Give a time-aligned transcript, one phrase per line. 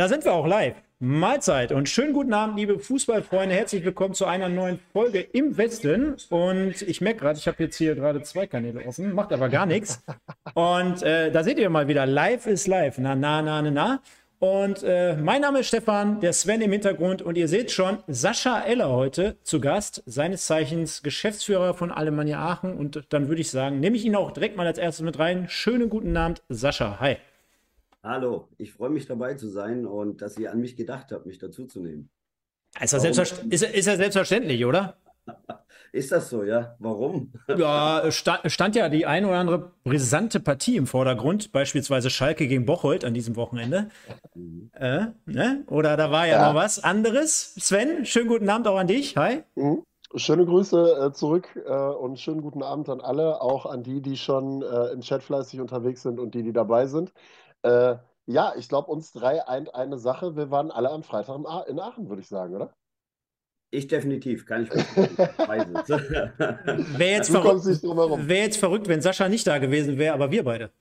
[0.00, 0.76] Da sind wir auch live.
[0.98, 3.54] Mahlzeit und schönen guten Abend, liebe Fußballfreunde.
[3.54, 6.16] Herzlich willkommen zu einer neuen Folge im Westen.
[6.30, 9.66] Und ich merke gerade, ich habe jetzt hier gerade zwei Kanäle offen, macht aber gar
[9.66, 10.02] nichts.
[10.54, 12.96] Und äh, da seht ihr mal wieder, live ist live.
[12.96, 14.02] Na, na, na, na, na.
[14.38, 17.20] Und äh, mein Name ist Stefan, der Sven im Hintergrund.
[17.20, 22.72] Und ihr seht schon, Sascha Eller heute zu Gast, seines Zeichens Geschäftsführer von Alemannia Aachen.
[22.72, 25.50] Und dann würde ich sagen, nehme ich ihn auch direkt mal als erstes mit rein.
[25.50, 27.00] Schönen guten Abend, Sascha.
[27.00, 27.18] Hi.
[28.02, 31.38] Hallo, ich freue mich dabei zu sein und dass ihr an mich gedacht habt, mich
[31.38, 32.08] dazuzunehmen.
[32.80, 34.96] Ist, ist, ist ja selbstverständlich, oder?
[35.92, 36.76] Ist das so, ja?
[36.78, 37.32] Warum?
[37.48, 42.64] Ja, stand, stand, ja die ein oder andere brisante Partie im Vordergrund, beispielsweise Schalke gegen
[42.64, 43.88] Bocholt an diesem Wochenende.
[44.34, 44.70] Mhm.
[44.72, 45.64] Äh, ne?
[45.66, 47.54] Oder da war ja, ja, noch was anderes.
[47.56, 49.16] Sven, schönen guten Abend auch an dich.
[49.16, 49.42] Hi.
[49.56, 49.82] Mhm.
[50.14, 54.16] Schöne Grüße äh, zurück äh, und schönen guten Abend an alle, auch an die, die
[54.16, 57.12] schon äh, im Chat fleißig unterwegs sind und die, die dabei sind.
[57.62, 60.36] Äh, ja, ich glaube, uns drei eint eine Sache.
[60.36, 61.36] Wir waren alle am Freitag
[61.68, 62.74] in Aachen, würde ich sagen, oder?
[63.72, 65.66] Ich definitiv, kann ich Wäre
[67.16, 70.72] jetzt, wär jetzt verrückt, wenn Sascha nicht da gewesen wäre, aber wir beide.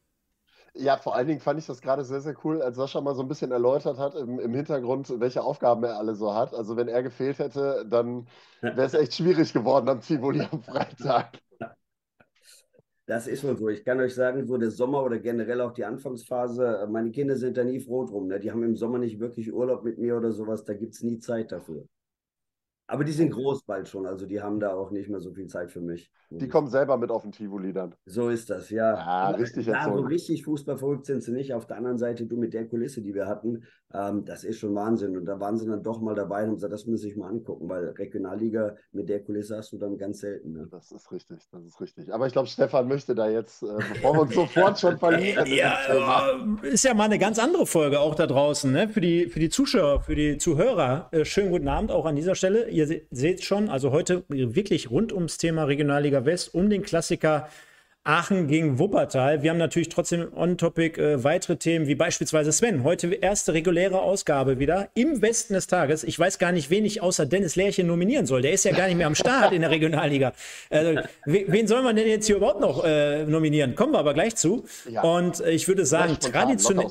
[0.73, 3.21] Ja, vor allen Dingen fand ich das gerade sehr, sehr cool, als Sascha mal so
[3.21, 6.53] ein bisschen erläutert hat im, im Hintergrund, welche Aufgaben er alle so hat.
[6.53, 8.27] Also wenn er gefehlt hätte, dann
[8.61, 11.39] wäre es echt schwierig geworden am Tivoli am Freitag.
[13.09, 13.69] Das ist wohl so.
[13.69, 17.35] Ich kann euch sagen, so der Sommer oder generell auch die Anfangsphase, äh, meine Kinder
[17.37, 18.27] sind da nie froh drum.
[18.27, 18.39] Ne?
[18.39, 20.63] Die haben im Sommer nicht wirklich Urlaub mit mir oder sowas.
[20.63, 21.87] Da gibt es nie Zeit dafür.
[22.89, 25.45] Aber die sind groß bald schon, also die haben da auch nicht mehr so viel
[25.45, 26.11] Zeit für mich.
[26.31, 27.95] Die kommen selber mit auf den Tivoli dann.
[28.05, 28.93] So ist das, ja.
[28.93, 31.53] Ja, richtig ja, so richtig fußballverrückt sind sie nicht.
[31.53, 34.75] Auf der anderen Seite, du mit der Kulisse, die wir hatten, ähm, das ist schon
[34.75, 35.17] Wahnsinn.
[35.17, 37.67] Und da waren sie dann doch mal dabei und gesagt, das muss ich mal angucken,
[37.67, 40.51] weil Regionalliga mit der Kulisse hast du dann ganz selten.
[40.51, 40.67] Ne?
[40.69, 42.13] Das ist richtig, das ist richtig.
[42.13, 45.47] Aber ich glaube, Stefan möchte da jetzt, äh, bevor wir uns sofort schon verlieren.
[45.51, 45.77] ja,
[46.61, 48.87] ist ja mal eine ganz andere Folge auch da draußen, ne?
[48.87, 51.09] Für die, für die Zuschauer, für die Zuhörer.
[51.11, 52.69] Äh, schönen guten Abend auch an dieser Stelle.
[52.79, 57.49] Ihr seht schon, also heute wirklich rund ums Thema Regionalliga West, um den Klassiker
[58.09, 59.43] Aachen gegen Wuppertal.
[59.43, 62.83] Wir haben natürlich trotzdem on-topic äh, weitere Themen, wie beispielsweise Sven.
[62.83, 66.03] Heute erste reguläre Ausgabe wieder im Westen des Tages.
[66.03, 68.41] Ich weiß gar nicht, wen ich außer Dennis Lärchen nominieren soll.
[68.41, 70.33] Der ist ja gar nicht mehr am Start in der Regionalliga.
[70.71, 73.75] Also, wen soll man denn jetzt hier überhaupt noch äh, nominieren?
[73.75, 74.65] Kommen wir aber gleich zu.
[74.89, 75.03] Ja.
[75.03, 76.87] Und äh, ich würde sagen, traditionell,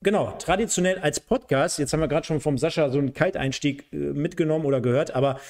[0.00, 3.96] genau, traditionell als Podcast, jetzt haben wir gerade schon vom Sascha so einen Kalteinstieg äh,
[3.96, 5.40] mitgenommen oder gehört, aber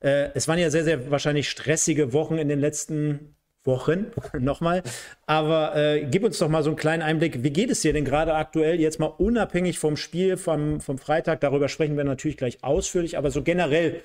[0.00, 4.06] äh, es waren ja sehr, sehr wahrscheinlich stressige Wochen in den letzten Wochen
[4.38, 4.82] nochmal.
[5.26, 7.42] Aber äh, gib uns doch mal so einen kleinen Einblick.
[7.42, 11.40] Wie geht es dir denn gerade aktuell, jetzt mal unabhängig vom Spiel vom, vom Freitag?
[11.40, 14.00] Darüber sprechen wir natürlich gleich ausführlich, aber so generell,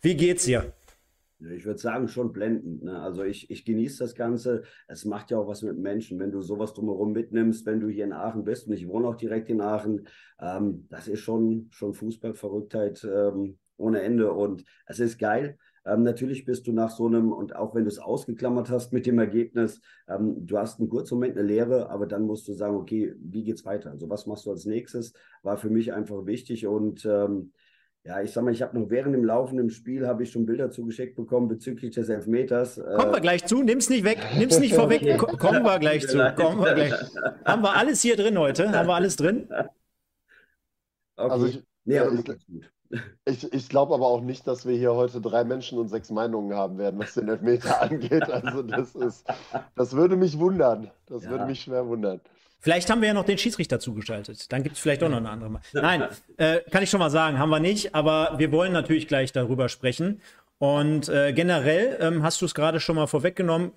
[0.00, 0.72] wie geht's dir?
[1.50, 2.84] Ich würde sagen, schon blendend.
[2.84, 3.00] Ne?
[3.00, 4.62] Also ich, ich genieße das Ganze.
[4.86, 8.04] Es macht ja auch was mit Menschen, wenn du sowas drumherum mitnimmst, wenn du hier
[8.04, 10.06] in Aachen bist und ich wohne auch direkt in Aachen.
[10.40, 15.58] Ähm, das ist schon, schon Fußballverrücktheit ähm, ohne Ende und es ist geil.
[15.84, 19.06] Ähm, natürlich bist du nach so einem, und auch wenn du es ausgeklammert hast mit
[19.06, 22.76] dem Ergebnis, ähm, du hast einen kurzen Moment eine Lehre, aber dann musst du sagen,
[22.76, 23.90] okay, wie geht's weiter?
[23.90, 25.12] Also was machst du als nächstes?
[25.42, 27.52] War für mich einfach wichtig und ähm,
[28.04, 30.70] ja, ich sag mal, ich habe noch während dem laufenden Spiel habe ich schon Bilder
[30.70, 32.76] zugeschickt bekommen bezüglich des Elfmeters.
[32.76, 35.36] Kommen wir gleich zu, nimm's nicht weg, nimm's nicht vorweg, okay.
[35.36, 36.92] kommen wir gleich zu, kommen wir gleich.
[37.44, 38.72] Haben wir alles hier drin heute?
[38.72, 39.46] Haben wir alles drin?
[41.16, 41.30] Okay.
[41.30, 42.71] Also ich, nee, aber ich, gut.
[43.24, 46.54] Ich, ich glaube aber auch nicht, dass wir hier heute drei Menschen und sechs Meinungen
[46.54, 48.28] haben werden, was den Elfmeter angeht.
[48.30, 49.26] Also das ist,
[49.76, 50.90] das würde mich wundern.
[51.06, 51.30] Das ja.
[51.30, 52.20] würde mich schwer wundern.
[52.58, 54.52] Vielleicht haben wir ja noch den Schiedsrichter zugeschaltet.
[54.52, 55.50] Dann gibt es vielleicht auch noch eine andere.
[55.50, 55.62] Mal.
[55.72, 56.06] Nein,
[56.36, 57.94] äh, kann ich schon mal sagen, haben wir nicht.
[57.94, 60.20] Aber wir wollen natürlich gleich darüber sprechen.
[60.58, 63.72] Und äh, generell ähm, hast du es gerade schon mal vorweggenommen.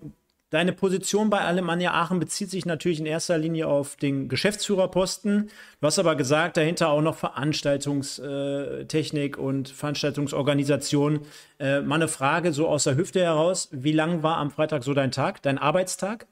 [0.52, 5.50] Deine Position bei Alemannia Aachen bezieht sich natürlich in erster Linie auf den Geschäftsführerposten.
[5.82, 11.22] Du hast aber gesagt, dahinter auch noch Veranstaltungstechnik und Veranstaltungsorganisation.
[11.60, 13.70] Äh, mal eine Frage so aus der Hüfte heraus.
[13.72, 16.28] Wie lang war am Freitag so dein Tag, dein Arbeitstag?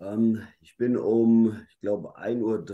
[0.00, 2.64] Ähm, ich bin um, ich glaube, 1.30 Uhr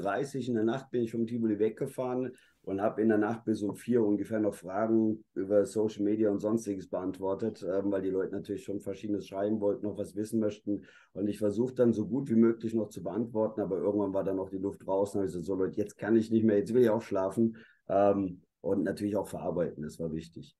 [0.49, 2.37] in der Nacht bin ich vom Tivoli weggefahren
[2.69, 6.39] und habe in der Nacht bis um vier ungefähr noch Fragen über Social Media und
[6.39, 10.85] sonstiges beantwortet, ähm, weil die Leute natürlich schon verschiedenes schreiben wollten, noch was wissen möchten.
[11.15, 14.37] Und ich versuche dann so gut wie möglich noch zu beantworten, aber irgendwann war dann
[14.37, 16.59] noch die Luft raus und habe ich gesagt, so Leute, jetzt kann ich nicht mehr,
[16.59, 17.57] jetzt will ich auch schlafen
[17.89, 20.55] ähm, und natürlich auch verarbeiten, das war wichtig.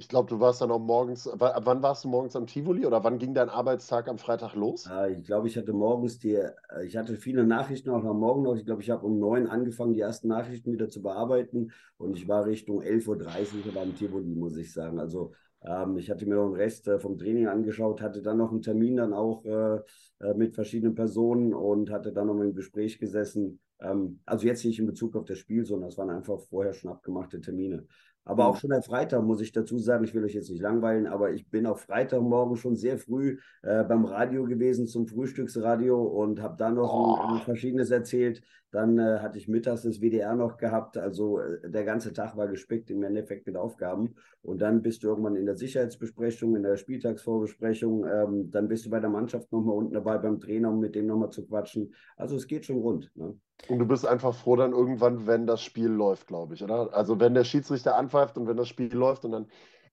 [0.00, 1.28] Ich glaube, du warst dann auch morgens.
[1.34, 4.88] Wann warst du morgens am Tivoli oder wann ging dein Arbeitstag am Freitag los?
[5.10, 6.52] ich glaube, ich hatte morgens die, äh,
[6.86, 8.56] ich hatte viele Nachrichten auch am Morgen noch.
[8.56, 12.26] Ich glaube, ich habe um neun angefangen, die ersten Nachrichten wieder zu bearbeiten und ich
[12.26, 14.98] war Richtung 11.30 Uhr beim Tivoli, muss ich sagen.
[14.98, 15.32] Also
[15.62, 18.62] ähm, ich hatte mir noch den Rest äh, vom Training angeschaut, hatte dann noch einen
[18.62, 19.80] Termin dann auch äh,
[20.20, 23.60] äh mit verschiedenen Personen und hatte dann noch im Gespräch gesessen.
[23.80, 26.90] Ähm, also jetzt nicht in Bezug auf das Spiel, sondern es waren einfach vorher schon
[26.90, 27.86] abgemachte Termine.
[28.30, 28.58] Aber auch mhm.
[28.60, 31.48] schon der Freitag, muss ich dazu sagen, ich will euch jetzt nicht langweilen, aber ich
[31.50, 36.70] bin auf Freitagmorgen schon sehr früh äh, beim Radio gewesen, zum Frühstücksradio und habe da
[36.70, 37.16] noch oh.
[37.16, 38.40] ein, ein Verschiedenes erzählt.
[38.72, 40.96] Dann äh, hatte ich mittags das WDR noch gehabt.
[40.96, 44.14] Also äh, der ganze Tag war gespickt im Endeffekt mit Aufgaben.
[44.42, 48.06] Und dann bist du irgendwann in der Sicherheitsbesprechung, in der Spieltagsvorbesprechung.
[48.06, 51.06] Ähm, dann bist du bei der Mannschaft nochmal unten dabei beim Trainer, um mit dem
[51.06, 51.94] nochmal zu quatschen.
[52.16, 53.10] Also es geht schon rund.
[53.16, 53.38] Ne?
[53.68, 56.94] Und du bist einfach froh dann irgendwann, wenn das Spiel läuft, glaube ich, oder?
[56.94, 59.46] Also wenn der Schiedsrichter anpfeift und wenn das Spiel läuft und dann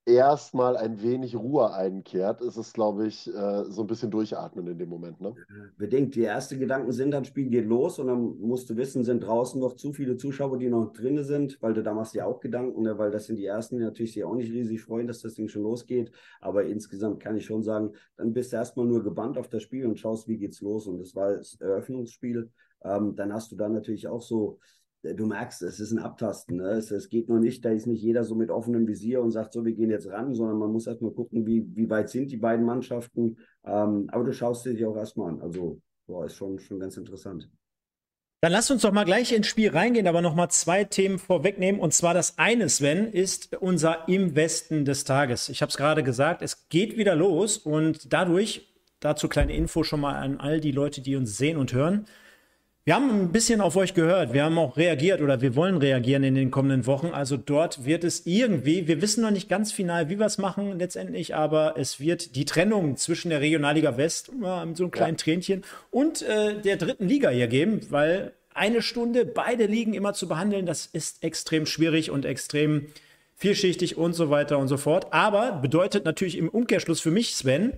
[0.08, 4.78] erstmal ein wenig Ruhe einkehrt, ist es, glaube ich, äh, so ein bisschen durchatmen in
[4.78, 5.20] dem Moment.
[5.20, 5.36] Ne?
[5.78, 6.16] Bedingt.
[6.16, 9.60] Die ersten Gedanken sind, das Spiel geht los und dann musst du wissen, sind draußen
[9.60, 12.84] noch zu viele Zuschauer, die noch drin sind, weil du da machst dir auch Gedanken,
[12.84, 12.98] ne?
[12.98, 15.50] weil das sind die ersten, die natürlich sich auch nicht riesig freuen, dass das Ding
[15.50, 16.12] schon losgeht.
[16.40, 19.86] Aber insgesamt kann ich schon sagen, dann bist du erstmal nur gebannt auf das Spiel
[19.86, 20.88] und schaust, wie geht's los.
[20.88, 22.50] Und das war das Eröffnungsspiel.
[22.84, 26.58] Ähm, dann hast du da natürlich auch so äh, du merkst, es ist ein Abtasten.
[26.58, 26.70] Ne?
[26.72, 29.54] Es, es, geht noch nicht, da ist nicht jeder so mit offenem Visier und sagt
[29.54, 32.38] so, wir gehen jetzt ran, sondern man muss erstmal gucken, wie, wie weit sind die
[32.38, 33.38] beiden Mannschaften.
[33.66, 35.42] Ähm, aber du schaust dir die auch erstmal an.
[35.42, 37.50] Also, boah, ist schon, schon ganz interessant.
[38.42, 41.82] Dann lass uns doch mal gleich ins Spiel reingehen, aber noch mal zwei Themen vorwegnehmen.
[41.82, 45.50] Und zwar das eine, Sven, ist unser Im Westen des Tages.
[45.50, 50.02] Ich habe es gerade gesagt, es geht wieder los und dadurch, dazu kleine Info schon
[50.02, 52.06] mal an all die Leute, die uns sehen und hören.
[52.88, 54.32] Wir haben ein bisschen auf euch gehört.
[54.32, 57.08] Wir haben auch reagiert oder wir wollen reagieren in den kommenden Wochen.
[57.08, 60.80] Also dort wird es irgendwie, wir wissen noch nicht ganz final, wie wir es machen
[60.80, 65.22] letztendlich, aber es wird die Trennung zwischen der Regionalliga West, so einem kleinen ja.
[65.22, 70.30] Tränchen, und äh, der dritten Liga hier geben, weil eine Stunde beide Ligen immer zu
[70.30, 72.86] behandeln, das ist extrem schwierig und extrem
[73.36, 75.12] vielschichtig und so weiter und so fort.
[75.12, 77.74] Aber bedeutet natürlich im Umkehrschluss für mich, Sven,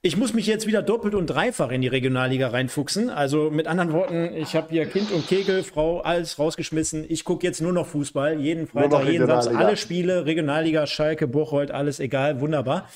[0.00, 3.10] ich muss mich jetzt wieder doppelt und dreifach in die Regionalliga reinfuchsen.
[3.10, 7.04] Also mit anderen Worten, ich habe hier Kind und Kegel, Frau, alles rausgeschmissen.
[7.08, 8.38] Ich gucke jetzt nur noch Fußball.
[8.38, 12.88] Jeden Freitag, jeden Samstag, alle Spiele, Regionalliga, Schalke, Bocholt, alles egal, wunderbar.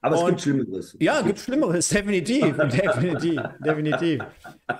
[0.00, 0.96] Aber es und, gibt Schlimmeres.
[1.00, 2.56] Ja, gibt Schlimmeres, definitiv.
[2.56, 4.22] definitiv, definitiv.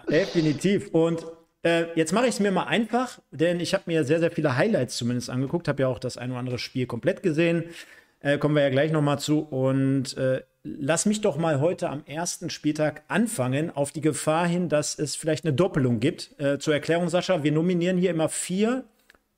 [0.09, 0.89] Definitiv.
[0.93, 1.27] Und
[1.65, 4.57] äh, jetzt mache ich es mir mal einfach, denn ich habe mir sehr, sehr viele
[4.57, 7.65] Highlights zumindest angeguckt, habe ja auch das ein oder andere Spiel komplett gesehen.
[8.21, 9.41] Äh, kommen wir ja gleich nochmal zu.
[9.41, 14.69] Und äh, lass mich doch mal heute am ersten Spieltag anfangen, auf die Gefahr hin,
[14.69, 16.39] dass es vielleicht eine Doppelung gibt.
[16.41, 18.85] Äh, zur Erklärung, Sascha, wir nominieren hier immer vier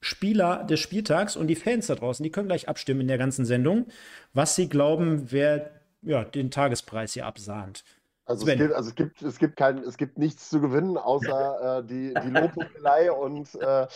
[0.01, 3.45] Spieler des Spieltags und die Fans da draußen, die können gleich abstimmen in der ganzen
[3.45, 3.87] Sendung,
[4.33, 5.71] was sie glauben, wer
[6.03, 7.83] ja, den Tagespreis hier absahnt.
[8.29, 11.79] Also, es gibt, also es, gibt, es, gibt kein, es gibt nichts zu gewinnen, außer
[11.79, 13.87] äh, die, die Lobhudelei und äh,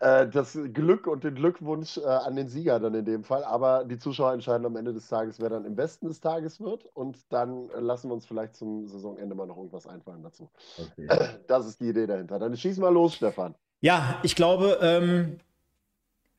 [0.00, 3.44] äh, das Glück und den Glückwunsch äh, an den Sieger dann in dem Fall.
[3.44, 6.84] Aber die Zuschauer entscheiden am Ende des Tages, wer dann im Besten des Tages wird.
[6.94, 10.50] Und dann lassen wir uns vielleicht zum Saisonende mal noch irgendwas einfallen dazu.
[10.78, 11.08] Okay.
[11.48, 12.38] Das ist die Idee dahinter.
[12.38, 13.54] Dann schieß mal los, Stefan.
[13.80, 15.38] Ja, ich glaube, ähm,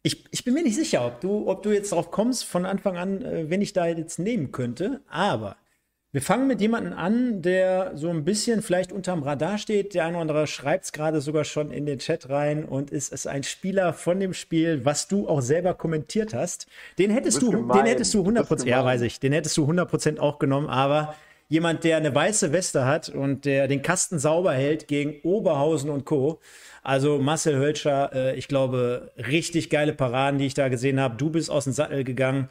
[0.04, 2.98] ich, ich bin mir nicht sicher, ob du, ob du jetzt darauf kommst von Anfang
[2.98, 5.01] an, äh, wenn ich da jetzt nehmen könnte.
[5.10, 5.56] Aber
[6.12, 9.94] wir fangen mit jemandem an, der so ein bisschen vielleicht unterm Radar steht.
[9.94, 13.13] Der eine oder andere schreibt es gerade sogar schon in den Chat rein und ist,
[13.13, 16.66] ist ein Spieler von dem Spiel, was du auch selber kommentiert hast.
[16.98, 20.18] Den hättest du, du den hättest du 100%, ja, weiß ich, den hättest du 100%
[20.18, 21.13] auch genommen, aber
[21.48, 26.06] jemand, der eine weiße Weste hat und der den Kasten sauber hält gegen Oberhausen und
[26.06, 26.39] Co.
[26.82, 31.18] Also Marcel Hölscher, äh, ich glaube, richtig geile Paraden, die ich da gesehen habe.
[31.18, 32.50] Du bist aus dem Sattel gegangen.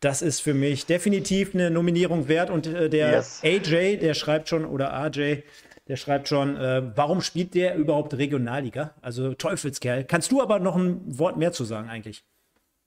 [0.00, 2.50] Das ist für mich definitiv eine Nominierung wert.
[2.50, 3.40] Und äh, der yes.
[3.42, 5.42] AJ, der schreibt schon, oder AJ,
[5.88, 8.94] der schreibt schon, äh, warum spielt der überhaupt Regionalliga?
[9.00, 10.04] Also Teufelskerl.
[10.04, 12.24] Kannst du aber noch ein Wort mehr zu sagen eigentlich?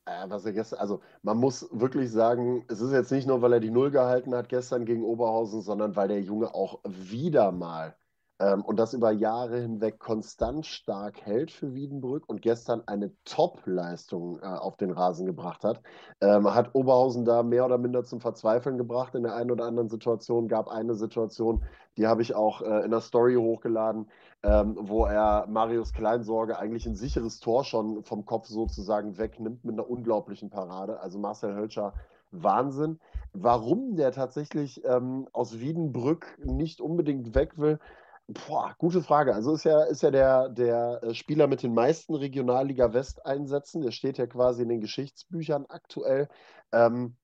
[0.05, 3.53] Äh, was er gestern, also man muss wirklich sagen, es ist jetzt nicht nur, weil
[3.53, 7.95] er die Null gehalten hat gestern gegen Oberhausen, sondern weil der Junge auch wieder mal
[8.41, 14.39] ähm, und das über Jahre hinweg konstant stark hält für Wiedenbrück und gestern eine Top-Leistung
[14.41, 15.81] äh, auf den Rasen gebracht hat.
[16.21, 19.89] Ähm, hat Oberhausen da mehr oder minder zum Verzweifeln gebracht in der einen oder anderen
[19.89, 20.47] Situation.
[20.47, 21.63] Gab eine Situation,
[21.97, 24.07] die habe ich auch äh, in der Story hochgeladen,
[24.43, 29.73] ähm, wo er Marius Kleinsorge eigentlich ein sicheres Tor schon vom Kopf sozusagen wegnimmt mit
[29.73, 30.99] einer unglaublichen Parade.
[30.99, 31.93] Also Marcel Hölscher
[32.31, 32.99] Wahnsinn.
[33.33, 37.79] Warum der tatsächlich ähm, aus Wiedenbrück nicht unbedingt weg will,
[38.27, 39.33] Boah, gute Frage.
[39.33, 43.81] Also ist ja, ist ja der, der äh, Spieler mit den meisten Regionalliga West-Einsätzen.
[43.81, 46.29] Der steht ja quasi in den Geschichtsbüchern aktuell.
[46.71, 47.17] Ähm,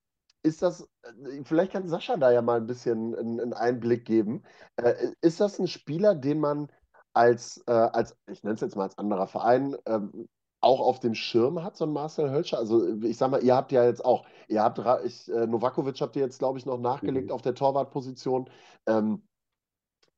[0.44, 4.44] ist das, äh, vielleicht kann Sascha da ja mal ein bisschen einen Einblick geben.
[4.76, 6.72] Äh, ist das ein Spieler, den man
[7.14, 10.28] als, äh, als ich nenne es jetzt mal als anderer Verein, ähm,
[10.60, 12.58] auch auf dem Schirm hat, so ein Marcel Hölscher?
[12.58, 16.16] Also ich sag mal, ihr habt ja jetzt auch, ihr habt, ich, äh, Novakovic habt
[16.16, 17.34] ihr jetzt, glaube ich, noch nachgelegt mhm.
[17.34, 18.50] auf der Torwartposition.
[18.88, 19.24] Ähm,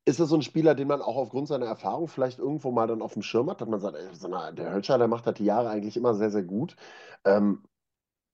[0.04, 3.02] Ist das so ein Spieler, den man auch aufgrund seiner Erfahrung vielleicht irgendwo mal dann
[3.02, 5.34] auf dem Schirm hat, dass man sagt, ey, so eine, der Hölscher, der macht das
[5.34, 6.76] die Jahre eigentlich immer sehr, sehr gut.
[7.24, 7.64] Ähm,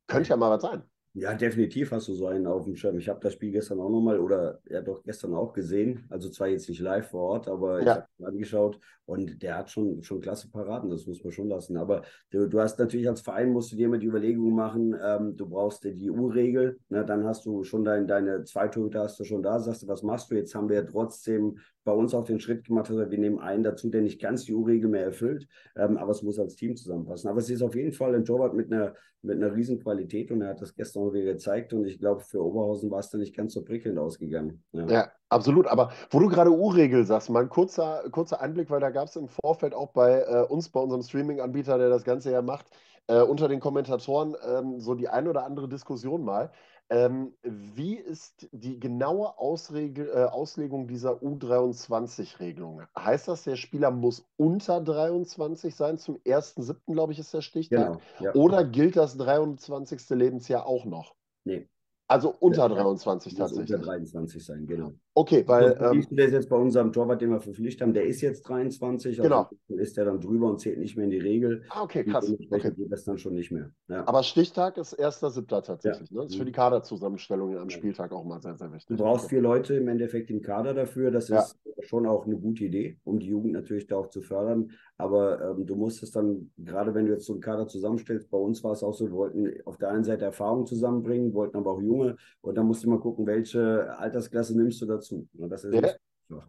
[0.08, 0.84] könnte ja mal was sein.
[1.18, 2.98] Ja, definitiv hast du so einen auf dem Schirm.
[2.98, 6.04] Ich habe das Spiel gestern auch nochmal oder ja doch gestern auch gesehen.
[6.10, 7.94] Also zwar jetzt nicht live vor Ort, aber ich Ja.
[7.94, 11.78] habe ihn angeschaut und der hat schon, schon klasse Paraden, das muss man schon lassen.
[11.78, 15.34] Aber du, du hast natürlich als Verein musst du dir immer die Überlegung machen, ähm,
[15.38, 19.24] du brauchst die U-Regel, ne, dann hast du schon dein, deine zwei Torhüter hast du
[19.24, 20.34] schon da, sagst du, was machst du?
[20.34, 21.56] Jetzt haben wir ja trotzdem
[21.86, 24.52] bei uns auch den Schritt gemacht, also wir nehmen einen dazu, der nicht ganz die
[24.52, 27.30] U-Regel mehr erfüllt, ähm, aber es muss als Team zusammenpassen.
[27.30, 30.42] Aber es ist auf jeden Fall ein Torwart mit einer, mit einer riesen Qualität und
[30.42, 33.20] er hat das gestern auch wieder gezeigt und ich glaube, für Oberhausen war es dann
[33.20, 34.64] nicht ganz so prickelnd ausgegangen.
[34.72, 34.86] Ja.
[34.88, 35.68] Ja, absolut.
[35.68, 39.14] Aber wo du gerade U-Regel sagst, mal ein kurzer, kurzer Einblick, weil da gab es
[39.14, 42.66] im Vorfeld auch bei äh, uns, bei unserem Streaming-Anbieter, der das Ganze ja macht,
[43.06, 46.50] äh, unter den Kommentatoren ähm, so die ein oder andere Diskussion mal.
[46.88, 52.82] Ähm, wie ist die genaue Ausregel, äh, Auslegung dieser U23-Regelung?
[52.96, 55.98] Heißt das, der Spieler muss unter 23 sein?
[55.98, 57.98] Zum 1.7., glaube ich, ist der Stichtag.
[57.98, 58.34] Genau, ja.
[58.34, 60.10] Oder gilt das 23.
[60.10, 61.14] Lebensjahr auch noch?
[61.44, 61.68] Nee,
[62.08, 63.86] Also unter Ja, 23 muss unter tatsächlich.
[63.86, 64.92] 23 sein, genau.
[65.14, 67.94] Okay, weil Weil, ähm, siehst du das jetzt bei unserem Torwart, den wir verpflichtet haben,
[67.94, 69.48] der ist jetzt 23, Genau.
[69.68, 71.62] also ist der dann drüber und zählt nicht mehr in die Regel.
[71.70, 72.30] Ah, okay, krass.
[72.50, 72.70] Okay.
[72.76, 73.70] geht das dann schon nicht mehr.
[73.88, 74.06] Ja.
[74.06, 75.62] Aber Stichtag ist 1.7.
[75.62, 76.10] tatsächlich.
[76.12, 76.20] Ne?
[76.22, 76.46] Das ist für Mhm.
[76.46, 77.70] die Kaderzusammenstellung am Ja.
[77.70, 78.96] Spieltag auch mal sehr, sehr wichtig.
[78.96, 81.10] Du brauchst vier Leute im Endeffekt im Kader dafür.
[81.10, 81.40] Das Ja.
[81.40, 84.70] ist schon auch eine gute Idee, um die Jugend natürlich da auch zu fördern.
[84.98, 88.38] Aber ähm, du musst es dann, gerade wenn du jetzt so einen Kader zusammenstellst, bei
[88.38, 91.72] uns war es auch so, wir wollten auf der einen Seite Erfahrung zusammenbringen, wollten aber
[91.72, 92.16] auch Junge.
[92.40, 95.28] Und dann musst du mal gucken, welche Altersklasse nimmst du dazu.
[95.38, 95.80] Und das ist Ja.
[95.80, 95.96] nicht
[96.28, 96.48] so einfach.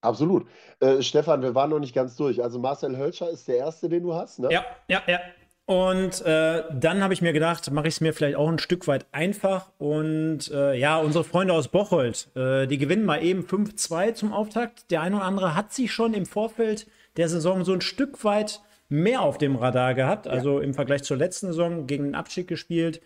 [0.00, 0.46] Absolut.
[0.80, 2.42] Äh, Stefan, wir waren noch nicht ganz durch.
[2.42, 4.48] Also Marcel Hölscher ist der Erste, den du hast, ne?
[4.50, 5.20] Ja, ja, ja.
[5.64, 8.88] Und äh, dann habe ich mir gedacht, mache ich es mir vielleicht auch ein Stück
[8.88, 9.70] weit einfach.
[9.78, 14.90] Und äh, ja, unsere Freunde aus Bocholt, äh, die gewinnen mal eben 5-2 zum Auftakt.
[14.90, 18.60] Der eine oder andere hat sich schon im Vorfeld der Saison so ein Stück weit
[18.88, 20.26] mehr auf dem Radar gehabt.
[20.26, 23.00] Also im Vergleich zur letzten Saison gegen den Abstieg gespielt.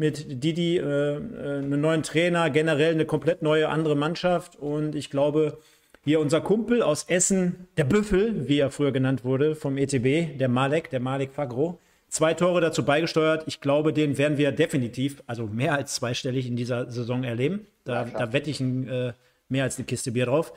[0.00, 1.18] Mit Didi, äh, äh,
[1.58, 4.56] einen neuen Trainer, generell eine komplett neue andere Mannschaft.
[4.56, 5.58] Und ich glaube,
[6.02, 10.48] hier unser Kumpel aus Essen, der Büffel, wie er früher genannt wurde, vom ETB, der
[10.48, 11.78] Malek, der Malek Fagro.
[12.08, 13.44] Zwei Tore dazu beigesteuert.
[13.46, 17.66] Ich glaube, den werden wir definitiv, also mehr als zweistellig in dieser Saison erleben.
[17.84, 19.12] Da, da wette ich ein, äh,
[19.50, 20.54] mehr als eine Kiste Bier drauf.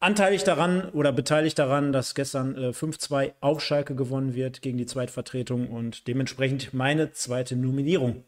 [0.00, 4.84] Anteilig daran oder beteiligt daran, dass gestern äh, 5-2 auf Schalke gewonnen wird gegen die
[4.84, 8.22] Zweitvertretung und dementsprechend meine zweite Nominierung.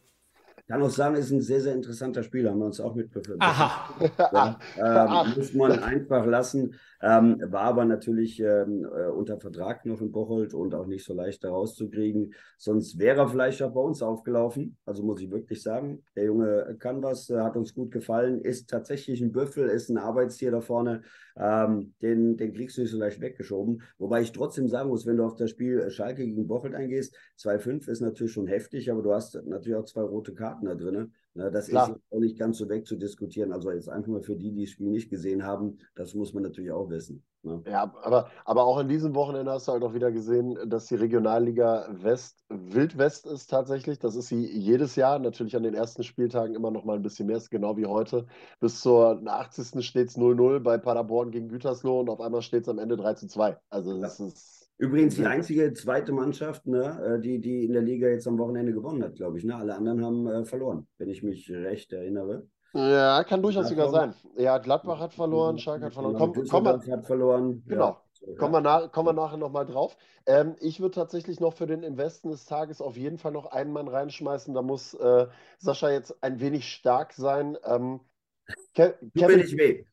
[0.67, 3.39] Kann auch sagen, ist ein sehr, sehr interessanter Spieler, haben wir uns auch mitbekommen.
[3.41, 3.89] Aha.
[4.19, 4.59] Ja,
[5.27, 6.75] ähm, muss man einfach lassen.
[7.07, 11.15] Ähm, war aber natürlich ähm, äh, unter Vertrag noch in Bocholt und auch nicht so
[11.15, 12.35] leicht da rauszukriegen.
[12.59, 14.77] Sonst wäre er vielleicht auch bei uns aufgelaufen.
[14.85, 18.69] Also muss ich wirklich sagen, der Junge kann was, äh, hat uns gut gefallen, ist
[18.69, 21.03] tatsächlich ein Büffel, ist ein Arbeitstier da vorne.
[21.37, 23.83] Ähm, den, den kriegst du nicht so leicht weggeschoben.
[23.99, 27.89] Wobei ich trotzdem sagen muss, wenn du auf das Spiel Schalke gegen Bocholt eingehst, 2-5
[27.89, 31.13] ist natürlich schon heftig, aber du hast natürlich auch zwei rote Karten da drin.
[31.37, 31.91] Na, das Klar.
[31.91, 33.53] ist auch nicht ganz so wegzudiskutieren.
[33.53, 36.43] Also jetzt einfach mal für die, die das Spiel nicht gesehen haben, das muss man
[36.43, 37.23] natürlich auch wissen.
[37.43, 37.63] Ne?
[37.67, 40.95] Ja, aber, aber auch in diesem Wochenende hast du halt auch wieder gesehen, dass die
[40.95, 43.99] Regionalliga West Wildwest ist tatsächlich.
[43.99, 45.19] Das ist sie jedes Jahr.
[45.19, 48.27] Natürlich an den ersten Spieltagen immer noch mal ein bisschen mehr, ist genau wie heute.
[48.59, 49.85] Bis zur 80.
[49.85, 53.57] steht es 0-0 bei Paderborn gegen Gütersloh und auf einmal steht es am Ende 3-2.
[53.69, 54.56] Also das ist.
[54.79, 58.73] Übrigens die einzige zweite Mannschaft, ne, äh, die, die in der Liga jetzt am Wochenende
[58.73, 59.45] gewonnen hat, glaube ich.
[59.45, 59.57] Ne?
[59.57, 62.47] Alle anderen haben äh, verloren, wenn ich mich recht erinnere.
[62.75, 64.15] Ja, kann durchaus sogar sein.
[64.37, 66.15] Ja, Gladbach hat verloren, Schalke hat verloren.
[66.15, 67.63] Genau, Komm, komm mal, hat verloren.
[67.67, 67.97] Genau.
[68.21, 68.35] Ja.
[68.37, 69.97] Kommen wir, nach, kommen wir nachher nochmal drauf.
[70.27, 73.73] Ähm, ich würde tatsächlich noch für den Investen des Tages auf jeden Fall noch einen
[73.73, 74.53] Mann reinschmeißen.
[74.53, 75.27] Da muss äh,
[75.59, 77.57] Sascha jetzt ein wenig stark sein.
[77.65, 78.01] Ähm,
[78.75, 79.85] Ke Kevin, nicht weh.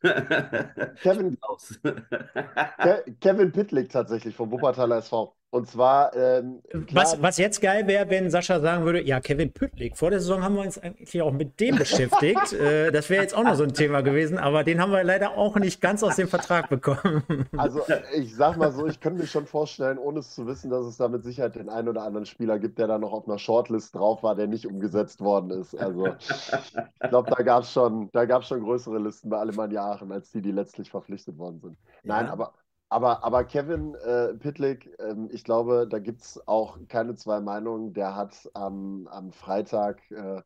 [1.02, 1.38] Kevin,
[3.22, 5.36] Kevin Pittlik tatsächlich vom Wuppertaler SV.
[5.54, 9.54] Und zwar, ähm, klar, Was, was jetzt geil wäre, wenn Sascha sagen würde, ja, Kevin
[9.54, 12.54] Püttlik, vor der Saison haben wir uns eigentlich auch mit dem beschäftigt.
[12.60, 15.38] äh, das wäre jetzt auch noch so ein Thema gewesen, aber den haben wir leider
[15.38, 17.24] auch nicht ganz aus dem Vertrag bekommen.
[17.56, 17.82] Also
[18.16, 20.98] ich sag mal so, ich könnte mir schon vorstellen, ohne es zu wissen, dass es
[20.98, 23.94] da mit Sicherheit den einen oder anderen Spieler gibt, der da noch auf einer Shortlist
[23.94, 25.76] drauf war, der nicht umgesetzt worden ist.
[25.76, 30.12] Also ich glaube, da gab es schon, da gab's schon größere Listen bei Alemannia Aachen,
[30.12, 31.78] als die, die letztlich verpflichtet worden sind.
[32.04, 32.32] Nein, Ja.
[32.34, 32.54] aber,
[32.94, 37.94] aber, aber Kevin äh, Pittlik, ähm, ich glaube, da gibt es auch keine zwei Meinungen.
[37.94, 40.44] Der hat am, am Freitag äh,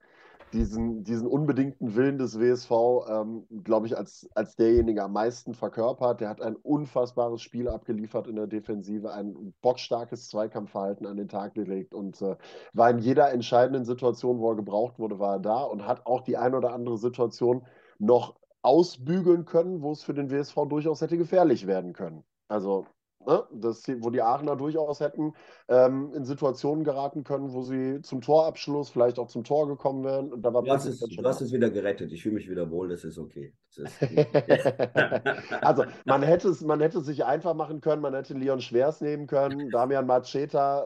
[0.54, 2.72] diesen, diesen unbedingten Willen des WSV,
[3.10, 6.22] ähm, glaube ich, als, als derjenige am meisten verkörpert.
[6.22, 11.54] Der hat ein unfassbares Spiel abgeliefert in der Defensive, ein bockstarkes Zweikampfverhalten an den Tag
[11.54, 12.38] gelegt und äh,
[12.72, 16.22] war in jeder entscheidenden Situation, wo er gebraucht wurde, war er da und hat auch
[16.22, 17.66] die ein oder andere Situation
[18.00, 22.24] noch ausbügeln können, wo es für den WSV durchaus hätte gefährlich werden können.
[22.48, 22.86] Also
[23.25, 25.34] ne, das, wo die Aachener durchaus hätten
[25.68, 30.32] ähm, in Situationen geraten können, wo sie zum Torabschluss, vielleicht auch zum Tor gekommen wären.
[30.32, 32.12] Und da war du hast, es, du hast es wieder gerettet.
[32.12, 33.54] Ich fühle mich wieder wohl, das ist okay.
[33.75, 34.01] Das ist
[35.62, 39.01] also man hätte, es, man hätte es sich einfach machen können, man hätte Leon Schwers
[39.01, 40.86] nehmen können, Damian Macheta.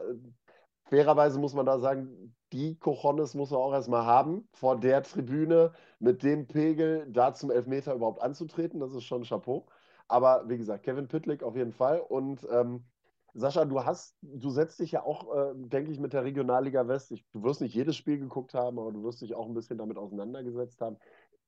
[0.84, 5.72] Fairerweise muss man da sagen, die Cojones muss man auch erstmal haben, vor der Tribüne
[6.00, 8.78] mit dem Pegel da zum Elfmeter überhaupt anzutreten.
[8.78, 9.66] Das ist schon Chapeau.
[10.12, 11.98] Aber wie gesagt, Kevin Pittlick auf jeden Fall.
[11.98, 12.84] Und ähm,
[13.32, 17.12] Sascha, du hast, du setzt dich ja auch, äh, denke ich, mit der Regionalliga West.
[17.12, 19.78] Ich, du wirst nicht jedes Spiel geguckt haben, aber du wirst dich auch ein bisschen
[19.78, 20.98] damit auseinandergesetzt haben.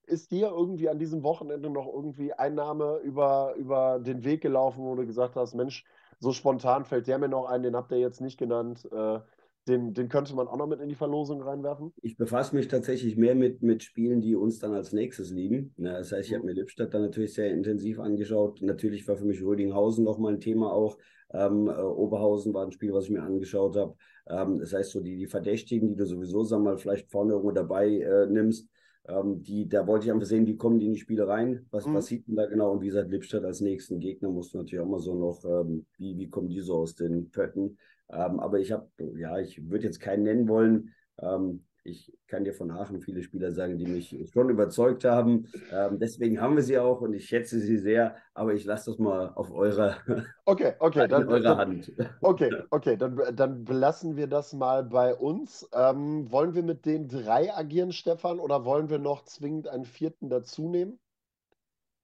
[0.07, 4.83] Ist dir irgendwie an diesem Wochenende noch irgendwie ein Name über, über den Weg gelaufen,
[4.83, 5.85] wo du gesagt hast, Mensch,
[6.19, 8.89] so spontan fällt der mir noch ein, den habt ihr jetzt nicht genannt.
[8.91, 9.21] Äh,
[9.67, 11.93] den, den könnte man auch noch mit in die Verlosung reinwerfen?
[12.03, 15.73] Ich befasse mich tatsächlich mehr mit, mit Spielen, die uns dann als nächstes liegen.
[15.77, 16.51] Na, das heißt, ich habe mhm.
[16.51, 18.61] mir Lippstadt dann natürlich sehr intensiv angeschaut.
[18.63, 20.99] Natürlich war für mich Rödinghausen nochmal ein Thema auch.
[21.33, 23.95] Ähm, äh, Oberhausen war ein Spiel, was ich mir angeschaut habe.
[24.29, 27.53] Ähm, das heißt, so die, die Verdächtigen, die du sowieso, sag mal, vielleicht vorne irgendwo
[27.53, 28.69] dabei äh, nimmst,
[29.07, 31.87] ähm, die, da wollte ich einfach sehen, wie kommen die in die Spiele rein, was,
[31.87, 31.95] mhm.
[31.95, 34.83] was sieht man da genau und wie gesagt, Lippstadt als nächsten Gegner musst du natürlich
[34.83, 37.77] auch mal so noch, ähm, wie, wie kommen die so aus den Pötten.
[38.11, 40.95] Ähm, aber ich habe, ja, ich würde jetzt keinen nennen wollen.
[41.21, 45.47] Ähm, ich kann dir von Aachen viele Spieler sagen, die mich schon überzeugt haben.
[45.71, 48.17] Ähm, deswegen haben wir sie auch und ich schätze sie sehr.
[48.33, 49.97] Aber ich lasse das mal auf eurer,
[50.47, 51.93] okay, okay, dann, eurer dann, Hand.
[52.23, 55.69] Okay, okay, dann, dann belassen wir das mal bei uns.
[55.75, 60.31] Ähm, wollen wir mit den drei agieren, Stefan, oder wollen wir noch zwingend einen vierten
[60.31, 60.99] dazu nehmen?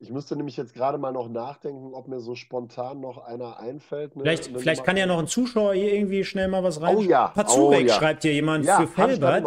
[0.02, 4.16] Ich müsste nämlich jetzt gerade mal noch nachdenken, ob mir so spontan noch einer einfällt.
[4.16, 4.22] Ne?
[4.22, 6.96] Vielleicht, vielleicht kann ja noch ein Zuschauer hier irgendwie schnell mal was rein.
[6.96, 7.28] Oh ja.
[7.28, 7.94] Pazurek oh, ja.
[7.94, 9.44] schreibt hier jemand ja, für Felbert.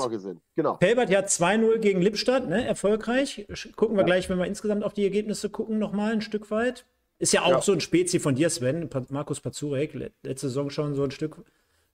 [0.55, 0.75] Genau.
[0.75, 2.67] Felbert ja 2-0 gegen Lippstadt, ne?
[2.67, 3.47] erfolgreich.
[3.75, 4.05] Gucken wir ja.
[4.05, 6.85] gleich, wenn wir insgesamt auf die Ergebnisse gucken, nochmal ein Stück weit.
[7.17, 8.87] Ist ja auch so ein Spezi von dir, Sven.
[9.09, 11.39] Markus Pazurek, letzte Saison schon so ein Stück.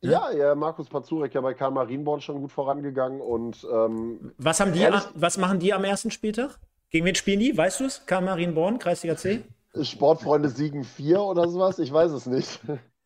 [0.01, 0.11] Ne?
[0.11, 4.71] Ja, ja, Markus Pazurek ja bei Karl Marienborn schon gut vorangegangen und ähm, was haben
[4.71, 6.57] die, ehrlich, was machen die am ersten Spieltag?
[6.91, 7.55] Gegen wen spielen die?
[7.55, 8.05] Weißt du es?
[8.05, 9.43] Karl Marienborn, Kreisliga C?
[9.81, 11.77] Sportfreunde Siegen 4 oder sowas?
[11.77, 12.59] Ich weiß es nicht.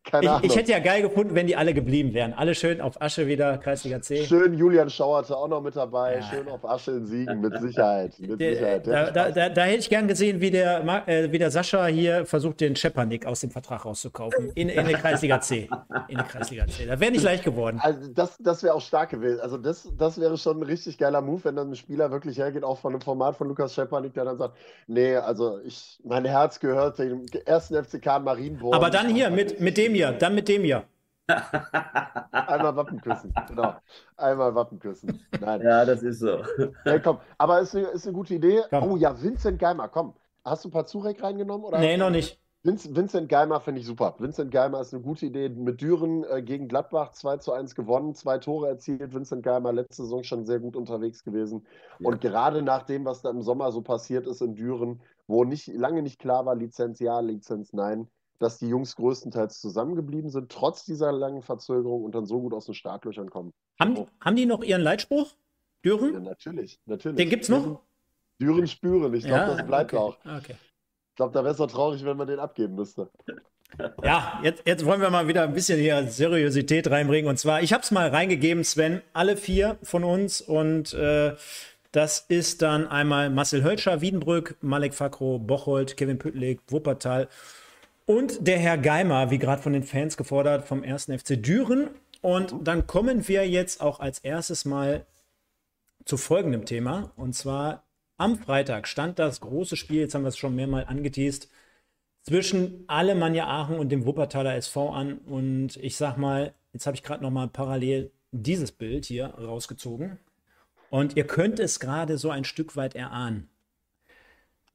[0.04, 0.44] Keine ich, Ahnung.
[0.44, 2.34] Ich hätte ja geil gefunden, wenn die alle geblieben wären.
[2.34, 4.24] Alle schön auf Asche wieder, Kreisliga C.
[4.24, 6.16] Schön, Julian Schauerte auch noch mit dabei.
[6.16, 6.22] Ja.
[6.22, 8.12] Schön auf Asche in Siegen, mit Sicherheit.
[8.18, 8.86] Mit der, Sicherheit.
[8.86, 12.26] Da, da, da, da, hätte ich gern gesehen, wie der, äh, wie der Sascha hier
[12.26, 14.50] versucht, den Schepanik aus dem Vertrag rauszukaufen.
[14.54, 15.70] In, in der Kreisliga C.
[16.08, 16.84] In der Kreisliga C.
[16.84, 17.78] Da wäre nicht leicht geworden.
[17.80, 19.40] Also das, das wäre auch stark gewesen.
[19.40, 22.62] Also das, das wäre schon ein richtig geiler Move, wenn dann ein Spieler wirklich hergeht,
[22.62, 24.54] auch von einem Format von Lukas Schepanik, der dann sagt,
[24.86, 28.74] nee, also ich, mein Herz gehört dem ersten FCK Marienborn.
[28.74, 30.84] Aber dann hier, mit, mit dem hier, dann mit dem hier.
[31.28, 33.74] Einmal Wappen küssen, genau.
[34.16, 35.20] Einmal Wappen küssen.
[35.40, 35.62] Nein.
[35.62, 36.42] Ja, das ist so.
[36.84, 37.18] Ja, komm.
[37.38, 38.62] Aber ist eine, ist eine gute Idee.
[38.68, 38.90] Komm.
[38.92, 40.14] Oh ja, Vincent Geimer, komm.
[40.44, 41.64] Hast du ein paar Zurek reingenommen?
[41.64, 42.38] Oder nee, noch nicht.
[42.64, 44.14] Vincent Geimer finde ich super.
[44.18, 45.50] Vincent Geimer ist eine gute Idee.
[45.50, 49.12] Mit Düren äh, gegen Gladbach 2 zu 1 gewonnen, zwei Tore erzielt.
[49.12, 51.66] Vincent Geimer letzte Saison schon sehr gut unterwegs gewesen.
[51.98, 52.08] Ja.
[52.08, 55.68] Und gerade nach dem, was da im Sommer so passiert ist in Düren, wo nicht,
[55.68, 60.84] lange nicht klar war, Lizenz ja, Lizenz nein, dass die Jungs größtenteils zusammengeblieben sind, trotz
[60.84, 63.52] dieser langen Verzögerung und dann so gut aus den Startlöchern kommen.
[63.78, 64.08] Haben, oh.
[64.20, 65.34] haben die noch ihren Leitspruch?
[65.84, 66.14] Düren?
[66.14, 67.16] Ja, natürlich, natürlich.
[67.16, 67.80] Den gibt's noch?
[68.40, 69.14] Düren spüren.
[69.14, 70.02] Ich glaube, ja, das bleibt okay.
[70.02, 70.16] auch.
[70.24, 70.56] Okay.
[71.10, 73.10] Ich glaube, da wäre es doch traurig, wenn man den abgeben müsste.
[74.04, 77.28] Ja, jetzt, jetzt wollen wir mal wieder ein bisschen hier Seriosität reinbringen.
[77.28, 80.40] Und zwar, ich habe es mal reingegeben, Sven, alle vier von uns.
[80.40, 81.34] Und äh,
[81.90, 87.28] das ist dann einmal Marcel Hölscher, Wiedenbrück, Malek Fakro, Bocholt, Kevin Püttlik, Wuppertal
[88.06, 91.04] und der Herr Geimer, wie gerade von den Fans gefordert, vom 1.
[91.06, 91.88] FC Düren.
[92.20, 95.06] Und dann kommen wir jetzt auch als erstes mal
[96.04, 97.12] zu folgendem Thema.
[97.16, 97.84] Und zwar
[98.16, 101.48] am Freitag stand das große Spiel, jetzt haben wir es schon mehrmals angeteased,
[102.22, 105.18] zwischen Alemannia Aachen und dem Wuppertaler SV an.
[105.18, 110.18] Und ich sag mal, jetzt habe ich gerade noch mal parallel dieses Bild hier rausgezogen.
[110.90, 113.48] Und ihr könnt es gerade so ein Stück weit erahnen.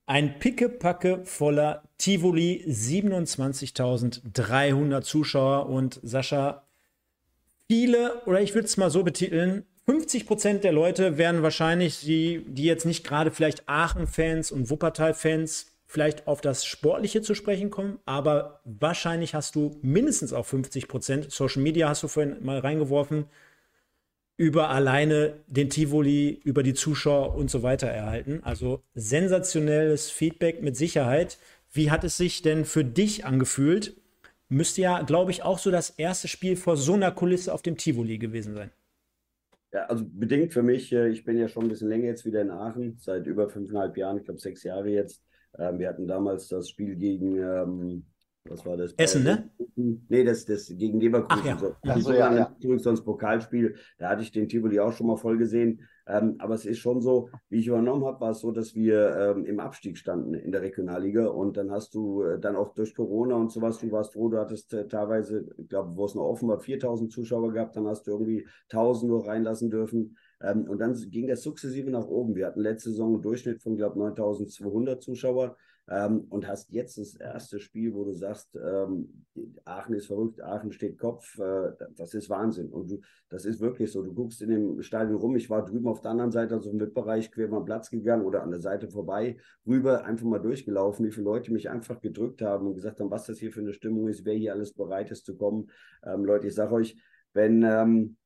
[0.10, 6.64] Ein pickepacke voller Tivoli, 27.300 Zuschauer und Sascha,
[7.68, 12.44] viele, oder ich würde es mal so betiteln, 50 Prozent der Leute werden wahrscheinlich, die,
[12.48, 18.00] die jetzt nicht gerade vielleicht Aachen-Fans und Wuppertal-Fans vielleicht auf das Sportliche zu sprechen kommen,
[18.06, 21.32] aber wahrscheinlich hast du mindestens auch 50 Prozent.
[21.32, 23.26] Social Media hast du vorhin mal reingeworfen,
[24.40, 28.40] über alleine den Tivoli, über die Zuschauer und so weiter erhalten.
[28.42, 31.38] Also sensationelles Feedback mit Sicherheit.
[31.74, 33.98] Wie hat es sich denn für dich angefühlt?
[34.48, 37.76] Müsste ja, glaube ich, auch so das erste Spiel vor so einer Kulisse auf dem
[37.76, 38.72] Tivoli gewesen sein.
[39.74, 40.94] Ja, also bedingt für mich.
[40.94, 43.98] Äh, ich bin ja schon ein bisschen länger jetzt wieder in Aachen, seit über fünfeinhalb
[43.98, 45.22] Jahren, ich glaube sechs Jahre jetzt.
[45.58, 48.06] Ähm, wir hatten damals das Spiel gegen, ähm,
[48.46, 48.94] was war das?
[48.94, 49.50] Essen, ne?
[49.76, 51.42] Nee, das, das gegen Leverkusen.
[51.42, 51.58] Ach, ja.
[51.58, 52.56] So, also, ja, ja.
[52.60, 53.76] Zurück sonst Pokalspiel.
[53.98, 55.82] Da hatte ich den Tivoli auch schon mal voll gesehen.
[56.08, 59.16] Ähm, aber es ist schon so, wie ich übernommen habe, war es so, dass wir
[59.16, 62.96] ähm, im Abstieg standen in der Regionalliga und dann hast du äh, dann auch durch
[62.96, 66.24] Corona und sowas, du warst froh, du hattest äh, teilweise, ich glaube, wo es noch
[66.24, 70.18] offen war, 4000 Zuschauer gehabt, dann hast du irgendwie 1000 nur reinlassen dürfen.
[70.42, 72.36] Ähm, und dann ging das sukzessive nach oben.
[72.36, 75.58] Wir hatten letzte Saison einen Durchschnitt von, glaube ich, 9200 Zuschauer
[75.90, 79.26] ähm, und hast jetzt das erste Spiel, wo du sagst, ähm,
[79.66, 82.70] Aachen ist verrückt, Aachen steht Kopf, äh, das ist Wahnsinn.
[82.70, 83.00] Und du,
[83.30, 84.04] das ist wirklich so.
[84.04, 86.78] Du guckst in dem Stadion rum, ich war drüben auf der anderen Seite, also im
[86.78, 91.12] Mitbereich, quer am Platz gegangen oder an der Seite vorbei, rüber, einfach mal durchgelaufen, wie
[91.12, 94.08] viele Leute mich einfach gedrückt haben und gesagt haben, was das hier für eine Stimmung
[94.10, 95.72] ist, wer hier alles bereit ist zu kommen.
[96.04, 97.02] Ähm, Leute, ich sage euch,
[97.34, 98.18] wenn ähm,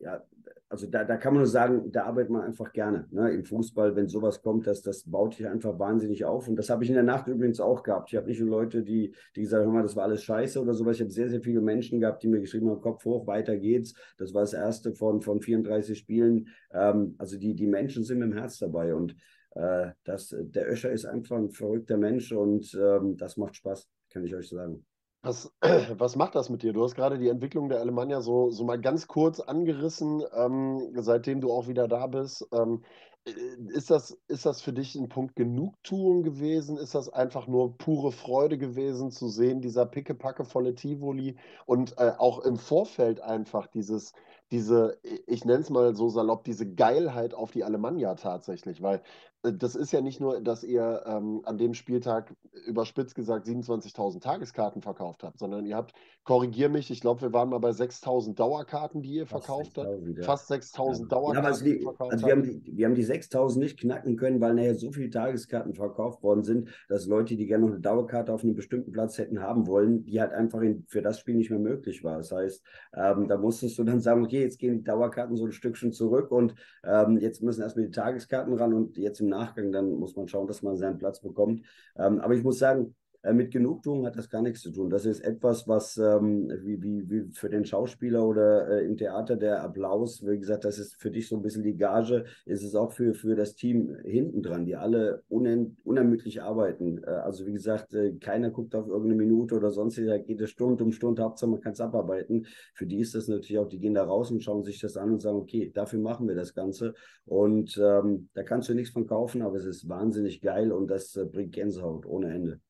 [0.00, 0.24] ja,
[0.72, 3.06] also da, da kann man nur sagen, da arbeitet man einfach gerne.
[3.10, 3.30] Ne?
[3.30, 6.48] Im Fußball, wenn sowas kommt, das, das baut dich einfach wahnsinnig auf.
[6.48, 8.10] Und das habe ich in der Nacht übrigens auch gehabt.
[8.10, 10.96] Ich habe nicht nur Leute, die, die gesagt haben, das war alles scheiße oder sowas.
[10.96, 13.92] Ich habe sehr, sehr viele Menschen gehabt, die mir geschrieben haben, Kopf hoch, weiter geht's.
[14.16, 16.48] Das war das erste von, von 34 Spielen.
[16.72, 18.94] Ähm, also die, die Menschen sind mit dem Herz dabei.
[18.94, 19.14] Und
[19.54, 24.24] äh, das, der Öscher ist einfach ein verrückter Mensch und ähm, das macht Spaß, kann
[24.24, 24.86] ich euch sagen.
[25.22, 25.52] Was,
[25.98, 26.72] was macht das mit dir?
[26.72, 31.40] Du hast gerade die Entwicklung der Alemannia so, so mal ganz kurz angerissen, ähm, seitdem
[31.40, 32.46] du auch wieder da bist.
[32.52, 32.82] Ähm,
[33.24, 33.30] äh,
[33.68, 36.76] ist, das, ist das für dich ein Punkt Genugtuung gewesen?
[36.76, 42.40] Ist das einfach nur pure Freude gewesen zu sehen, dieser pickepackevolle Tivoli und äh, auch
[42.40, 44.12] im Vorfeld einfach dieses,
[44.50, 49.00] diese, ich nenne es mal so salopp, diese Geilheit auf die Alemannia tatsächlich, weil äh,
[49.42, 52.32] das ist ja nicht nur, dass ihr ähm, an dem Spieltag
[52.66, 57.48] überspitzt gesagt 27.000 Tageskarten verkauft habt, sondern ihr habt, korrigier mich, ich glaube, wir waren
[57.48, 60.16] mal bei 6.000 Dauerkarten, die ihr Fast verkauft habt.
[60.16, 60.22] Ja.
[60.22, 61.06] Fast 6.000 ja.
[61.06, 61.42] Dauerkarten.
[61.42, 64.54] Ja, also, die, also wir, haben die, wir haben die 6.000 nicht knacken können, weil
[64.54, 68.44] nachher so viele Tageskarten verkauft worden sind, dass Leute, die gerne noch eine Dauerkarte auf
[68.44, 71.58] einem bestimmten Platz hätten haben wollen, die halt einfach in, für das Spiel nicht mehr
[71.58, 72.18] möglich war.
[72.18, 72.62] Das heißt,
[72.94, 76.30] ähm, da musstest du dann sagen, okay, jetzt gehen die Dauerkarten so ein Stückchen zurück
[76.30, 80.28] und ähm, jetzt müssen erstmal die Tageskarten ran und jetzt im Nachgang, dann muss man
[80.28, 81.64] schauen, dass man seinen Platz bekommt.
[81.96, 82.94] Ähm, aber ich muss sagen,
[83.30, 84.90] mit Genugtuung hat das gar nichts zu tun.
[84.90, 89.36] Das ist etwas, was ähm, wie, wie, wie für den Schauspieler oder äh, im Theater
[89.36, 92.74] der Applaus, wie gesagt, das ist für dich so ein bisschen die Gage, ist es
[92.74, 97.02] auch für, für das Team hinten dran, die alle unen, unermüdlich arbeiten.
[97.04, 100.50] Äh, also wie gesagt, äh, keiner guckt auf irgendeine Minute oder sonst, da geht es
[100.50, 102.46] Stunde um Stunde, Hauptsache man kann es abarbeiten.
[102.74, 105.12] Für die ist das natürlich auch, die gehen da raus und schauen sich das an
[105.12, 106.94] und sagen, okay, dafür machen wir das Ganze.
[107.24, 111.14] Und ähm, da kannst du nichts von kaufen, aber es ist wahnsinnig geil und das
[111.16, 112.60] äh, bringt Gänsehaut ohne Ende.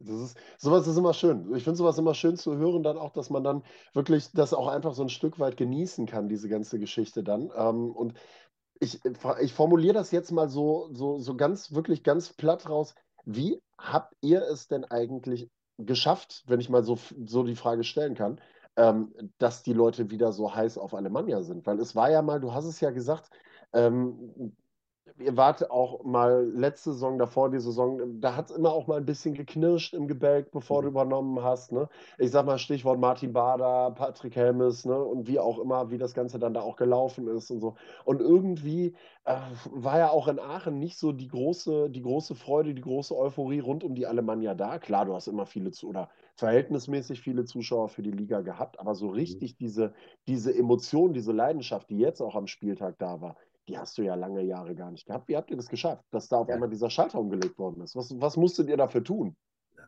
[0.00, 1.54] Das ist, sowas ist immer schön.
[1.56, 4.68] Ich finde sowas immer schön zu hören, dann auch, dass man dann wirklich das auch
[4.68, 7.50] einfach so ein Stück weit genießen kann, diese ganze Geschichte dann.
[7.56, 8.14] Ähm, und
[8.80, 9.00] ich,
[9.40, 12.94] ich formuliere das jetzt mal so, so, so ganz, wirklich ganz platt raus.
[13.24, 18.14] Wie habt ihr es denn eigentlich geschafft, wenn ich mal so, so die Frage stellen
[18.14, 18.40] kann,
[18.76, 21.66] ähm, dass die Leute wieder so heiß auf Alemannia sind?
[21.66, 23.30] Weil es war ja mal, du hast es ja gesagt,
[23.72, 24.54] ähm,
[25.18, 28.98] ihr wart auch mal letzte Saison, davor die Saison, da hat es immer auch mal
[28.98, 30.94] ein bisschen geknirscht im Gebälk, bevor du mhm.
[30.94, 31.72] übernommen hast.
[31.72, 31.88] Ne?
[32.18, 34.98] Ich sag mal Stichwort Martin Bader, Patrick Helmes ne?
[34.98, 37.76] und wie auch immer, wie das Ganze dann da auch gelaufen ist und so.
[38.04, 38.94] Und irgendwie
[39.24, 39.36] äh,
[39.70, 43.60] war ja auch in Aachen nicht so die große, die große Freude, die große Euphorie
[43.60, 44.78] rund um die Alemannia da.
[44.78, 48.94] Klar, du hast immer viele zu oder verhältnismäßig viele Zuschauer für die Liga gehabt, aber
[48.94, 49.14] so mhm.
[49.14, 49.92] richtig diese,
[50.28, 53.36] diese Emotion, diese Leidenschaft, die jetzt auch am Spieltag da war,
[53.68, 55.28] die hast du ja lange Jahre gar nicht gehabt.
[55.28, 56.54] Wie habt ihr das geschafft, dass da auf ja.
[56.54, 57.94] einmal dieser Schalter umgelegt worden ist?
[57.94, 59.36] Was, was musstet ihr dafür tun?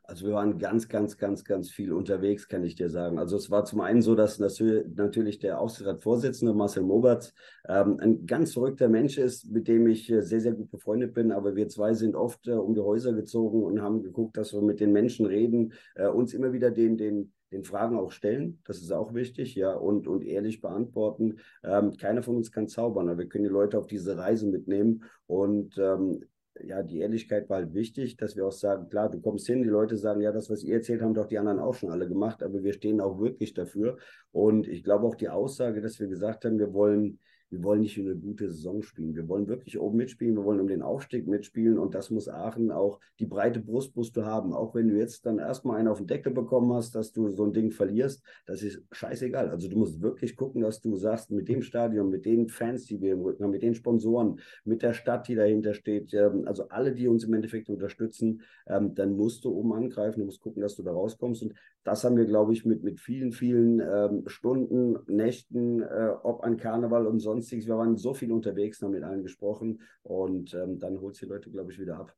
[0.04, 3.18] Also wir waren ganz, ganz, ganz, ganz viel unterwegs, kann ich dir sagen.
[3.18, 7.32] Also es war zum einen so, dass natürlich der Aufsichtsratsvorsitzende Marcel Moberts
[7.68, 11.30] ähm, ein ganz verrückter Mensch ist, mit dem ich äh, sehr, sehr gut befreundet bin.
[11.30, 14.62] Aber wir zwei sind oft äh, um die Häuser gezogen und haben geguckt, dass wir
[14.62, 18.78] mit den Menschen reden, äh, uns immer wieder den, den, den Fragen auch stellen, das
[18.78, 21.38] ist auch wichtig, ja, und, und ehrlich beantworten.
[21.64, 25.04] Ähm, keiner von uns kann zaubern, aber wir können die Leute auf diese Reise mitnehmen
[25.26, 26.24] und ähm,
[26.62, 29.68] ja, die Ehrlichkeit war halt wichtig, dass wir auch sagen, klar, du kommst hin, die
[29.68, 32.42] Leute sagen, ja, das, was ihr erzählt, haben doch die anderen auch schon alle gemacht,
[32.42, 33.98] aber wir stehen auch wirklich dafür.
[34.32, 37.18] Und ich glaube auch die Aussage, dass wir gesagt haben, wir wollen
[37.50, 39.16] wir wollen nicht eine gute Saison spielen.
[39.16, 40.36] Wir wollen wirklich oben mitspielen.
[40.36, 41.78] Wir wollen um den Aufstieg mitspielen.
[41.78, 44.52] Und das muss Aachen auch, die breite Brust musst du haben.
[44.52, 47.44] Auch wenn du jetzt dann erstmal einen auf den Deckel bekommen hast, dass du so
[47.44, 49.50] ein Ding verlierst, das ist scheißegal.
[49.50, 53.00] Also du musst wirklich gucken, dass du sagst, mit dem Stadion, mit den Fans, die
[53.00, 56.94] wir im Rücken haben, mit den Sponsoren, mit der Stadt, die dahinter steht, also alle,
[56.94, 60.20] die uns im Endeffekt unterstützen, ähm, dann musst du oben angreifen.
[60.20, 61.42] Du musst gucken, dass du da rauskommst.
[61.42, 66.44] Und das haben wir, glaube ich, mit, mit vielen, vielen ähm, Stunden, Nächten, äh, ob
[66.44, 67.66] an Karneval und sonstiges.
[67.66, 71.26] Wir waren so viel unterwegs, haben mit allen gesprochen und ähm, dann holt es die
[71.26, 72.14] Leute, glaube ich, wieder ab.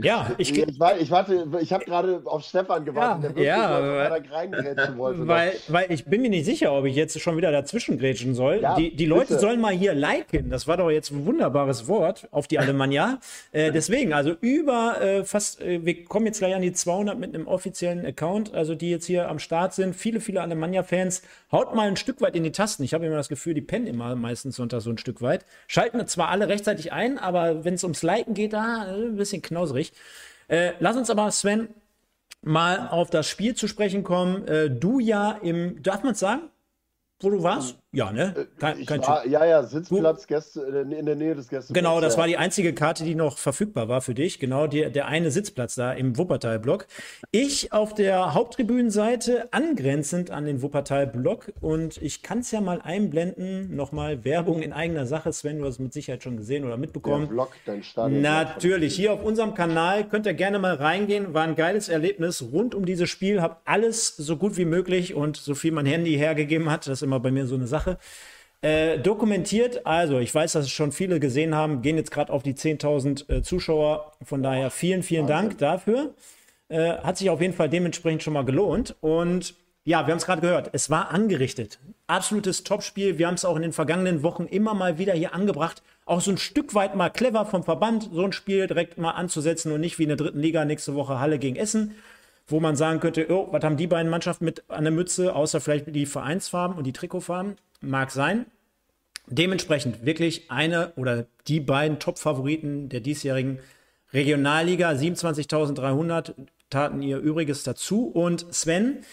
[0.00, 4.36] Ja, ich, ich, war, ich warte, ich habe gerade auf Stefan gewartet, ja, der ja,
[4.36, 5.26] reingrätschen wollte.
[5.26, 8.60] Weil, weil ich bin mir nicht sicher, ob ich jetzt schon wieder dazwischen grätschen soll.
[8.62, 10.50] Ja, die, die Leute sollen mal hier liken.
[10.50, 13.18] Das war doch jetzt ein wunderbares Wort auf die Alemannia.
[13.50, 17.34] äh, deswegen, also über äh, fast, äh, wir kommen jetzt gleich an die 200 mit
[17.34, 19.96] einem offiziellen Account, also die jetzt hier am Start sind.
[19.96, 21.22] Viele, viele Alemannia-Fans.
[21.50, 22.84] Haut mal ein Stück weit in die Tasten.
[22.84, 25.44] Ich habe immer das Gefühl, die pennen immer meistens sonntags so ein Stück weit.
[25.66, 29.42] Schalten zwar alle rechtzeitig ein, aber wenn es ums Liken geht, da äh, ein bisschen
[29.42, 29.87] knauserig.
[30.48, 31.68] Äh, lass uns aber, Sven,
[32.42, 34.46] mal auf das Spiel zu sprechen kommen.
[34.46, 36.42] Äh, du ja im, darf man es sagen,
[37.20, 37.76] wo du warst?
[37.90, 38.34] Ja, ne?
[38.36, 41.72] Äh, kein, kein war, ja, ja, Sitzplatz Gäste, in der Nähe des Gästeplatzes.
[41.72, 44.38] Genau, das war die einzige Karte, die noch verfügbar war für dich.
[44.38, 46.86] Genau, die, der eine Sitzplatz da im Wuppertal-Block.
[47.30, 51.52] Ich auf der Haupttribünenseite, angrenzend an den Wuppertal-Block.
[51.62, 53.74] Und ich kann es ja mal einblenden.
[53.74, 55.32] Nochmal Werbung in eigener Sache.
[55.32, 57.22] Sven, du hast es mit Sicherheit schon gesehen oder mitbekommen.
[57.22, 58.20] Der Block, dein Stadion.
[58.20, 61.32] Natürlich, hier auf unserem Kanal könnt ihr gerne mal reingehen.
[61.32, 63.40] War ein geiles Erlebnis rund um dieses Spiel.
[63.40, 66.86] Hab alles so gut wie möglich und so viel mein Handy hergegeben hat.
[66.86, 67.77] Das ist immer bei mir so eine Sache
[68.60, 72.42] äh, dokumentiert, also ich weiß, dass es schon viele gesehen haben, gehen jetzt gerade auf
[72.42, 74.12] die 10.000 äh, Zuschauer.
[74.22, 75.50] Von daher vielen, vielen Wahnsinn.
[75.50, 76.14] Dank dafür.
[76.68, 78.96] Äh, hat sich auf jeden Fall dementsprechend schon mal gelohnt.
[79.00, 81.78] Und ja, wir haben es gerade gehört, es war angerichtet.
[82.08, 83.16] Absolutes Topspiel.
[83.18, 85.82] Wir haben es auch in den vergangenen Wochen immer mal wieder hier angebracht.
[86.04, 89.70] Auch so ein Stück weit mal clever vom Verband, so ein Spiel direkt mal anzusetzen
[89.70, 91.94] und nicht wie in der dritten Liga nächste Woche Halle gegen Essen,
[92.48, 95.60] wo man sagen könnte, oh, was haben die beiden Mannschaften mit an der Mütze, außer
[95.60, 98.46] vielleicht die Vereinsfarben und die Trikotfarben mag sein.
[99.26, 103.60] Dementsprechend wirklich eine oder die beiden Top-Favoriten der diesjährigen
[104.12, 104.90] Regionalliga.
[104.90, 106.34] 27.300
[106.70, 108.06] taten ihr Übriges dazu.
[108.08, 109.04] Und Sven,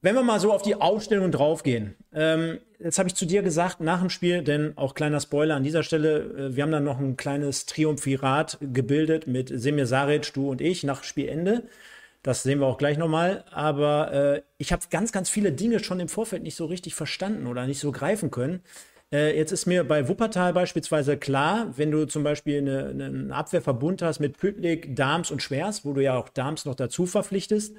[0.00, 3.80] wenn wir mal so auf die Aufstellung draufgehen, ähm, jetzt habe ich zu dir gesagt,
[3.80, 7.00] nach dem Spiel, denn auch kleiner Spoiler an dieser Stelle, äh, wir haben dann noch
[7.00, 11.64] ein kleines Triumphirat gebildet mit Semir Saric, du und ich, nach Spielende.
[12.22, 13.44] Das sehen wir auch gleich nochmal.
[13.50, 17.46] Aber äh, ich habe ganz, ganz viele Dinge schon im Vorfeld nicht so richtig verstanden
[17.46, 18.62] oder nicht so greifen können.
[19.10, 24.02] Äh, jetzt ist mir bei Wuppertal beispielsweise klar, wenn du zum Beispiel eine, einen Abwehrverbund
[24.02, 27.74] hast mit Pütlik, Darms und Schwers, wo du ja auch Darms noch dazu verpflichtest,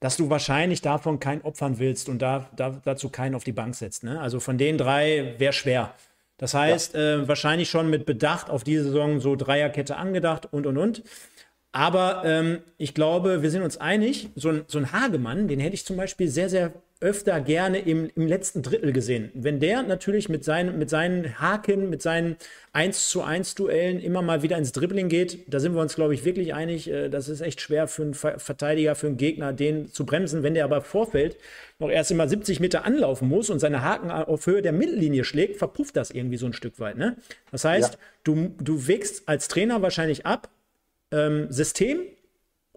[0.00, 3.74] dass du wahrscheinlich davon keinen opfern willst und da, da, dazu keinen auf die Bank
[3.74, 4.04] setzt.
[4.04, 4.20] Ne?
[4.20, 5.94] Also von den drei wäre schwer.
[6.36, 7.00] Das heißt, ja.
[7.00, 11.02] äh, wahrscheinlich schon mit Bedacht auf diese Saison so Dreierkette angedacht und und und.
[11.72, 15.74] Aber ähm, ich glaube, wir sind uns einig, so ein, so ein Hagemann, den hätte
[15.74, 19.30] ich zum Beispiel sehr, sehr öfter gerne im, im letzten Drittel gesehen.
[19.32, 22.36] Wenn der natürlich mit, seinen mit seinen Haken, mit seinen
[22.72, 26.12] 1 zu 1 Duellen immer mal wieder ins Dribbling geht, da sind wir uns, glaube
[26.12, 26.90] ich, wirklich einig.
[26.90, 30.42] Äh, das ist echt schwer für einen Verteidiger, für einen Gegner, den zu bremsen.
[30.42, 31.38] Wenn der aber vorfällt,
[31.78, 35.56] noch erst immer 70 Meter anlaufen muss und seine Haken auf Höhe der Mittellinie schlägt,
[35.56, 36.98] verpufft das irgendwie so ein Stück weit.
[36.98, 37.16] Ne?
[37.50, 38.00] Das heißt, ja.
[38.24, 40.50] du, du wägst als Trainer wahrscheinlich ab,
[41.10, 42.00] ähm, System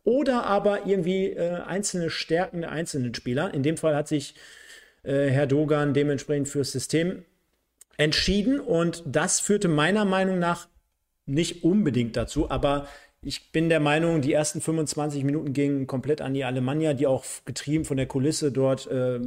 [0.03, 3.53] oder aber irgendwie äh, einzelne Stärken der einzelnen Spieler.
[3.53, 4.35] In dem Fall hat sich
[5.03, 7.23] äh, Herr Dogan dementsprechend fürs System
[7.97, 10.67] entschieden und das führte meiner Meinung nach
[11.25, 12.87] nicht unbedingt dazu, aber
[13.25, 17.23] ich bin der Meinung, die ersten 25 Minuten gingen komplett an die Alemannia, die auch
[17.45, 19.19] getrieben von der Kulisse dort äh,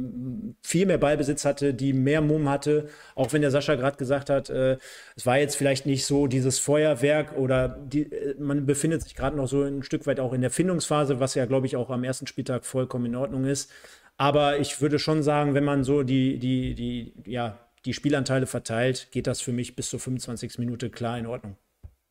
[0.61, 2.89] viel mehr Ballbesitz hatte, die mehr Mumm hatte.
[3.15, 4.77] Auch wenn der Sascha gerade gesagt hat, äh,
[5.15, 9.35] es war jetzt vielleicht nicht so dieses Feuerwerk oder die, äh, man befindet sich gerade
[9.35, 12.03] noch so ein Stück weit auch in der Findungsphase, was ja, glaube ich, auch am
[12.03, 13.71] ersten Spieltag vollkommen in Ordnung ist.
[14.17, 19.09] Aber ich würde schon sagen, wenn man so die, die, die, ja, die Spielanteile verteilt,
[19.11, 20.57] geht das für mich bis zur 25.
[20.59, 21.55] Minute klar in Ordnung.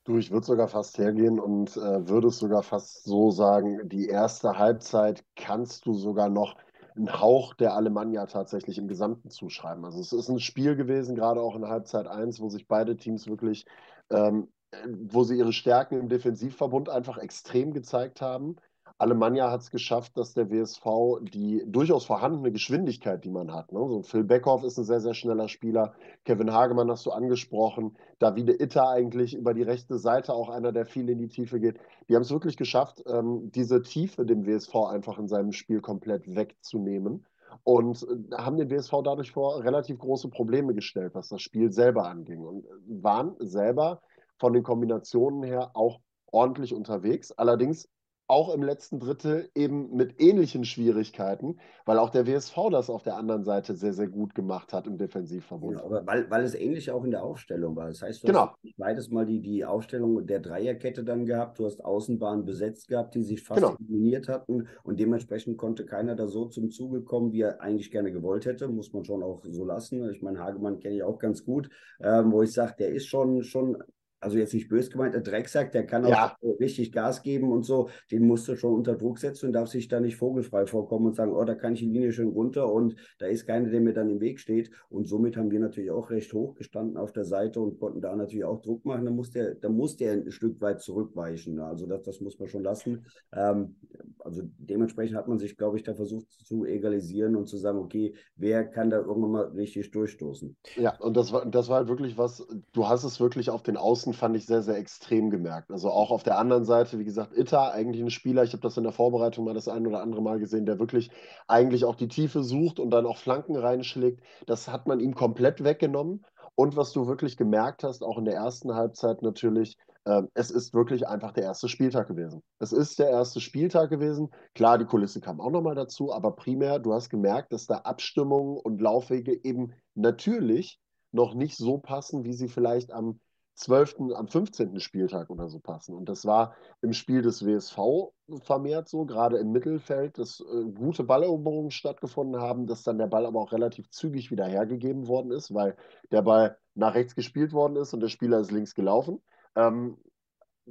[0.07, 4.07] Du, ich würde sogar fast hergehen und äh, würde es sogar fast so sagen, die
[4.07, 6.57] erste Halbzeit kannst du sogar noch
[6.95, 9.85] einen Hauch der Alemannia tatsächlich im Gesamten zuschreiben.
[9.85, 13.27] Also es ist ein Spiel gewesen, gerade auch in Halbzeit 1, wo sich beide Teams
[13.27, 13.66] wirklich,
[14.11, 14.49] ähm,
[14.87, 18.57] wo sie ihre Stärken im Defensivverbund einfach extrem gezeigt haben.
[18.99, 23.79] Alemannia hat es geschafft, dass der WSV die durchaus vorhandene Geschwindigkeit, die man hat, ne?
[23.79, 25.94] so Phil Beckhoff ist ein sehr, sehr schneller Spieler,
[26.25, 30.87] Kevin Hagemann hast du angesprochen, Davide Itter eigentlich über die rechte Seite auch einer, der
[30.87, 31.79] viel in die Tiefe geht.
[32.09, 36.35] Die haben es wirklich geschafft, ähm, diese Tiefe dem WSV einfach in seinem Spiel komplett
[36.35, 37.27] wegzunehmen
[37.64, 42.09] und äh, haben den WSV dadurch vor relativ große Probleme gestellt, was das Spiel selber
[42.09, 42.68] anging und äh,
[43.03, 44.01] waren selber
[44.38, 47.33] von den Kombinationen her auch ordentlich unterwegs.
[47.33, 47.88] Allerdings
[48.29, 53.17] auch im letzten Drittel eben mit ähnlichen Schwierigkeiten, weil auch der WSV das auf der
[53.17, 55.79] anderen Seite sehr, sehr gut gemacht hat im Defensivverbund.
[55.79, 57.87] Ja, aber weil, weil es ähnlich auch in der Aufstellung war.
[57.87, 58.49] Das heißt, du genau.
[58.49, 61.59] hast beides mal die, die Aufstellung der Dreierkette dann gehabt.
[61.59, 63.77] Du hast Außenbahnen besetzt gehabt, die sich fast genau.
[63.79, 68.11] eliminiert hatten und dementsprechend konnte keiner da so zum Zuge kommen, wie er eigentlich gerne
[68.11, 68.67] gewollt hätte.
[68.69, 70.11] Muss man schon auch so lassen.
[70.11, 73.45] Ich meine, Hagemann kenne ich auch ganz gut, ähm, wo ich sage, der ist schon,
[73.45, 73.83] schon
[74.20, 76.37] also jetzt nicht böse gemeint, der Drecksack, der kann auch ja.
[76.61, 79.88] richtig Gas geben und so, den musst du schon unter Druck setzen und darf sich
[79.88, 82.96] da nicht vogelfrei vorkommen und sagen, oh, da kann ich die Linie schön runter und
[83.18, 84.70] da ist keiner, der mir dann im Weg steht.
[84.88, 88.14] Und somit haben wir natürlich auch recht hoch gestanden auf der Seite und konnten da
[88.16, 89.05] natürlich auch Druck machen.
[89.05, 91.61] Da muss der, da muss der ein Stück weit zurückweichen.
[91.61, 93.05] Also das, das muss man schon lassen.
[93.33, 93.76] Ähm,
[94.20, 98.14] also dementsprechend hat man sich, glaube ich, da versucht zu egalisieren und zu sagen, okay,
[98.37, 100.57] wer kann da irgendwann mal richtig durchstoßen.
[100.76, 103.76] Ja, und das war, das war halt wirklich was, du hast es wirklich auf den
[103.76, 105.71] Außen fand ich sehr, sehr extrem gemerkt.
[105.71, 108.77] Also auch auf der anderen Seite, wie gesagt, Itta, eigentlich ein Spieler, ich habe das
[108.77, 111.11] in der Vorbereitung mal das ein oder andere Mal gesehen, der wirklich
[111.49, 114.21] eigentlich auch die Tiefe sucht und dann auch Flanken reinschlägt.
[114.47, 116.25] Das hat man ihm komplett weggenommen.
[116.55, 120.73] Und was du wirklich gemerkt hast, auch in der ersten Halbzeit natürlich, äh, es ist
[120.73, 122.42] wirklich einfach der erste Spieltag gewesen.
[122.59, 124.31] Es ist der erste Spieltag gewesen.
[124.55, 128.57] Klar, die Kulisse kam auch nochmal dazu, aber primär, du hast gemerkt, dass da Abstimmungen
[128.57, 130.81] und Laufwege eben natürlich
[131.12, 133.21] noch nicht so passen, wie sie vielleicht am
[133.57, 134.79] 12., am 15.
[134.81, 135.95] Spieltag oder so passen.
[135.95, 141.05] Und das war im Spiel des WSV vermehrt so, gerade im Mittelfeld, dass äh, gute
[141.05, 145.55] Balleroberungen stattgefunden haben, dass dann der Ball aber auch relativ zügig wieder hergegeben worden ist,
[145.55, 145.77] weil
[146.11, 149.23] der Ball nach rechts gespielt worden ist und der Spieler ist links gelaufen.
[149.55, 149.97] Ähm,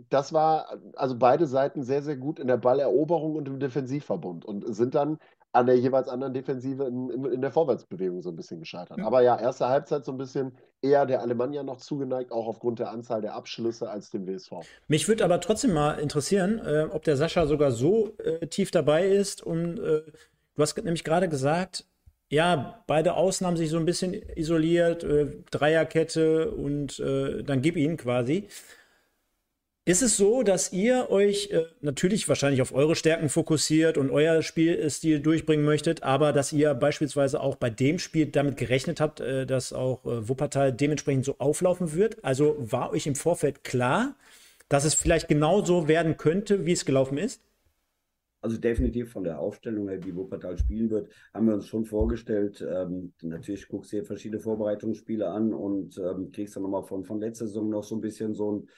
[0.09, 4.75] das war also beide Seiten sehr, sehr gut in der Balleroberung und im Defensivverbund und
[4.75, 5.19] sind dann
[5.55, 8.97] an der jeweils anderen Defensive in, in, in, der Vorwärtsbewegung so ein bisschen gescheitert.
[8.97, 9.05] Ja.
[9.05, 12.91] Aber ja, erste Halbzeit so ein bisschen eher der Alemannia noch zugeneigt, auch aufgrund der
[12.91, 14.51] Anzahl der Abschlüsse als dem WSV.
[14.87, 19.07] Mich würde aber trotzdem mal interessieren, äh, ob der Sascha sogar so äh, tief dabei
[19.07, 19.41] ist.
[19.41, 20.01] Und äh,
[20.55, 21.85] du hast nämlich gerade gesagt,
[22.29, 27.77] ja, beide Außen haben sich so ein bisschen isoliert, äh, Dreierkette und äh, dann gib
[27.77, 28.47] ihn quasi.
[29.87, 34.41] Ist es so, dass ihr euch äh, natürlich wahrscheinlich auf eure Stärken fokussiert und euer
[34.41, 39.45] Spielstil durchbringen möchtet, aber dass ihr beispielsweise auch bei dem Spiel damit gerechnet habt, äh,
[39.45, 42.23] dass auch äh, Wuppertal dementsprechend so auflaufen wird?
[42.25, 44.15] Also war euch im Vorfeld klar,
[44.69, 47.39] dass es vielleicht genau so werden könnte, wie es gelaufen ist?
[48.41, 52.59] Also definitiv von der Aufstellung her, wie Wuppertal spielen wird, haben wir uns schon vorgestellt.
[52.67, 57.19] Ähm, natürlich guckst du dir verschiedene Vorbereitungsspiele an und ähm, kriegst dann nochmal von, von
[57.19, 58.69] letzter Saison noch so ein bisschen so ein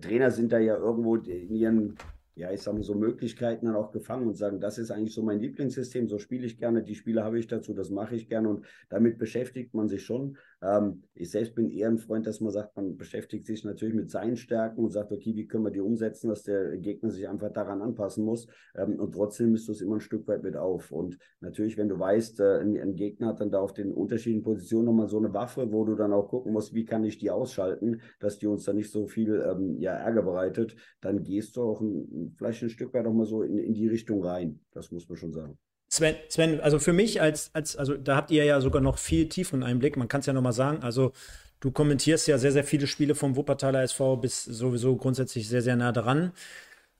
[0.00, 1.96] Trainer sind da ja irgendwo in ihren
[2.38, 5.22] ja, ich sage mal so Möglichkeiten dann auch gefangen und sagen, das ist eigentlich so
[5.24, 8.48] mein Lieblingssystem, so spiele ich gerne, die Spiele habe ich dazu, das mache ich gerne
[8.48, 10.38] und damit beschäftigt man sich schon.
[10.62, 14.10] Ähm, ich selbst bin eher ein Freund, dass man sagt, man beschäftigt sich natürlich mit
[14.10, 17.52] seinen Stärken und sagt, okay, wie können wir die umsetzen, dass der Gegner sich einfach
[17.52, 20.90] daran anpassen muss ähm, und trotzdem misst du es immer ein Stück weit mit auf.
[20.90, 24.42] Und natürlich, wenn du weißt, äh, ein, ein, Gegner hat dann da auf den unterschiedlichen
[24.42, 27.30] Positionen nochmal so eine Waffe, wo du dann auch gucken musst, wie kann ich die
[27.30, 31.62] ausschalten, dass die uns dann nicht so viel ähm, ja, Ärger bereitet, dann gehst du
[31.62, 34.60] auch ein vielleicht ein Stück weit auch mal so in, in die Richtung rein.
[34.72, 35.58] Das muss man schon sagen.
[35.98, 39.28] Sven, Sven, also für mich als, als, also da habt ihr ja sogar noch viel
[39.28, 39.96] tieferen Einblick.
[39.96, 40.82] Man kann es ja noch mal sagen.
[40.82, 41.12] Also
[41.60, 45.74] du kommentierst ja sehr, sehr viele Spiele vom Wuppertaler SV, bist sowieso grundsätzlich sehr, sehr
[45.76, 46.32] nah dran.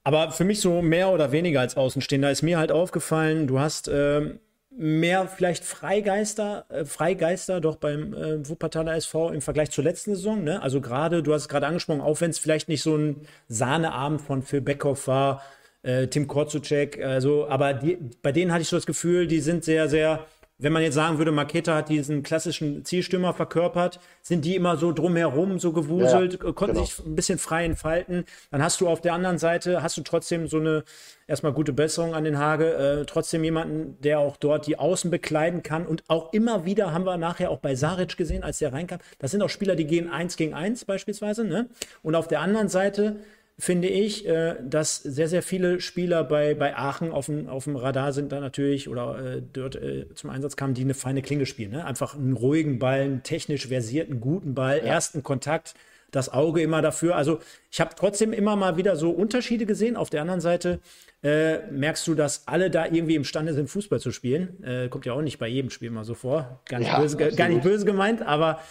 [0.03, 3.89] Aber für mich so mehr oder weniger als Außenstehender ist mir halt aufgefallen, du hast
[3.91, 10.15] ähm, mehr vielleicht Freigeister, äh, Freigeister doch beim äh, Wuppertaler SV im Vergleich zur letzten
[10.15, 10.43] Saison.
[10.43, 10.61] Ne?
[10.61, 14.21] Also gerade, du hast es gerade angesprochen, auch wenn es vielleicht nicht so ein Sahneabend
[14.21, 15.41] von Phil Beckhoff war,
[15.83, 19.63] äh, Tim Korzucek, also, aber die, bei denen hatte ich so das Gefühl, die sind
[19.63, 20.25] sehr, sehr
[20.61, 24.91] wenn man jetzt sagen würde, Maketa hat diesen klassischen Zielstürmer verkörpert, sind die immer so
[24.91, 26.85] drumherum, so gewuselt, ja, konnten genau.
[26.85, 28.25] sich ein bisschen frei entfalten.
[28.51, 30.83] Dann hast du auf der anderen Seite, hast du trotzdem so eine,
[31.27, 35.63] erstmal gute Besserung an den Hage, äh, trotzdem jemanden, der auch dort die Außen bekleiden
[35.63, 35.87] kann.
[35.87, 38.99] Und auch immer wieder haben wir nachher auch bei Saric gesehen, als der reinkam.
[39.17, 41.45] Das sind auch Spieler, die gehen eins gegen eins beispielsweise.
[41.45, 41.69] Ne?
[42.03, 43.21] Und auf der anderen Seite
[43.59, 47.75] finde ich, äh, dass sehr, sehr viele Spieler bei, bei Aachen auf dem, auf dem
[47.75, 51.45] Radar sind da natürlich oder äh, dort äh, zum Einsatz kamen, die eine feine Klinge
[51.45, 51.71] spielen.
[51.71, 51.83] Ne?
[51.83, 54.85] Einfach einen ruhigen Ball, einen technisch versierten, guten Ball, ja.
[54.85, 55.75] ersten Kontakt,
[56.09, 57.17] das Auge immer dafür.
[57.17, 57.39] Also
[57.69, 59.97] ich habe trotzdem immer mal wieder so Unterschiede gesehen.
[59.97, 60.79] Auf der anderen Seite
[61.21, 64.63] äh, merkst du, dass alle da irgendwie imstande sind, Fußball zu spielen.
[64.63, 66.61] Äh, kommt ja auch nicht bei jedem Spiel mal so vor.
[66.65, 68.61] Gar nicht, ja, böse, gar nicht böse gemeint, aber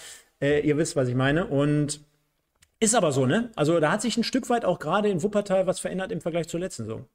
[0.40, 1.46] äh, ihr wisst, was ich meine.
[1.46, 2.00] Und
[2.80, 3.50] ist aber so, ne?
[3.56, 6.48] Also da hat sich ein Stück weit auch gerade in Wuppertal was verändert im Vergleich
[6.48, 7.08] zur letzten Saison.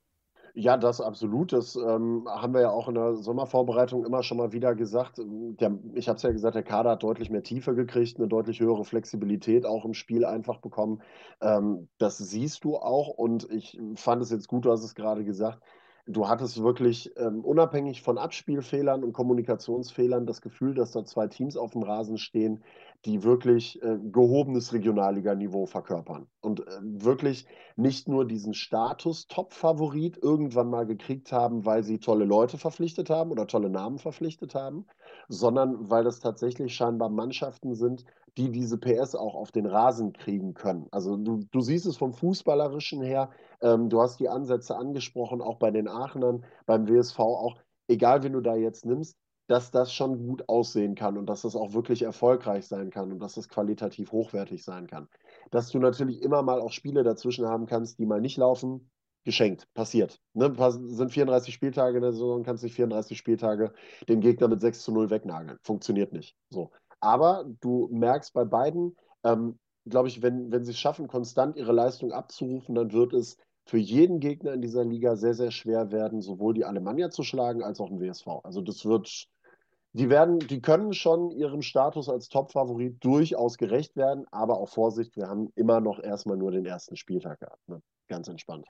[0.55, 1.51] Ja, das absolut.
[1.51, 5.19] Das ähm, haben wir ja auch in der Sommervorbereitung immer schon mal wieder gesagt.
[5.19, 8.59] Der, ich habe es ja gesagt, der Kader hat deutlich mehr Tiefe gekriegt, eine deutlich
[8.59, 11.01] höhere Flexibilität auch im Spiel einfach bekommen.
[11.41, 15.23] Ähm, das siehst du auch und ich fand es jetzt gut, du hast es gerade
[15.23, 15.59] gesagt.
[16.05, 21.57] Du hattest wirklich ähm, unabhängig von Abspielfehlern und Kommunikationsfehlern das Gefühl, dass da zwei Teams
[21.57, 22.63] auf dem Rasen stehen,
[23.05, 27.45] die wirklich äh, gehobenes Regionalliganiveau verkörpern und äh, wirklich
[27.75, 33.31] nicht nur diesen Status Top-Favorit irgendwann mal gekriegt haben, weil sie tolle Leute verpflichtet haben
[33.31, 34.85] oder tolle Namen verpflichtet haben,
[35.27, 38.05] sondern weil das tatsächlich scheinbar Mannschaften sind,
[38.37, 40.87] die diese PS auch auf den Rasen kriegen können.
[40.91, 43.29] Also du, du siehst es vom Fußballerischen her,
[43.61, 48.33] ähm, du hast die Ansätze angesprochen, auch bei den Aachenern, beim WSV auch, egal wen
[48.33, 49.17] du da jetzt nimmst,
[49.47, 53.19] dass das schon gut aussehen kann und dass das auch wirklich erfolgreich sein kann und
[53.19, 55.07] dass das qualitativ hochwertig sein kann.
[55.51, 58.89] Dass du natürlich immer mal auch Spiele dazwischen haben kannst, die mal nicht laufen,
[59.25, 60.19] geschenkt, passiert.
[60.33, 60.53] Ne?
[60.85, 63.73] Sind 34 Spieltage in der Saison, kannst nicht 34 Spieltage
[64.09, 65.57] den Gegner mit 6 zu 0 wegnageln.
[65.63, 66.35] Funktioniert nicht.
[66.49, 66.71] So.
[66.99, 71.73] Aber du merkst bei beiden, ähm, glaube ich, wenn, wenn sie es schaffen, konstant ihre
[71.73, 76.21] Leistung abzurufen, dann wird es für jeden Gegner in dieser Liga sehr, sehr schwer werden,
[76.21, 78.27] sowohl die Alemannia zu schlagen als auch den WSV.
[78.43, 79.27] Also das wird,
[79.93, 85.15] die werden, die können schon ihrem Status als Top-Favorit durchaus gerecht werden, aber auch Vorsicht,
[85.15, 87.69] wir haben immer noch erstmal nur den ersten Spieltag gehabt.
[87.69, 87.81] Ne?
[88.07, 88.67] Ganz entspannt.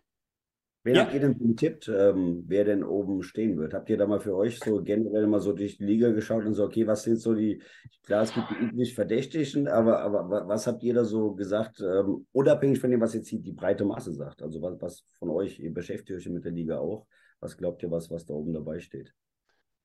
[0.86, 1.04] Wen ja.
[1.04, 3.74] habt ihr denn getippt, ähm, wer denn oben stehen wird?
[3.74, 6.56] Habt ihr da mal für euch so generell mal so durch die Liga geschaut und
[6.56, 7.62] so, okay, was sind so die,
[8.06, 12.28] klar, es gibt die üblich Verdächtigen, aber, aber was habt ihr da so gesagt, ähm,
[12.34, 14.42] unabhängig von dem, was jetzt die breite Masse sagt?
[14.44, 17.08] Also was, was von euch, ihr beschäftigt euch mit der Liga auch,
[17.40, 19.14] was glaubt ihr, was, was da oben dabei steht?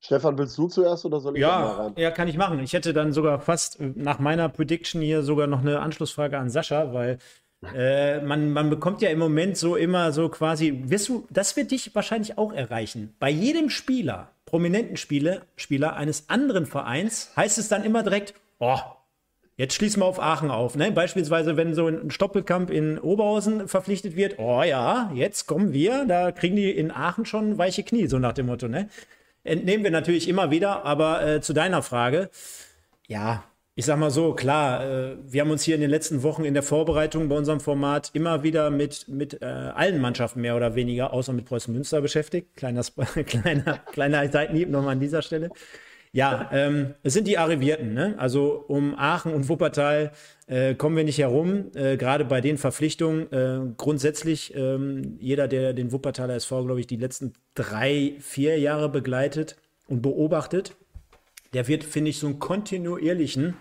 [0.01, 1.93] Stefan, willst du zuerst oder soll ich ja, mal rein?
[1.97, 2.61] Ja, kann ich machen.
[2.61, 6.93] Ich hätte dann sogar fast nach meiner Prediction hier sogar noch eine Anschlussfrage an Sascha,
[6.93, 7.19] weil
[7.75, 11.73] äh, man, man bekommt ja im Moment so immer so quasi, wirst du, das wird
[11.73, 13.15] dich wahrscheinlich auch erreichen.
[13.19, 18.79] Bei jedem Spieler, prominenten Spieler, Spieler eines anderen Vereins, heißt es dann immer direkt, oh,
[19.57, 20.77] jetzt schließen wir auf Aachen auf.
[20.77, 20.93] Ne?
[20.93, 26.31] Beispielsweise, wenn so ein Stoppelkamp in Oberhausen verpflichtet wird, oh ja, jetzt kommen wir, da
[26.31, 28.69] kriegen die in Aachen schon weiche Knie, so nach dem Motto.
[28.69, 28.89] Ne?
[29.45, 32.31] Entnehmen wir natürlich immer wieder, aber äh, zu deiner Frage,
[33.07, 33.45] ja,
[33.79, 36.53] ich sag mal so, klar, äh, wir haben uns hier in den letzten Wochen in
[36.53, 41.13] der Vorbereitung bei unserem Format immer wieder mit, mit äh, allen Mannschaften mehr oder weniger,
[41.13, 42.57] außer mit Preußen Münster beschäftigt.
[42.57, 42.83] Kleiner,
[43.27, 45.51] kleiner, kleiner Seitenhieb nochmal an dieser Stelle.
[46.13, 47.93] Ja, ähm, es sind die Arrivierten.
[47.93, 48.15] Ne?
[48.19, 50.13] Also um Aachen und Wuppertal
[50.47, 51.71] äh, kommen wir nicht herum.
[51.75, 53.31] Äh, Gerade bei den Verpflichtungen.
[53.33, 58.89] Äh, grundsätzlich, ähm, jeder, der den Wuppertaler SV, glaube ich, die letzten drei, vier Jahre
[58.89, 59.57] begleitet
[59.87, 60.77] und beobachtet,
[61.53, 63.55] der wird, finde ich, so einen kontinuierlichen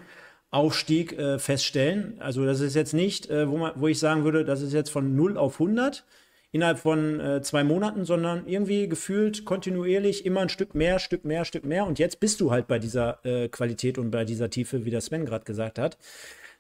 [0.50, 2.16] Aufstieg äh, feststellen.
[2.20, 4.90] Also das ist jetzt nicht, äh, wo, man, wo ich sagen würde, das ist jetzt
[4.90, 6.06] von 0 auf 100
[6.52, 11.46] innerhalb von äh, zwei Monaten, sondern irgendwie gefühlt kontinuierlich immer ein Stück mehr, Stück mehr,
[11.46, 11.86] Stück mehr.
[11.86, 15.02] Und jetzt bist du halt bei dieser äh, Qualität und bei dieser Tiefe, wie der
[15.02, 15.98] Sven gerade gesagt hat.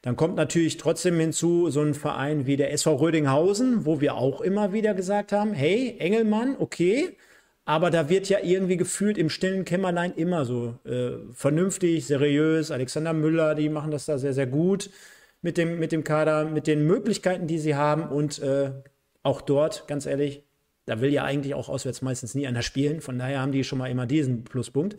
[0.02, 4.42] Dann kommt natürlich trotzdem hinzu so ein Verein wie der SV Rödinghausen, wo wir auch
[4.42, 7.18] immer wieder gesagt haben, hey, Engelmann, okay,
[7.68, 12.72] aber da wird ja irgendwie gefühlt im stillen Kämmerlein immer so äh, vernünftig, seriös.
[12.72, 14.90] Alexander Müller, die machen das da sehr, sehr gut
[15.42, 18.04] mit dem, mit dem Kader, mit den Möglichkeiten, die sie haben.
[18.04, 18.72] Und äh,
[19.28, 20.44] auch dort, ganz ehrlich,
[20.86, 23.02] da will ja eigentlich auch auswärts meistens nie einer spielen.
[23.02, 24.96] Von daher haben die schon mal immer diesen Pluspunkt.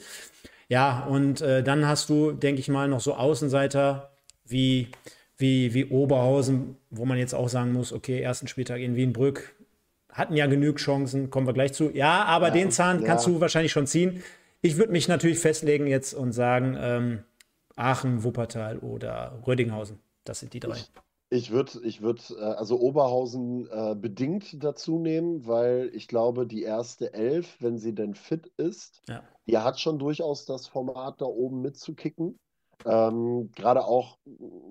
[0.68, 4.12] Ja, und äh, dann hast du, denke ich mal, noch so Außenseiter
[4.45, 4.89] wie,
[5.39, 9.55] wie, wie Oberhausen, wo man jetzt auch sagen muss, okay, ersten Spieltag in Wienbrück,
[10.12, 11.91] hatten ja genug Chancen, kommen wir gleich zu.
[11.91, 13.07] Ja, aber ja, den Zahn ja.
[13.07, 14.22] kannst du wahrscheinlich schon ziehen.
[14.61, 17.24] Ich würde mich natürlich festlegen jetzt und sagen, ähm,
[17.76, 20.01] Aachen, Wuppertal oder Rödinghausen.
[20.24, 20.76] Das sind die drei.
[20.76, 20.91] Ich,
[21.31, 26.62] ich würde, ich würd, äh, also Oberhausen äh, bedingt dazu nehmen, weil ich glaube, die
[26.62, 29.22] erste Elf, wenn sie denn fit ist, ja.
[29.47, 32.39] die hat schon durchaus das Format, da oben mitzukicken.
[32.87, 34.18] Ähm, Gerade auch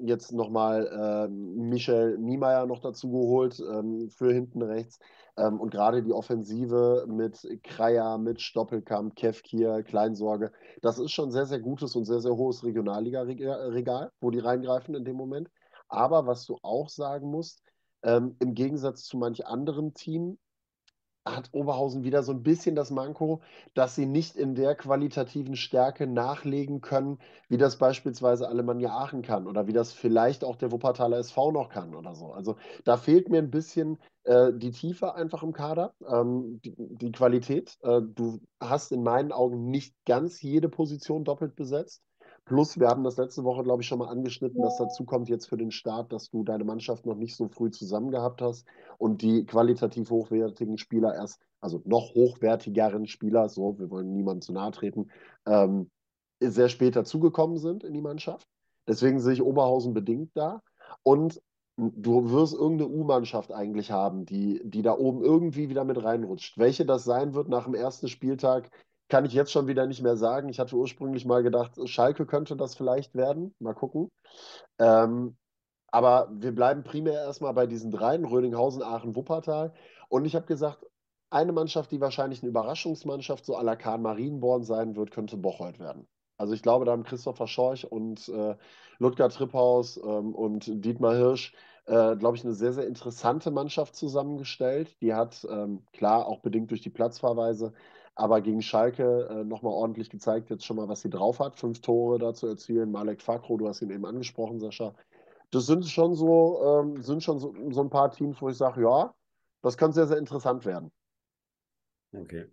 [0.01, 4.99] jetzt nochmal äh, Michel Niemeyer noch dazu geholt ähm, für hinten rechts.
[5.37, 10.51] Ähm, und gerade die Offensive mit Kreier, mit Stoppelkamp, Kevkir, Kleinsorge,
[10.81, 15.03] das ist schon sehr, sehr gutes und sehr, sehr hohes Regionalliga-Regal, wo die reingreifen in
[15.03, 15.49] dem Moment.
[15.87, 17.63] Aber was du auch sagen musst,
[18.03, 20.37] ähm, im Gegensatz zu manch anderen Team
[21.35, 23.41] hat Oberhausen wieder so ein bisschen das Manko,
[23.73, 27.19] dass sie nicht in der qualitativen Stärke nachlegen können,
[27.49, 31.69] wie das beispielsweise Alemannia Aachen kann oder wie das vielleicht auch der Wuppertaler SV noch
[31.69, 32.31] kann oder so.
[32.31, 37.11] Also da fehlt mir ein bisschen äh, die Tiefe einfach im Kader, ähm, die, die,
[37.11, 37.77] Qualität.
[37.81, 42.01] Äh, du hast in meinen Augen nicht ganz jede Position doppelt besetzt.
[42.47, 45.49] Plus, wir haben das letzte Woche, glaube ich, schon mal angeschnitten, dass dazu kommt jetzt
[45.49, 48.65] für den Start, dass du deine Mannschaft noch nicht so früh zusammen gehabt hast
[48.97, 54.53] und die qualitativ hochwertigen Spieler erst, also noch hochwertigeren Spieler, so, wir wollen niemandem zu
[54.53, 55.11] nahe treten,
[55.45, 55.91] ähm,
[56.39, 58.47] sehr spät dazugekommen sind in die Mannschaft.
[58.87, 60.61] Deswegen sehe ich Oberhausen bedingt da.
[61.03, 61.41] Und
[61.75, 66.57] du wirst irgendeine U-Mannschaft eigentlich haben, die, die da oben irgendwie wieder mit reinrutscht.
[66.57, 68.71] Welche das sein wird nach dem ersten Spieltag,
[69.09, 70.49] kann ich jetzt schon wieder nicht mehr sagen.
[70.49, 73.55] Ich hatte ursprünglich mal gedacht, Schalke könnte das vielleicht werden.
[73.59, 74.09] Mal gucken.
[74.79, 75.37] Ähm,
[75.89, 79.73] aber wir bleiben primär erstmal bei diesen dreien, Rödinghausen, Aachen, Wuppertal.
[80.09, 80.85] Und ich habe gesagt,
[81.29, 85.79] eine Mannschaft, die wahrscheinlich eine Überraschungsmannschaft so à la Kahn Marienborn sein wird, könnte Bocholt
[85.79, 86.07] werden.
[86.37, 88.55] Also ich glaube, da haben Christopher Schorch und äh,
[88.99, 91.53] Ludger Tripphaus ähm, und Dietmar Hirsch,
[91.85, 95.01] äh, glaube ich, eine sehr, sehr interessante Mannschaft zusammengestellt.
[95.01, 97.73] Die hat, ähm, klar, auch bedingt durch die Platzfahrweise,
[98.17, 101.55] aber gegen Schalke äh, nochmal ordentlich gezeigt, jetzt schon mal, was sie drauf hat.
[101.55, 102.91] Fünf Tore da zu erzielen.
[102.91, 104.95] Malek Fakro, du hast ihn eben angesprochen, Sascha.
[105.51, 108.81] Das sind schon so, ähm, sind schon so, so ein paar Teams, wo ich sage,
[108.81, 109.13] ja,
[109.61, 110.91] das kann sehr, sehr interessant werden.
[112.11, 112.47] Okay.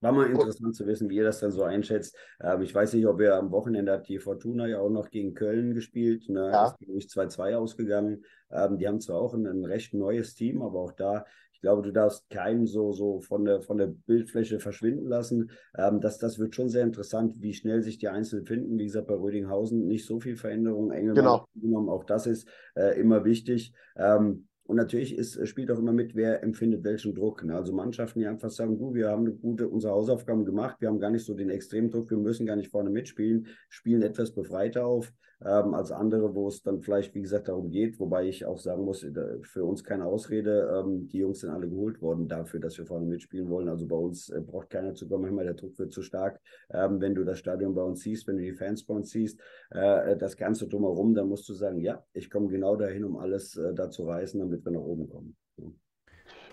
[0.00, 2.16] War mal interessant zu wissen, wie ihr das dann so einschätzt.
[2.40, 5.34] Ähm, ich weiß nicht, ob ihr am Wochenende hat die Fortuna ja auch noch gegen
[5.34, 6.28] Köln gespielt.
[6.28, 6.50] Ne?
[6.52, 6.66] Ja.
[6.66, 8.24] Ist, glaube ich, 2-2 ausgegangen.
[8.50, 11.24] Ähm, die haben zwar auch ein, ein, recht neues Team, aber auch da,
[11.66, 15.50] glaube, du darfst keinen so, so von, der, von der Bildfläche verschwinden lassen.
[15.76, 18.78] Ähm, das, das wird schon sehr interessant, wie schnell sich die Einzelnen finden.
[18.78, 20.92] Wie gesagt, bei Rödinghausen nicht so viel Veränderung.
[20.92, 21.92] Engelmann genau.
[21.92, 23.72] auch das ist äh, immer wichtig.
[23.96, 27.44] Ähm, und natürlich ist, spielt auch immer mit, wer empfindet welchen Druck.
[27.44, 27.54] Ne?
[27.54, 31.10] Also Mannschaften, die einfach sagen, du, wir haben gute, unsere Hausaufgaben gemacht, wir haben gar
[31.10, 35.12] nicht so den Extremdruck, wir müssen gar nicht vorne mitspielen, spielen etwas befreiter auf
[35.44, 38.00] ähm, als andere, wo es dann vielleicht, wie gesagt, darum geht.
[38.00, 39.06] Wobei ich auch sagen muss,
[39.42, 40.82] für uns keine Ausrede.
[40.82, 43.68] Ähm, die Jungs sind alle geholt worden dafür, dass wir vorne mitspielen wollen.
[43.68, 45.22] Also bei uns äh, braucht keiner zu kommen.
[45.22, 46.40] Manchmal der Druck wird zu stark.
[46.70, 49.40] Ähm, wenn du das Stadion bei uns siehst, wenn du die Fans bei uns siehst,
[49.70, 53.56] äh, das Ganze drumherum, dann musst du sagen, ja, ich komme genau dahin, um alles
[53.56, 55.36] äh, da zu reißen, damit wir nach oben kommen.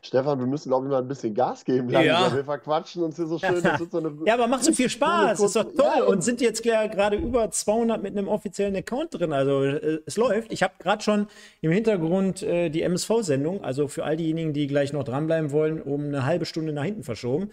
[0.06, 1.90] Stefan, wir müssen, glaube ich, mal ein bisschen Gas geben.
[1.90, 2.36] Ja.
[2.36, 3.64] Wir verquatschen uns hier so schön.
[3.94, 5.40] So eine, ja, aber macht so viel Spaß.
[5.40, 5.92] Das ist doch toll.
[5.98, 9.34] Ja, und sind jetzt ja gerade über 200 mit einem offiziellen Account drin.
[9.34, 10.52] Also äh, es läuft.
[10.52, 11.28] Ich habe gerade schon
[11.62, 16.06] im Hintergrund äh, die MSV-Sendung, also für all diejenigen, die gleich noch dranbleiben wollen, um
[16.06, 17.50] eine halbe Stunde nach hinten verschoben.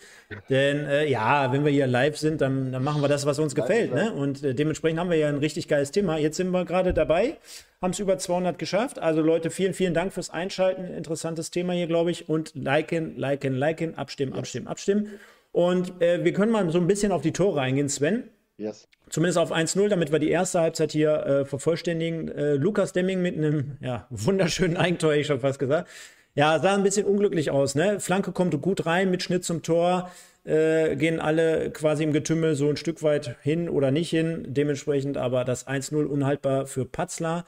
[0.48, 3.54] Denn äh, ja, wenn wir hier live sind, dann, dann machen wir das, was uns
[3.54, 3.94] gefällt.
[3.94, 4.12] Ne?
[4.12, 6.16] Und äh, dementsprechend haben wir ja ein richtig geiles Thema.
[6.16, 7.36] Jetzt sind wir gerade dabei
[7.82, 8.98] haben es über 200 geschafft.
[8.98, 10.84] Also Leute, vielen, vielen Dank fürs Einschalten.
[10.84, 12.28] Interessantes Thema hier, glaube ich.
[12.28, 14.38] Und liken, liken, liken, abstimmen, yes.
[14.38, 15.08] abstimmen, abstimmen.
[15.52, 18.24] Und äh, wir können mal so ein bisschen auf die Tore eingehen, Sven.
[18.56, 18.88] Yes.
[19.08, 22.28] Zumindest auf 1-0, damit wir die erste Halbzeit hier äh, vervollständigen.
[22.28, 25.88] Äh, Lukas Demming mit einem ja, wunderschönen Eigentor, hätte ich schon fast gesagt.
[26.34, 27.74] Ja, sah ein bisschen unglücklich aus.
[27.74, 27.98] Ne?
[27.98, 30.10] Flanke kommt gut rein mit Schnitt zum Tor
[30.44, 34.44] äh, gehen alle quasi im Getümmel so ein Stück weit hin oder nicht hin.
[34.48, 37.44] Dementsprechend aber das 1-0 unhaltbar für Patzler.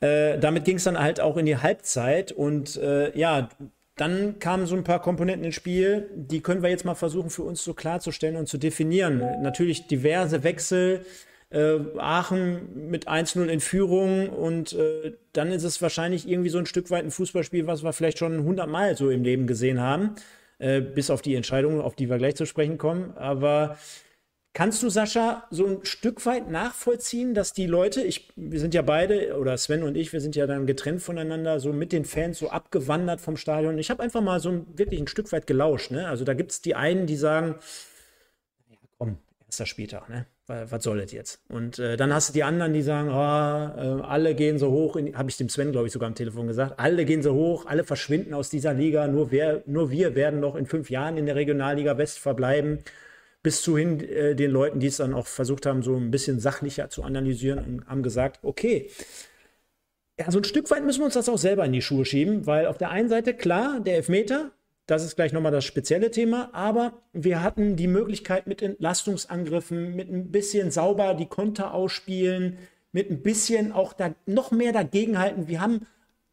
[0.00, 3.48] Äh, damit ging es dann halt auch in die Halbzeit und äh, ja,
[4.02, 7.44] dann kamen so ein paar Komponenten ins Spiel, die können wir jetzt mal versuchen für
[7.44, 9.22] uns so klarzustellen und zu definieren.
[9.42, 11.06] Natürlich diverse Wechsel,
[11.50, 16.66] äh, Aachen mit 1-0 in Führung und äh, dann ist es wahrscheinlich irgendwie so ein
[16.66, 20.16] Stück weit ein Fußballspiel, was wir vielleicht schon 100 Mal so im Leben gesehen haben.
[20.58, 23.16] Äh, bis auf die Entscheidungen, auf die wir gleich zu sprechen kommen.
[23.16, 23.78] Aber
[24.54, 28.82] kannst du, Sascha, so ein Stück weit nachvollziehen, dass die Leute, ich, wir sind ja
[28.82, 32.38] beide, oder Sven und ich, wir sind ja dann getrennt voneinander, so mit den Fans
[32.38, 33.78] so abgewandert vom Stadion.
[33.78, 35.90] Ich habe einfach mal so ein, wirklich ein Stück weit gelauscht.
[35.90, 36.08] Ne?
[36.08, 37.56] Also da gibt es die einen, die sagen,
[38.70, 40.26] ja komm, erster Spieltag, ne?
[40.46, 41.40] was soll das jetzt?
[41.48, 44.96] Und äh, dann hast du die anderen, die sagen, oh, äh, alle gehen so hoch,
[45.14, 47.84] habe ich dem Sven, glaube ich, sogar am Telefon gesagt, alle gehen so hoch, alle
[47.84, 51.36] verschwinden aus dieser Liga, nur, wer, nur wir werden noch in fünf Jahren in der
[51.36, 52.80] Regionalliga West verbleiben,
[53.42, 56.40] bis zu hin äh, den Leuten, die es dann auch versucht haben, so ein bisschen
[56.40, 58.90] sachlicher zu analysieren und haben gesagt, okay,
[60.18, 62.46] ja, so ein Stück weit müssen wir uns das auch selber in die Schuhe schieben,
[62.46, 64.52] weil auf der einen Seite, klar, der Elfmeter,
[64.86, 66.50] das ist gleich nochmal das spezielle Thema.
[66.52, 72.58] Aber wir hatten die Möglichkeit mit Entlastungsangriffen, mit ein bisschen sauber die Konter ausspielen,
[72.92, 75.48] mit ein bisschen auch da noch mehr dagegenhalten.
[75.48, 75.86] Wir haben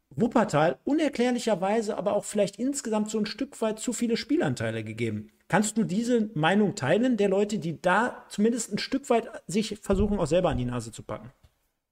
[0.09, 5.31] Wuppertal unerklärlicherweise, aber auch vielleicht insgesamt so ein Stück weit zu viele Spielanteile gegeben.
[5.49, 10.19] Kannst du diese Meinung teilen der Leute, die da zumindest ein Stück weit sich versuchen,
[10.19, 11.31] auch selber an die Nase zu packen?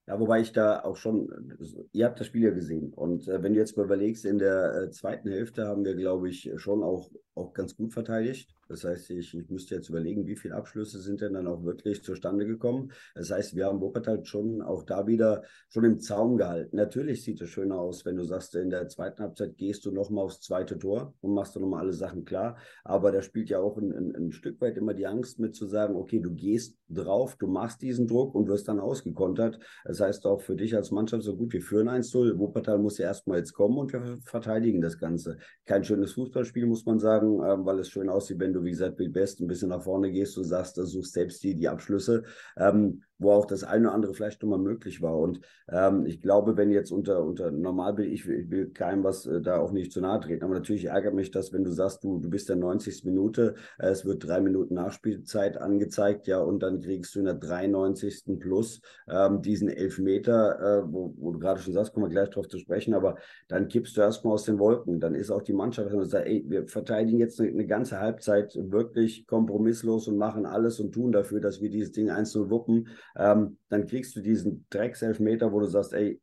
[0.06, 1.58] Ja, wobei ich da auch schon,
[1.92, 2.94] ihr habt das Spiel ja gesehen.
[2.94, 6.30] Und äh, wenn du jetzt mal überlegst, in der äh, zweiten Hälfte haben wir, glaube
[6.30, 8.54] ich, schon auch, auch ganz gut verteidigt.
[8.68, 12.04] Das heißt, ich, ich müsste jetzt überlegen, wie viele Abschlüsse sind denn dann auch wirklich
[12.04, 12.92] zustande gekommen.
[13.16, 16.76] Das heißt, wir haben Wuppertal schon auch da wieder schon im Zaum gehalten.
[16.76, 20.26] Natürlich sieht es schöner aus, wenn du sagst, in der zweiten Halbzeit gehst du nochmal
[20.26, 22.58] aufs zweite Tor und machst du nochmal alle Sachen klar.
[22.84, 25.66] Aber da spielt ja auch ein, ein, ein Stück weit immer die Angst mit zu
[25.66, 29.60] sagen, okay, du gehst drauf, du machst diesen Druck und wirst dann ausgekontert.
[29.86, 32.38] Das heißt auch für dich als Mannschaft so gut, wir führen 1-0.
[32.38, 35.38] Wuppertal muss ja erstmal jetzt kommen und wir verteidigen das Ganze.
[35.66, 39.00] Kein schönes Fußballspiel, muss man sagen, ähm, weil es schön aussieht, wenn du, wie gesagt,
[39.00, 42.24] mit ein bisschen nach vorne gehst, du sagst, du suchst selbst die, die Abschlüsse.
[42.58, 45.18] Ähm, wo auch das eine oder andere vielleicht nochmal möglich war.
[45.18, 49.26] Und ähm, ich glaube, wenn jetzt unter, unter normal bin, ich, ich will keinem was
[49.26, 52.04] äh, da auch nicht zu nahe treten, aber natürlich ärgert mich das, wenn du sagst,
[52.04, 53.06] du, du bist der 90.
[53.06, 57.36] Minute, äh, es wird drei Minuten Nachspielzeit angezeigt, ja, und dann kriegst du in der
[57.36, 58.40] 93.
[58.40, 62.48] plus ähm, diesen Elfmeter, äh, wo, wo du gerade schon sagst, kommen wir gleich drauf
[62.48, 65.00] zu sprechen, aber dann kippst du erstmal aus den Wolken.
[65.00, 68.00] Dann ist auch die Mannschaft, wenn du sagst, ey, wir verteidigen jetzt eine, eine ganze
[68.00, 72.88] Halbzeit wirklich kompromisslos und machen alles und tun dafür, dass wir dieses Ding 1-0 wuppen
[73.18, 76.22] ähm, dann kriegst du diesen Dreckselfmeter, wo du sagst, ey,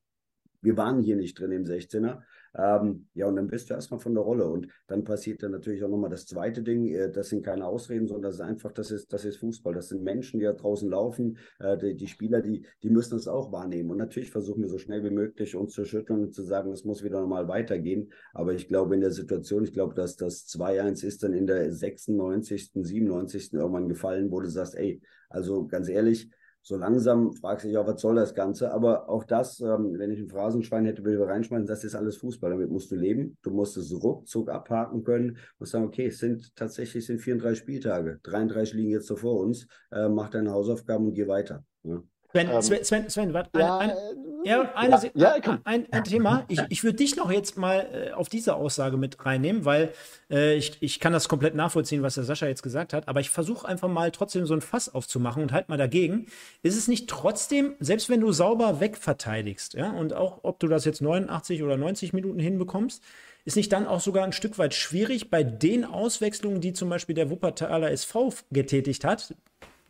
[0.65, 2.23] wir waren hier nicht drin im 16er.
[2.57, 4.47] Ähm, ja, und dann bist du erstmal von der Rolle.
[4.47, 6.87] Und dann passiert dann natürlich auch nochmal das zweite Ding.
[6.87, 9.75] Äh, das sind keine Ausreden, sondern das ist einfach, das ist, das ist Fußball.
[9.75, 11.37] Das sind Menschen, die da draußen laufen.
[11.59, 13.91] Äh, die, die, Spieler, die, die müssen es auch wahrnehmen.
[13.91, 16.85] Und natürlich versuchen wir so schnell wie möglich uns zu schütteln und zu sagen, es
[16.85, 18.13] muss wieder normal weitergehen.
[18.33, 21.73] Aber ich glaube, in der Situation, ich glaube, dass das 2-1 ist dann in der
[21.73, 23.53] 96., 97.
[23.53, 26.31] irgendwann gefallen, wo du sagst, ey, also ganz ehrlich,
[26.67, 28.73] so langsam fragst du dich auch, was soll das Ganze?
[28.73, 32.17] Aber auch das, ähm, wenn ich ein Phrasenschwein hätte, würde ich reinschmeißen, das ist alles
[32.17, 32.51] Fußball.
[32.51, 33.37] Damit musst du leben.
[33.43, 35.37] Du musst es ruckzuck abhaken können.
[35.59, 38.19] und sagen, okay, es sind tatsächlich sind 34 Spieltage.
[38.23, 39.67] 33 liegen jetzt so vor uns.
[39.93, 41.65] Äh, mach deine Hausaufgaben und geh weiter.
[41.83, 42.03] Ja.
[42.35, 44.15] Sven, ähm, Sven, Sven, Sven, warte, ja, eine, eine,
[44.45, 46.45] ja, eine, ja, ja, ein, ein, Thema.
[46.49, 49.93] Ich, ich würde dich noch jetzt mal äh, auf diese Aussage mit reinnehmen, weil
[50.31, 53.31] äh, ich, ich kann das komplett nachvollziehen, was der Sascha jetzt gesagt hat, aber ich
[53.31, 56.27] versuche einfach mal trotzdem so ein Fass aufzumachen und halt mal dagegen.
[56.65, 60.85] Ist es nicht trotzdem, selbst wenn du sauber wegverteidigst, ja, und auch ob du das
[60.85, 63.01] jetzt 89 oder 90 Minuten hinbekommst,
[63.45, 67.15] ist nicht dann auch sogar ein Stück weit schwierig bei den Auswechslungen, die zum Beispiel
[67.15, 69.37] der Wuppertaler SV getätigt hat?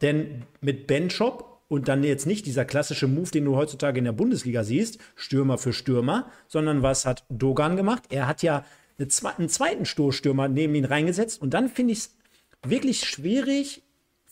[0.02, 4.04] Denn mit Ben Shop und dann jetzt nicht dieser klassische Move, den du heutzutage in
[4.04, 8.04] der Bundesliga siehst, Stürmer für Stürmer, sondern was hat Dogan gemacht?
[8.10, 8.64] Er hat ja
[8.98, 9.08] einen
[9.48, 12.16] zweiten Stoßstürmer neben ihn reingesetzt und dann finde ich es
[12.64, 13.82] wirklich schwierig,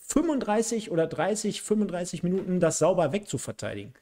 [0.07, 3.93] 35 oder 30, 35 Minuten das sauber wegzuverteidigen.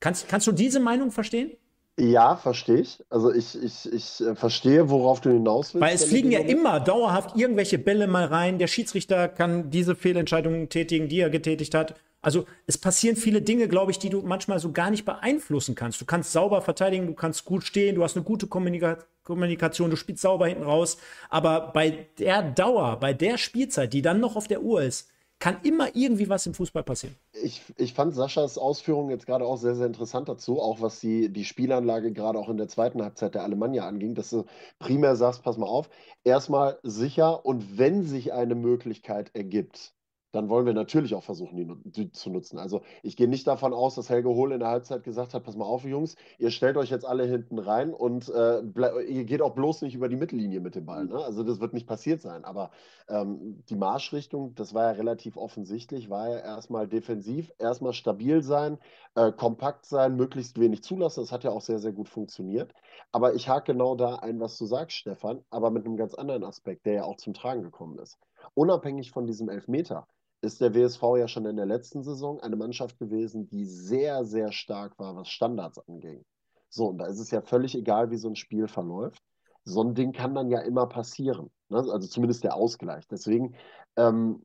[0.00, 1.52] Kannst, kannst du diese Meinung verstehen?
[1.98, 3.04] Ja, verstehe ich.
[3.10, 5.86] Also ich, ich, ich äh, verstehe, worauf du hinaus willst.
[5.86, 8.58] Weil es fliegen ja immer dauerhaft irgendwelche Bälle mal rein.
[8.58, 11.94] Der Schiedsrichter kann diese Fehlentscheidungen tätigen, die er getätigt hat.
[12.22, 16.00] Also es passieren viele Dinge, glaube ich, die du manchmal so gar nicht beeinflussen kannst.
[16.00, 19.96] Du kannst sauber verteidigen, du kannst gut stehen, du hast eine gute Kommunika Kommunikation, du
[19.96, 20.96] spielst sauber hinten raus.
[21.28, 25.08] Aber bei der Dauer, bei der Spielzeit, die dann noch auf der Uhr ist,
[25.40, 27.16] kann immer irgendwie was im Fußball passieren.
[27.32, 31.30] Ich, ich fand Saschas Ausführungen jetzt gerade auch sehr, sehr interessant dazu, auch was die,
[31.30, 34.44] die Spielanlage gerade auch in der zweiten Halbzeit der Alemannia anging, dass du
[34.78, 35.88] primär sagst, pass mal auf,
[36.24, 39.94] erstmal sicher und wenn sich eine Möglichkeit ergibt,
[40.32, 42.58] dann wollen wir natürlich auch versuchen, die, die, zu nutzen.
[42.58, 45.56] Also ich gehe nicht davon aus, dass Helge Hohl in der Halbzeit gesagt hat, pass
[45.56, 48.60] mal auf, Jungs, ihr stellt euch jetzt alle hinten rein und äh,
[49.08, 51.06] ihr geht auch bloß nicht über die Mittellinie mit dem Ball.
[51.06, 51.16] Ne?
[51.16, 52.44] Also das wird nicht passiert sein.
[52.44, 52.70] Aber
[53.08, 58.78] ähm, die Marschrichtung, das war ja relativ offensichtlich, war ja erstmal defensiv, erstmal stabil sein,
[59.16, 61.20] äh, kompakt sein, möglichst wenig zulassen.
[61.20, 62.72] Das hat ja auch sehr, sehr gut funktioniert.
[63.12, 66.44] Aber ich hake genau da ein, was du sagst, Stefan, aber mit einem ganz anderen
[66.44, 68.18] Aspekt, der ja auch zum Tragen gekommen ist.
[68.54, 70.06] Unabhängig von diesem Elfmeter
[70.42, 74.52] ist der WSV ja schon in der letzten Saison eine Mannschaft gewesen, die sehr, sehr
[74.52, 76.24] stark war, was Standards anging.
[76.68, 79.22] So, und da ist es ja völlig egal, wie so ein Spiel verläuft.
[79.64, 81.50] So ein Ding kann dann ja immer passieren.
[81.68, 81.78] Ne?
[81.78, 83.06] Also zumindest der Ausgleich.
[83.08, 83.56] Deswegen
[83.96, 84.44] ähm,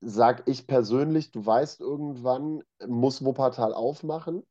[0.00, 4.42] sage ich persönlich, du weißt irgendwann, muss Wuppertal aufmachen.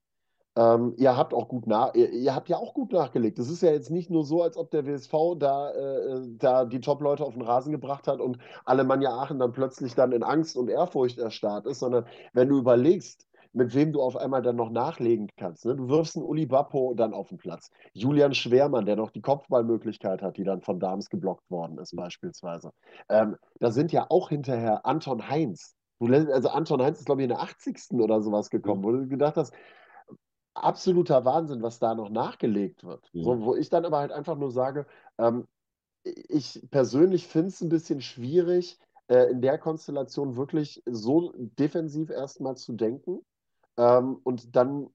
[0.56, 3.40] Ähm, ihr habt auch gut nach, ihr, ihr, habt ja auch gut nachgelegt.
[3.40, 6.82] Es ist ja jetzt nicht nur so, als ob der WSV da, äh, da die
[6.82, 10.70] Top-Leute auf den Rasen gebracht hat und Alemannia Aachen dann plötzlich dann in Angst und
[10.70, 15.28] Ehrfurcht erstarrt ist, sondern wenn du überlegst, mit wem du auf einmal dann noch nachlegen
[15.38, 15.66] kannst.
[15.66, 15.76] Ne?
[15.76, 17.72] Du wirfst einen Uli Bappo dann auf den Platz.
[17.94, 22.72] Julian Schwermann, der noch die Kopfballmöglichkeit hat, die dann von Dams geblockt worden ist, beispielsweise.
[23.10, 25.76] Ähm, da sind ja auch hinterher Anton Heinz.
[26.00, 28.00] also Anton Heinz ist, glaube ich, in der 80.
[28.00, 29.54] oder sowas gekommen, wo du gedacht hast,
[30.64, 33.10] absoluter Wahnsinn, was da noch nachgelegt wird.
[33.14, 33.24] Mhm.
[33.24, 34.86] So, wo ich dann aber halt einfach nur sage,
[35.18, 35.48] ähm,
[36.04, 42.56] ich persönlich finde es ein bisschen schwierig, äh, in der Konstellation wirklich so defensiv erstmal
[42.56, 43.20] zu denken
[43.78, 44.90] ähm, und dann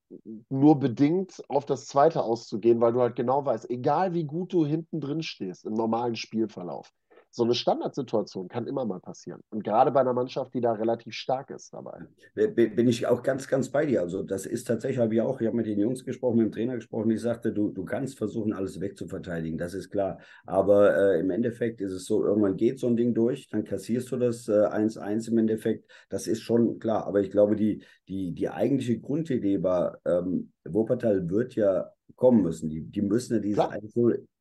[0.48, 4.64] nur bedingt auf das zweite auszugehen, weil du halt genau weißt, egal wie gut du
[4.64, 6.92] hinten drin stehst im normalen Spielverlauf,
[7.34, 9.40] so eine Standardsituation kann immer mal passieren.
[9.50, 12.06] Und gerade bei einer Mannschaft, die da relativ stark ist dabei.
[12.34, 14.02] Bin ich auch ganz, ganz bei dir.
[14.02, 16.52] Also das ist tatsächlich, habe ich auch, ich habe mit den Jungs gesprochen, mit dem
[16.52, 20.18] Trainer gesprochen, ich sagte, du, du kannst versuchen, alles wegzuverteidigen, das ist klar.
[20.46, 24.12] Aber äh, im Endeffekt ist es so, irgendwann geht so ein Ding durch, dann kassierst
[24.12, 25.90] du das 1-1 äh, im Endeffekt.
[26.10, 27.04] Das ist schon klar.
[27.04, 32.70] Aber ich glaube, die, die, die eigentliche Grundidee war, ähm, Wuppertal wird ja kommen müssen.
[32.70, 33.92] Die, die müssen ja diese 1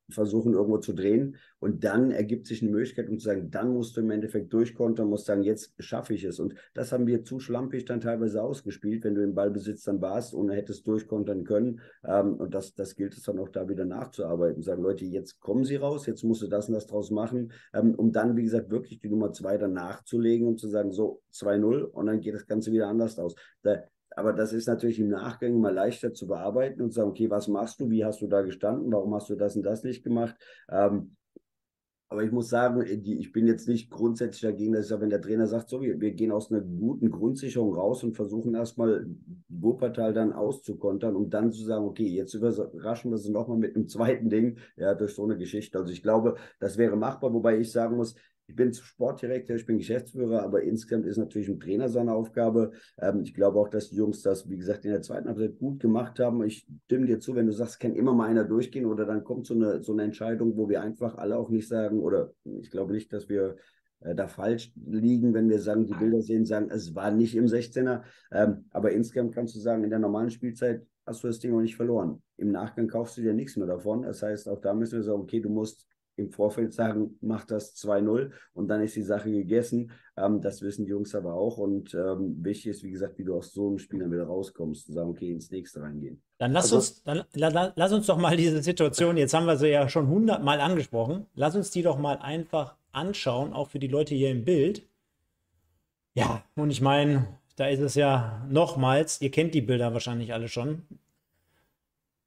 [0.10, 3.96] versuchen irgendwo zu drehen und dann ergibt sich eine Möglichkeit, um zu sagen, dann musst
[3.96, 6.40] du im Endeffekt durchkontern, musst sagen, jetzt schaffe ich es.
[6.40, 10.34] Und das haben wir zu schlampig dann teilweise ausgespielt, wenn du im Ballbesitz dann warst
[10.34, 11.80] und hättest durchkontern können.
[12.04, 14.62] Ähm, und das, das gilt es dann auch da wieder nachzuarbeiten.
[14.62, 17.96] Sagen, Leute, jetzt kommen sie raus, jetzt musst du das und das draus machen, ähm,
[17.96, 21.84] um dann, wie gesagt, wirklich die Nummer zwei dann nachzulegen und zu sagen, so 2-0
[21.84, 23.36] und dann geht das Ganze wieder anders aus.
[23.62, 23.84] Da,
[24.16, 27.48] aber das ist natürlich im Nachgang mal leichter zu bearbeiten und zu sagen, okay, was
[27.48, 27.90] machst du?
[27.90, 28.92] Wie hast du da gestanden?
[28.92, 30.36] Warum hast du das und das nicht gemacht?
[30.70, 31.16] Ähm,
[32.14, 35.20] aber ich muss sagen, ich bin jetzt nicht grundsätzlich dagegen, dass ich sage, wenn der
[35.20, 39.08] Trainer sagt, so, wir, wir gehen aus einer guten Grundsicherung raus und versuchen erstmal
[39.50, 43.88] Wuppertal dann auszukontern, um dann zu sagen, okay, jetzt überraschen wir sie nochmal mit einem
[43.88, 45.80] zweiten Ding, ja, durch so eine Geschichte.
[45.80, 48.14] Also ich glaube, das wäre machbar, wobei ich sagen muss,
[48.48, 52.72] ich bin Sportdirektor, ich bin Geschäftsführer, aber insgesamt ist natürlich ein Trainer seine Aufgabe.
[53.00, 55.80] Ähm, ich glaube auch, dass die Jungs das, wie gesagt, in der zweiten Halbzeit gut
[55.80, 56.44] gemacht haben.
[56.44, 59.46] Ich stimme dir zu, wenn du sagst, kann immer mal einer durchgehen oder dann kommt
[59.46, 62.94] so eine, so eine Entscheidung, wo wir einfach alle auch nicht sagen, oder ich glaube
[62.94, 63.56] nicht, dass wir
[64.02, 67.46] äh, da falsch liegen, wenn wir sagen, die Bilder sehen, sagen, es war nicht im
[67.46, 68.04] 16er.
[68.32, 71.62] Ähm, aber insgesamt kannst du sagen, in der normalen Spielzeit hast du das Ding noch
[71.62, 72.22] nicht verloren.
[72.38, 74.04] Im Nachgang kaufst du dir nichts mehr davon.
[74.04, 77.76] Das heißt, auch da müssen wir sagen, okay, du musst im Vorfeld sagen, mach das
[77.76, 79.92] 2-0 und dann ist die Sache gegessen.
[80.16, 81.58] Ähm, das wissen die Jungs aber auch.
[81.58, 84.86] Und ähm, wichtig ist, wie gesagt, wie du aus so einem Spiel dann wieder rauskommst,
[84.86, 86.22] zu sagen, okay, ins nächste reingehen.
[86.38, 89.58] Dann lass also, uns, dann, la, lass uns doch mal diese Situation, jetzt haben wir
[89.58, 93.88] sie ja schon hundertmal angesprochen, lass uns die doch mal einfach anschauen, auch für die
[93.88, 94.88] Leute hier im Bild.
[96.14, 100.48] Ja, und ich meine, da ist es ja nochmals, ihr kennt die Bilder wahrscheinlich alle
[100.48, 100.84] schon.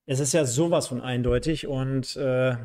[0.07, 2.57] Es ist ja sowas von eindeutig und äh,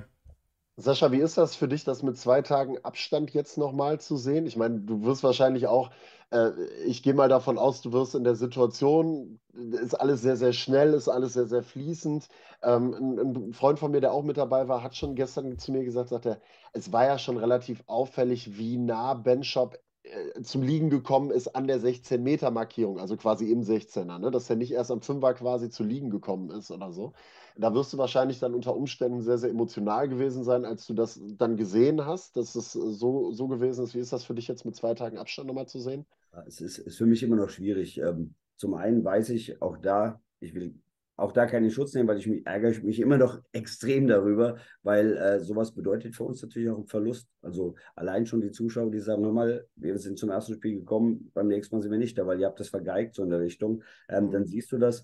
[0.81, 4.45] Sascha, wie ist das für dich, das mit zwei Tagen Abstand jetzt nochmal zu sehen?
[4.45, 5.91] Ich meine, du wirst wahrscheinlich auch,
[6.31, 6.51] äh,
[6.85, 10.93] ich gehe mal davon aus, du wirst in der Situation, ist alles sehr, sehr schnell,
[10.93, 12.27] ist alles sehr, sehr fließend.
[12.63, 15.71] Ähm, ein, ein, Freund von mir, der auch mit dabei war, hat schon gestern zu
[15.71, 16.41] mir gesagt, sagt er,
[16.73, 21.55] es war ja schon relativ auffällig, wie nah Ben Shop äh, zum Liegen gekommen ist
[21.55, 24.31] an der 16-Meter-Markierung, also quasi im 16er, ne?
[24.31, 27.13] dass er nicht erst am 5er quasi zu liegen gekommen ist oder so.
[27.57, 31.19] Da wirst du wahrscheinlich dann unter Umständen sehr, sehr emotional gewesen sein, als du das
[31.37, 33.95] dann gesehen hast, dass es so, so gewesen ist.
[33.95, 36.05] Wie ist das für dich jetzt mit zwei Tagen Abstand nochmal zu sehen?
[36.45, 37.97] Es ist, ist für mich immer noch schwierig.
[37.99, 40.75] Ähm, zum einen weiß ich auch da, ich will
[41.21, 45.17] auch da keinen Schutz nehmen, weil ich mich ärgere mich immer noch extrem darüber, weil
[45.17, 47.27] äh, sowas bedeutet für uns natürlich auch einen Verlust.
[47.41, 51.31] Also allein schon die Zuschauer, die sagen, hör mal, wir sind zum ersten Spiel gekommen,
[51.33, 53.39] beim nächsten Mal sind wir nicht da, weil ihr habt das vergeigt so in der
[53.39, 53.83] Richtung.
[54.09, 55.03] Ähm, dann siehst du das, äh,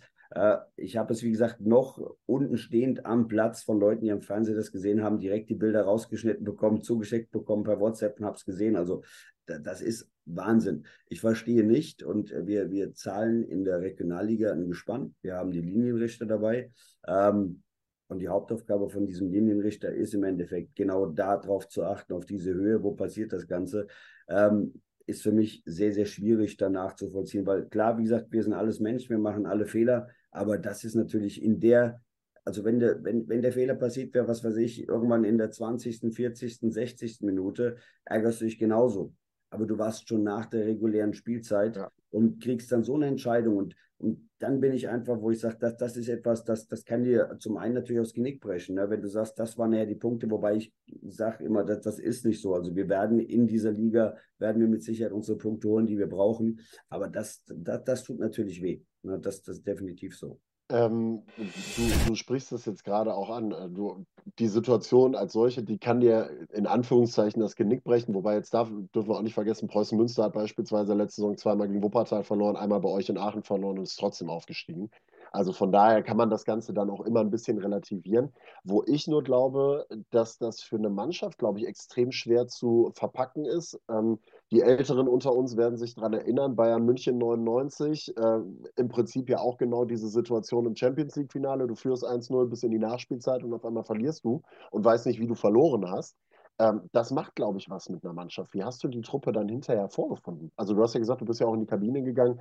[0.75, 4.57] ich habe es, wie gesagt, noch unten stehend am Platz von Leuten, die am Fernsehen
[4.57, 8.43] das gesehen haben, direkt die Bilder rausgeschnitten bekommen, zugeschickt bekommen per WhatsApp und habe es
[8.43, 8.75] gesehen.
[8.75, 9.03] Also
[9.45, 10.85] das ist Wahnsinn.
[11.07, 15.15] Ich verstehe nicht und wir, wir zahlen in der Regionalliga ein Gespann.
[15.21, 16.71] Wir haben die Linienrichter dabei.
[17.07, 17.63] Ähm,
[18.09, 22.53] und die Hauptaufgabe von diesem Linienrichter ist im Endeffekt genau darauf zu achten, auf diese
[22.53, 23.87] Höhe, wo passiert das Ganze.
[24.29, 28.43] Ähm, ist für mich sehr, sehr schwierig danach zu vollziehen, weil klar, wie gesagt, wir
[28.43, 32.01] sind alles Menschen, wir machen alle Fehler, aber das ist natürlich in der,
[32.45, 35.51] also wenn der, wenn, wenn der Fehler passiert wäre, was weiß ich, irgendwann in der
[35.51, 37.21] 20., 40., 60.
[37.21, 39.13] Minute, ärgerst du dich genauso.
[39.49, 41.91] Aber du warst schon nach der regulären Spielzeit ja.
[42.11, 43.57] Und kriegst dann so eine Entscheidung.
[43.57, 46.85] Und, und dann bin ich einfach, wo ich sage, das, das ist etwas, das, das
[46.85, 48.75] kann dir zum einen natürlich aufs Genick brechen.
[48.75, 48.89] Ne?
[48.89, 50.73] Wenn du sagst, das waren ja die Punkte, wobei ich
[51.07, 52.53] sage immer, das, das ist nicht so.
[52.53, 56.07] Also wir werden in dieser Liga, werden wir mit Sicherheit unsere Punkte holen, die wir
[56.07, 56.59] brauchen.
[56.89, 58.81] Aber das, das, das tut natürlich weh.
[59.01, 59.19] Ne?
[59.19, 60.39] Das, das ist definitiv so.
[60.69, 63.51] Ähm, du, du sprichst das jetzt gerade auch an.
[63.51, 64.05] Äh, du,
[64.39, 68.13] die Situation als solche, die kann dir in Anführungszeichen das Genick brechen.
[68.13, 71.67] Wobei jetzt darf, dürfen wir auch nicht vergessen, Preußen Münster hat beispielsweise letzte Saison zweimal
[71.67, 74.89] gegen Wuppertal verloren, einmal bei euch in Aachen verloren und ist trotzdem aufgestiegen.
[75.31, 78.33] Also von daher kann man das Ganze dann auch immer ein bisschen relativieren.
[78.63, 83.45] Wo ich nur glaube, dass das für eine Mannschaft, glaube ich, extrem schwer zu verpacken
[83.45, 83.79] ist.
[83.89, 84.19] Ähm,
[84.51, 88.39] die Älteren unter uns werden sich daran erinnern, Bayern München 99, äh,
[88.77, 91.67] im Prinzip ja auch genau diese Situation im Champions League-Finale.
[91.67, 94.41] Du führst 1-0 bis in die Nachspielzeit und auf einmal verlierst du
[94.71, 96.15] und weißt nicht, wie du verloren hast.
[96.59, 98.53] Ähm, das macht, glaube ich, was mit einer Mannschaft.
[98.53, 100.51] Wie hast du die Truppe dann hinterher vorgefunden?
[100.55, 102.39] Also du hast ja gesagt, du bist ja auch in die Kabine gegangen.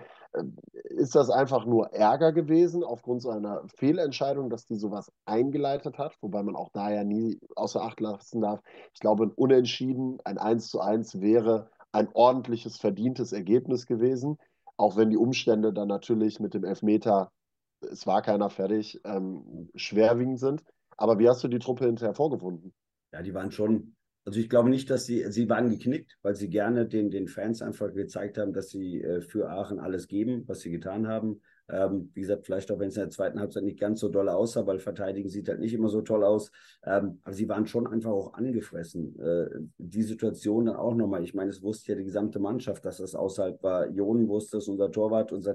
[0.85, 6.17] ist das einfach nur Ärger gewesen aufgrund so einer Fehlentscheidung, dass die sowas eingeleitet hat,
[6.23, 8.61] wobei man auch da ja nie außer Acht lassen darf.
[8.95, 14.39] Ich glaube, ein Unentschieden, ein 1 zu 1 wäre ein ordentliches, verdientes Ergebnis gewesen,
[14.77, 17.33] auch wenn die Umstände dann natürlich mit dem Elfmeter,
[17.81, 20.63] es war keiner fertig, ähm, schwerwiegend sind.
[20.97, 22.75] Aber wie hast du die Truppe hinterher vorgefunden?
[23.13, 26.51] Ja, die waren schon also ich glaube nicht, dass sie, sie waren geknickt, weil sie
[26.51, 30.61] gerne den, den Fans einfach gezeigt haben, dass sie äh, für Aachen alles geben, was
[30.61, 31.41] sie getan haben.
[31.69, 34.29] Ähm, wie gesagt, vielleicht auch wenn es in der zweiten Halbzeit nicht ganz so doll
[34.29, 36.51] aussah, weil Verteidigen sieht halt nicht immer so toll aus.
[36.85, 39.19] Ähm, aber sie waren schon einfach auch angefressen.
[39.19, 39.49] Äh,
[39.79, 41.25] die Situation dann auch nochmal.
[41.25, 43.89] Ich meine, es wusste ja die gesamte Mannschaft, dass das außerhalb war.
[43.89, 45.55] Jon wusste es, unser Torwart, unser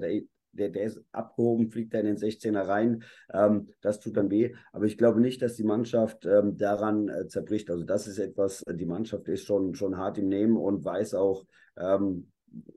[0.53, 3.03] der, der ist abgehoben, fliegt da in den 16er rein.
[3.34, 4.53] Ähm, das tut dann weh.
[4.74, 7.70] Aber ich glaube nicht, dass die Mannschaft ähm, daran äh, zerbricht.
[7.70, 11.45] Also das ist etwas, die Mannschaft ist schon, schon hart im Nehmen und weiß auch,
[11.78, 12.31] ähm,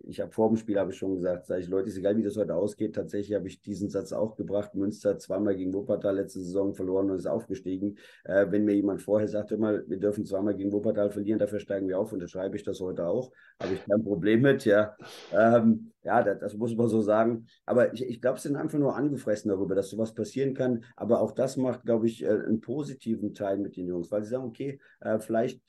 [0.06, 2.22] ich habe vor dem Spiel habe ich schon gesagt, sage ich, Leute, ist egal, wie
[2.22, 2.94] das heute ausgeht.
[2.94, 4.74] Tatsächlich habe ich diesen Satz auch gebracht.
[4.74, 7.98] Münster zweimal gegen Wuppertal letzte Saison verloren und ist aufgestiegen.
[8.24, 11.88] Äh, wenn mir jemand vorher sagte, mal, wir dürfen zweimal gegen Wuppertal verlieren, dafür steigen
[11.88, 13.32] wir auf, und schreibe ich das heute auch.
[13.60, 14.96] Habe ich kein Problem mit, ja.
[15.32, 17.46] Ähm, ja, das, das, muss man so sagen.
[17.64, 20.84] Aber ich, ich glaube, sie sind einfach nur angefressen darüber, dass sowas passieren kann.
[20.96, 24.30] Aber auch das macht, glaube ich, äh, einen positiven Teil mit den Jungs, weil sie
[24.30, 25.60] sagen, okay, äh, vielleicht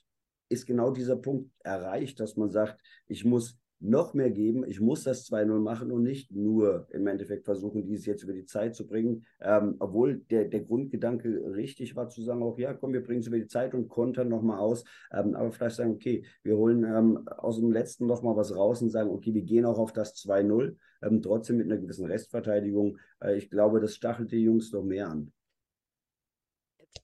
[0.50, 4.64] ist genau dieser Punkt erreicht, dass man sagt, ich muss noch mehr geben.
[4.68, 8.46] Ich muss das 2-0 machen und nicht nur im Endeffekt versuchen, dies jetzt über die
[8.46, 9.26] Zeit zu bringen.
[9.42, 13.28] Ähm, obwohl der, der Grundgedanke richtig war, zu sagen, auch ja, komm, wir bringen es
[13.28, 14.84] über die Zeit und kontern nochmal aus.
[15.12, 18.90] Ähm, aber vielleicht sagen, okay, wir holen ähm, aus dem letzten nochmal was raus und
[18.90, 22.98] sagen, okay, wir gehen auch auf das 2-0, ähm, trotzdem mit einer gewissen Restverteidigung.
[23.22, 25.32] Äh, ich glaube, das stachelt die Jungs noch mehr an.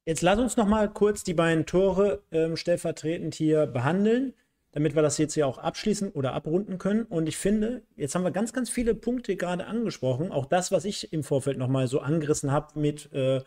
[0.06, 4.34] Jetzt lass uns noch mal kurz die beiden Tore ähm, stellvertretend hier behandeln
[4.72, 7.04] damit wir das jetzt hier auch abschließen oder abrunden können.
[7.04, 10.32] Und ich finde, jetzt haben wir ganz, ganz viele Punkte gerade angesprochen.
[10.32, 13.42] Auch das, was ich im Vorfeld nochmal so angerissen habe mit, äh,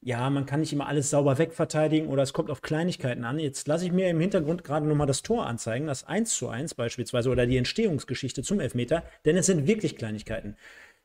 [0.00, 3.38] ja, man kann nicht immer alles sauber wegverteidigen oder es kommt auf Kleinigkeiten an.
[3.38, 6.74] Jetzt lasse ich mir im Hintergrund gerade nochmal das Tor anzeigen, das 1 zu 1
[6.74, 10.56] beispielsweise oder die Entstehungsgeschichte zum Elfmeter, denn es sind wirklich Kleinigkeiten.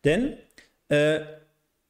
[0.04, 0.38] Denn
[0.90, 1.20] äh,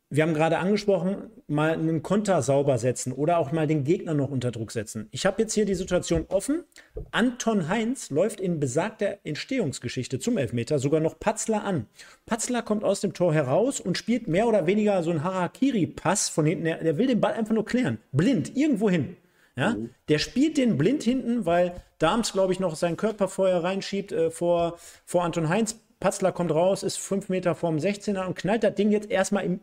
[0.10, 4.30] wir haben gerade angesprochen, mal einen Konter sauber setzen oder auch mal den Gegner noch
[4.30, 5.10] unter Druck setzen.
[5.12, 6.64] Ich habe jetzt hier die Situation offen.
[7.12, 11.88] Anton Heinz läuft in besagter Entstehungsgeschichte zum Elfmeter sogar noch Patzler an.
[12.26, 16.46] Patzler kommt aus dem Tor heraus und spielt mehr oder weniger so einen Harakiri-Pass von
[16.46, 16.64] hinten.
[16.64, 17.98] Der, der will den Ball einfach nur klären.
[18.14, 19.18] Blind, irgendwo hin.
[19.58, 19.72] Ja?
[19.72, 19.90] Mhm.
[20.08, 24.32] Der spielt den blind hinten, weil Darms, glaube ich, noch seinen Körper vorher reinschiebt äh,
[24.32, 25.82] vor, vor Anton Heinz.
[26.00, 29.60] Patzler kommt raus, ist fünf Meter vorm 16er und knallt das Ding jetzt erstmal im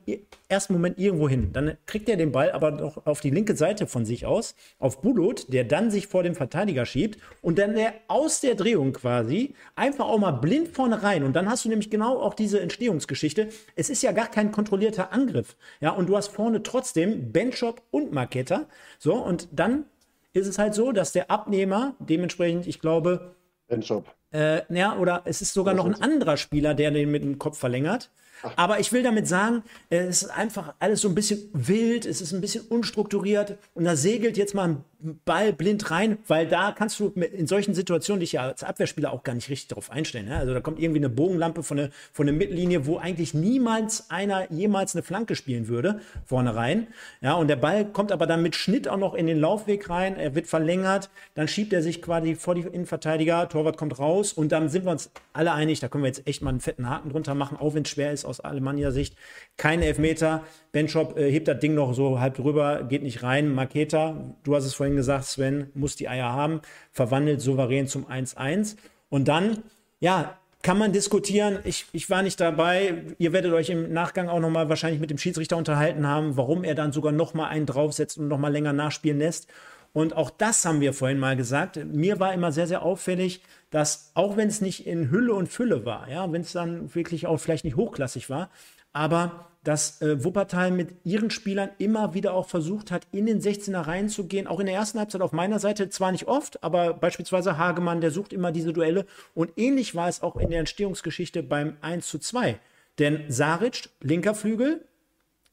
[0.49, 1.53] ersten Moment irgendwo hin.
[1.53, 5.01] Dann kriegt er den Ball aber noch auf die linke Seite von sich aus, auf
[5.01, 9.55] Bulot, der dann sich vor dem Verteidiger schiebt und dann der aus der Drehung quasi
[9.77, 11.23] einfach auch mal blind vorne rein.
[11.23, 13.51] Und dann hast du nämlich genau auch diese Entstehungsgeschichte.
[13.77, 15.57] Es ist ja gar kein kontrollierter Angriff.
[15.81, 18.67] Ja, und du hast vorne trotzdem Benchop und Marketa.
[18.99, 19.85] So, und dann
[20.33, 23.37] ist es halt so, dass der Abnehmer dementsprechend, ich glaube,
[23.69, 27.39] Benchop äh, ja, oder es ist sogar noch ein anderer Spieler, der den mit dem
[27.39, 28.11] Kopf verlängert.
[28.57, 32.33] Aber ich will damit sagen, es ist einfach alles so ein bisschen wild, es ist
[32.33, 34.85] ein bisschen unstrukturiert und da segelt jetzt mal ein
[35.25, 39.23] Ball blind rein, weil da kannst du in solchen Situationen dich ja als Abwehrspieler auch
[39.23, 40.29] gar nicht richtig darauf einstellen.
[40.29, 40.39] Ja?
[40.39, 44.51] Also da kommt irgendwie eine Bogenlampe von der, von der Mittellinie, wo eigentlich niemals einer
[44.51, 46.89] jemals eine Flanke spielen würde, vorne rein.
[47.21, 50.17] Ja, und der Ball kommt aber dann mit Schnitt auch noch in den Laufweg rein,
[50.17, 54.53] er wird verlängert, dann schiebt er sich quasi vor die Innenverteidiger, Torwart kommt raus und
[54.53, 57.11] dann sind wir uns alle einig, da können wir jetzt echt mal einen fetten Haken
[57.11, 59.17] drunter machen, auch wenn es schwer ist aus Alemannia Sicht.
[59.57, 60.43] Kein Elfmeter.
[60.75, 63.55] Benchop äh, hebt das Ding noch so halb drüber, geht nicht rein.
[63.55, 66.61] Maketa, du hast es vorhin gesagt, Sven, muss die Eier haben,
[66.91, 68.77] verwandelt souverän zum 1-1.
[69.09, 69.63] Und dann,
[70.01, 71.61] ja, kann man diskutieren.
[71.63, 73.05] Ich, ich war nicht dabei.
[73.19, 76.75] Ihr werdet euch im Nachgang auch nochmal wahrscheinlich mit dem Schiedsrichter unterhalten haben, warum er
[76.75, 79.47] dann sogar nochmal einen draufsetzt und nochmal länger nachspielen lässt.
[79.93, 81.79] Und auch das haben wir vorhin mal gesagt.
[81.85, 85.85] Mir war immer sehr, sehr auffällig, dass auch wenn es nicht in Hülle und Fülle
[85.85, 88.51] war, ja, wenn es dann wirklich auch vielleicht nicht hochklassig war,
[88.93, 93.87] aber dass äh, Wuppertal mit ihren Spielern immer wieder auch versucht hat, in den 16er
[93.87, 94.47] reinzugehen.
[94.47, 98.11] Auch in der ersten Halbzeit auf meiner Seite zwar nicht oft, aber beispielsweise Hagemann, der
[98.11, 99.07] sucht immer diese Duelle.
[99.35, 102.61] Und ähnlich war es auch in der Entstehungsgeschichte beim 1 zu 2.
[102.99, 104.85] Denn Saric, linker Flügel,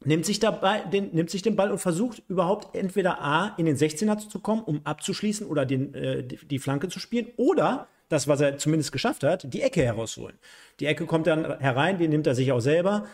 [0.03, 3.77] nimmt sich, dabei, den, nimmt sich den Ball und versucht überhaupt entweder A, in den
[3.77, 8.27] 16er zu kommen, um abzuschließen oder den, äh, die, die Flanke zu spielen, oder das,
[8.27, 10.37] was er zumindest geschafft hat, die Ecke herausholen.
[10.79, 13.05] Die Ecke kommt dann herein, die nimmt er sich auch selber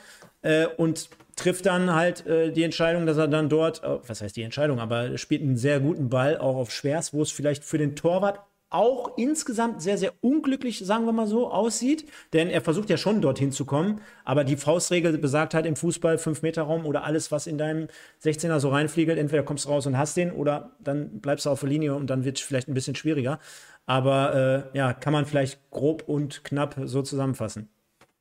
[0.48, 4.36] äh, und trifft dann halt äh, die Entscheidung, dass er dann dort, äh, was heißt
[4.36, 7.78] die Entscheidung, aber spielt einen sehr guten Ball auch auf Schwers, wo es vielleicht für
[7.78, 8.40] den Torwart
[8.70, 12.10] auch insgesamt sehr, sehr unglücklich, sagen wir mal so, aussieht.
[12.34, 14.02] Denn er versucht ja schon dorthin zu kommen.
[14.26, 17.88] Aber die Faustregel besagt halt im Fußball 5-Meter-Raum oder alles, was in deinem
[18.24, 21.62] 16er so reinfliegt, entweder kommst du raus und hast den oder dann bleibst du auf
[21.62, 23.40] der Linie und dann wird es vielleicht ein bisschen schwieriger.
[23.86, 27.70] Aber äh, ja, kann man vielleicht grob und knapp so zusammenfassen.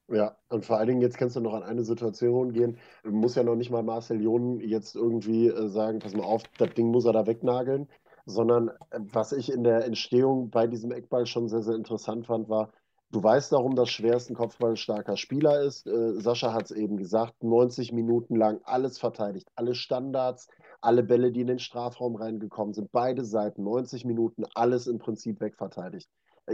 [0.08, 2.78] Ja, und vor allen Dingen, jetzt kannst du noch an eine Situation gehen.
[3.04, 6.74] Muss ja noch nicht mal Marcel Jon jetzt irgendwie äh, sagen, pass mal auf, das
[6.74, 7.88] Ding muss er da wegnageln
[8.26, 12.48] sondern äh, was ich in der Entstehung bei diesem Eckball schon sehr, sehr interessant fand,
[12.48, 12.72] war,
[13.10, 15.86] du weißt darum, dass Schwerst ein kopfballstarker Spieler ist.
[15.86, 20.48] Äh, Sascha hat es eben gesagt, 90 Minuten lang alles verteidigt, alle Standards,
[20.80, 25.40] alle Bälle, die in den Strafraum reingekommen sind, beide Seiten, 90 Minuten, alles im Prinzip
[25.40, 26.10] wegverteidigt.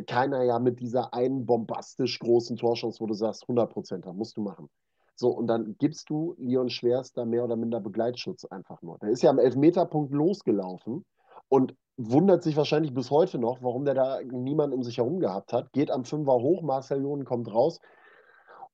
[0.07, 4.43] Keiner ja mit dieser einen bombastisch großen Torchance, wo du sagst, 100 Prozent, musst du
[4.43, 4.68] machen.
[5.14, 8.99] So, und dann gibst du Leon Schwerst da mehr oder minder Begleitschutz einfach nur.
[8.99, 11.05] Der ist ja am Elfmeterpunkt losgelaufen
[11.49, 15.53] und wundert sich wahrscheinlich bis heute noch, warum der da niemanden um sich herum gehabt
[15.53, 15.72] hat.
[15.72, 17.80] Geht am Fünfer hoch, Marcel Jonen kommt raus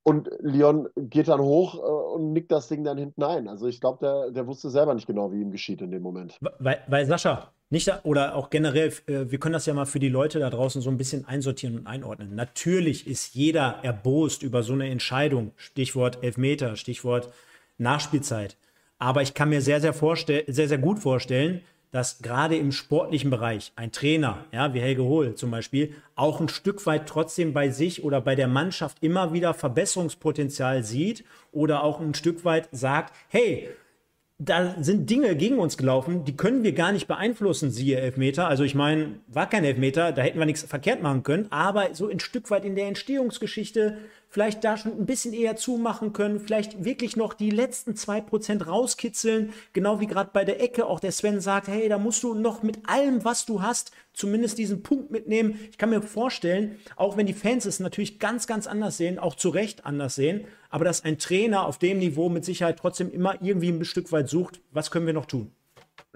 [0.04, 3.48] und Leon geht dann hoch äh, und nickt das Ding dann hinten ein.
[3.48, 6.38] Also ich glaube, der, der wusste selber nicht genau, wie ihm geschieht in dem Moment.
[6.58, 10.08] Weil, weil Sascha, nicht oder auch generell, äh, wir können das ja mal für die
[10.08, 12.34] Leute da draußen so ein bisschen einsortieren und einordnen.
[12.34, 15.52] Natürlich ist jeder erbost über so eine Entscheidung.
[15.56, 17.32] Stichwort Elfmeter, Stichwort
[17.76, 18.56] Nachspielzeit.
[18.98, 21.60] Aber ich kann mir sehr, sehr, sehr, sehr gut vorstellen,
[21.90, 26.48] dass gerade im sportlichen Bereich ein Trainer, ja, wie Helge Hohl zum Beispiel, auch ein
[26.48, 32.00] Stück weit trotzdem bei sich oder bei der Mannschaft immer wieder Verbesserungspotenzial sieht oder auch
[32.00, 33.70] ein Stück weit sagt, hey,
[34.40, 38.46] da sind Dinge gegen uns gelaufen, die können wir gar nicht beeinflussen, siehe Elfmeter.
[38.46, 42.08] Also ich meine, war kein Elfmeter, da hätten wir nichts verkehrt machen können, aber so
[42.08, 43.98] ein Stück weit in der Entstehungsgeschichte
[44.28, 48.66] vielleicht da schon ein bisschen eher zumachen können, vielleicht wirklich noch die letzten zwei Prozent
[48.66, 52.34] rauskitzeln, genau wie gerade bei der Ecke auch der Sven sagt, hey, da musst du
[52.34, 55.58] noch mit allem, was du hast, zumindest diesen Punkt mitnehmen.
[55.70, 59.34] Ich kann mir vorstellen, auch wenn die Fans es natürlich ganz, ganz anders sehen, auch
[59.34, 63.40] zu Recht anders sehen, aber dass ein Trainer auf dem Niveau mit Sicherheit trotzdem immer
[63.40, 65.52] irgendwie ein Stück weit sucht, was können wir noch tun?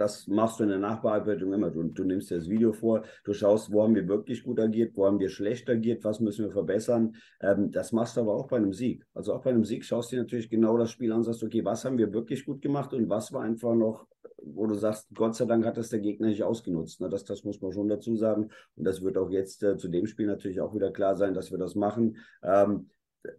[0.03, 1.70] Das machst du in der Nachbearbeitung immer.
[1.70, 4.96] Du, du, nimmst dir das Video vor, du schaust, wo haben wir wirklich gut agiert,
[4.96, 7.14] wo haben wir schlecht agiert, was müssen wir verbessern.
[7.40, 9.07] Ähm, das machst du aber auch bei einem Sieg.
[9.14, 11.44] Also auch bei einem Sieg schaust du dir natürlich genau das Spiel an und sagst,
[11.44, 14.09] okay, was haben wir wirklich gut gemacht und was war einfach noch,
[14.42, 17.00] wo du sagst, Gott sei Dank hat das der Gegner nicht ausgenutzt.
[17.00, 17.09] Ne?
[17.09, 18.50] Das, das muss man schon dazu sagen.
[18.74, 21.53] Und das wird auch jetzt äh, zu dem Spiel natürlich auch wieder klar sein, dass
[21.53, 22.16] wir das machen.
[22.42, 22.90] Ähm,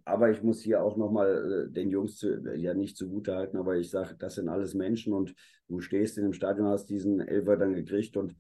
[0.06, 3.78] aber ich muss hier auch nochmal äh, den Jungs zu, ja nicht zugute halten, aber
[3.78, 5.36] ich sage, das sind alles Menschen und
[5.68, 8.36] du stehst in dem Stadion, hast diesen Elfer dann gekriegt und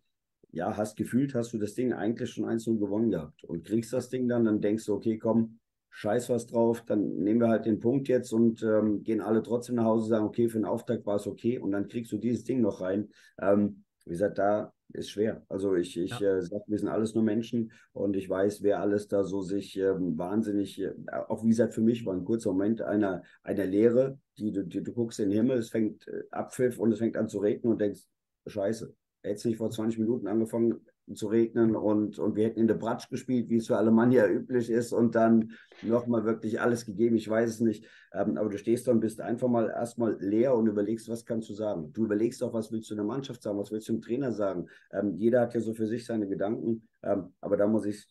[0.51, 4.09] ja, hast gefühlt, hast du das Ding eigentlich schon 1-0 gewonnen gehabt und kriegst das
[4.09, 7.79] Ding dann, dann denkst du, okay, komm, scheiß was drauf, dann nehmen wir halt den
[7.79, 11.15] Punkt jetzt und ähm, gehen alle trotzdem nach Hause, sagen, okay, für den Auftakt war
[11.17, 13.09] es okay und dann kriegst du dieses Ding noch rein.
[13.39, 15.43] Ähm, wie gesagt, da ist schwer.
[15.49, 16.37] Also ich, ich ja.
[16.37, 19.77] äh, sage, wir sind alles nur Menschen und ich weiß, wer alles da so sich
[19.77, 20.93] ähm, wahnsinnig, äh,
[21.27, 24.83] auch wie gesagt, für mich war ein kurzer Moment einer, einer Lehre, die, die, die
[24.83, 27.71] du guckst in den Himmel, es fängt äh, Abpfiff und es fängt an zu regnen
[27.71, 28.01] und denkst,
[28.45, 28.93] scheiße,
[29.23, 33.09] hätte nicht vor 20 Minuten angefangen, zu regnen und, und wir hätten in der Bratsch
[33.09, 35.51] gespielt, wie es für Alemannia üblich ist und dann
[35.81, 37.15] nochmal wirklich alles gegeben.
[37.15, 40.55] Ich weiß es nicht, ähm, aber du stehst da und bist einfach mal erstmal leer
[40.55, 41.91] und überlegst, was kannst du sagen.
[41.93, 44.67] Du überlegst auch, was willst du der Mannschaft sagen, was willst du dem Trainer sagen.
[44.91, 48.07] Ähm, jeder hat ja so für sich seine Gedanken, ähm, aber da muss ich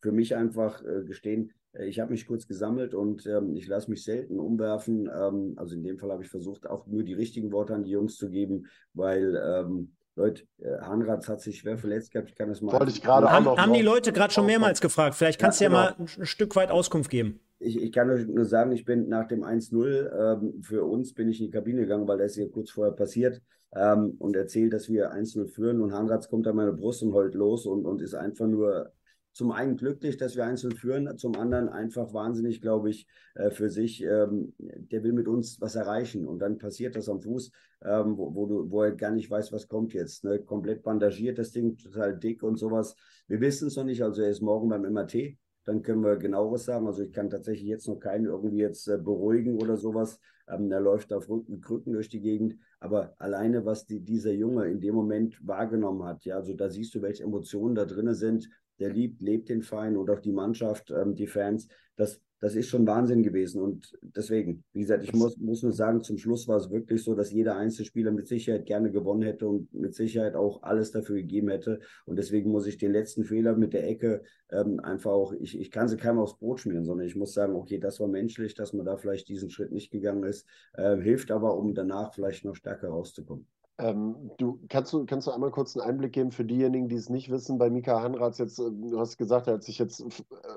[0.00, 3.90] für mich einfach äh, gestehen, äh, ich habe mich kurz gesammelt und ähm, ich lasse
[3.90, 5.10] mich selten umwerfen.
[5.14, 7.90] Ähm, also in dem Fall habe ich versucht, auch nur die richtigen Worte an die
[7.90, 12.30] Jungs zu geben, weil ähm, Leute, äh, Hanratz hat sich schwer verletzt gehabt.
[12.30, 12.72] Ich kann das mal.
[12.72, 15.16] Wollte ich gerade haben, haben die Leute gerade schon mehrmals gefragt.
[15.16, 16.04] Vielleicht kannst ja, du ja genau.
[16.04, 17.40] mal ein Stück weit Auskunft geben.
[17.58, 21.28] Ich, ich kann euch nur sagen, ich bin nach dem 1-0 ähm, für uns bin
[21.28, 23.40] ich in die Kabine gegangen, weil das ist hier kurz vorher passiert
[23.74, 27.34] ähm, und erzählt, dass wir 1-0 führen und Hanratz kommt an meine Brust und heult
[27.34, 28.92] los und, und ist einfach nur
[29.34, 33.68] zum einen glücklich, dass wir einzeln führen, zum anderen einfach wahnsinnig, glaube ich, äh, für
[33.68, 34.02] sich.
[34.02, 37.50] Ähm, der will mit uns was erreichen und dann passiert das am Fuß,
[37.82, 40.24] ähm, wo, wo, du, wo er gar nicht weiß, was kommt jetzt.
[40.24, 40.38] Ne?
[40.38, 42.94] Komplett bandagiert, das Ding total dick und sowas.
[43.26, 45.36] Wir wissen es noch nicht, also er ist morgen beim MRT.
[45.64, 46.86] Dann können wir genaueres sagen.
[46.86, 50.20] Also ich kann tatsächlich jetzt noch keinen irgendwie jetzt äh, beruhigen oder sowas.
[50.46, 52.56] Ähm, er läuft auf Rücken, Krücken durch die Gegend.
[52.78, 56.94] Aber alleine, was die, dieser Junge in dem Moment wahrgenommen hat, ja, also da siehst
[56.94, 58.48] du, welche Emotionen da drin sind
[58.78, 61.68] der liebt, lebt den Verein und auch die Mannschaft, ähm, die Fans.
[61.96, 63.62] Das, das ist schon Wahnsinn gewesen.
[63.62, 67.14] Und deswegen, wie gesagt, ich muss, muss nur sagen, zum Schluss war es wirklich so,
[67.14, 71.48] dass jeder Einzelspieler mit Sicherheit gerne gewonnen hätte und mit Sicherheit auch alles dafür gegeben
[71.48, 71.80] hätte.
[72.04, 75.70] Und deswegen muss ich den letzten Fehler mit der Ecke ähm, einfach auch, ich, ich
[75.70, 78.72] kann sie keinem aufs Brot schmieren, sondern ich muss sagen, okay, das war menschlich, dass
[78.72, 82.56] man da vielleicht diesen Schritt nicht gegangen ist, äh, hilft aber, um danach vielleicht noch
[82.56, 83.46] stärker rauszukommen.
[83.78, 87.10] Ähm, du, kannst du, kannst du einmal kurz einen Einblick geben für diejenigen, die es
[87.10, 90.04] nicht wissen, bei Mika Hanratz jetzt, äh, du hast gesagt, er hat sich jetzt äh,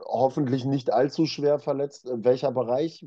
[0.05, 2.07] hoffentlich nicht allzu schwer verletzt.
[2.07, 3.03] Äh, welcher Bereich?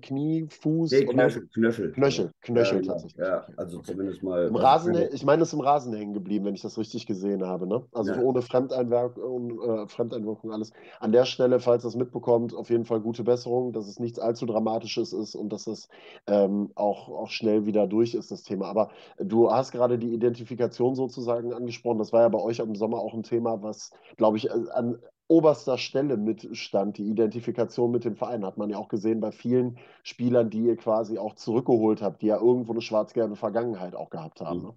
[0.00, 0.92] Knie, Fuß?
[0.92, 1.92] Nee, Knöchel, Knöchel.
[1.92, 2.92] Knöchel, Knöchel ja, genau.
[2.94, 3.20] tatsächlich.
[3.20, 3.92] Ja, also okay.
[3.92, 4.46] zumindest mal.
[4.46, 7.44] Im Rasen, ich meine, es ist im Rasen hängen geblieben, wenn ich das richtig gesehen
[7.44, 7.66] habe.
[7.66, 7.84] Ne?
[7.92, 8.22] Also ja.
[8.22, 10.72] ohne Fremdeinwirkung, äh, Fremdeinwirkung alles.
[11.00, 14.46] An der Stelle, falls das mitbekommt, auf jeden Fall gute Besserung, dass es nichts allzu
[14.46, 15.90] Dramatisches ist und dass es
[16.26, 18.66] ähm, auch, auch schnell wieder durch ist, das Thema.
[18.66, 18.88] Aber
[19.18, 21.98] du Du hast gerade die Identifikation sozusagen angesprochen.
[21.98, 24.96] Das war ja bei euch im Sommer auch ein Thema, was, glaube ich, an
[25.26, 26.98] oberster Stelle mitstand.
[26.98, 30.76] Die Identifikation mit dem Verein hat man ja auch gesehen bei vielen Spielern, die ihr
[30.76, 34.62] quasi auch zurückgeholt habt, die ja irgendwo eine schwarz-gelbe Vergangenheit auch gehabt haben.
[34.62, 34.74] Ne?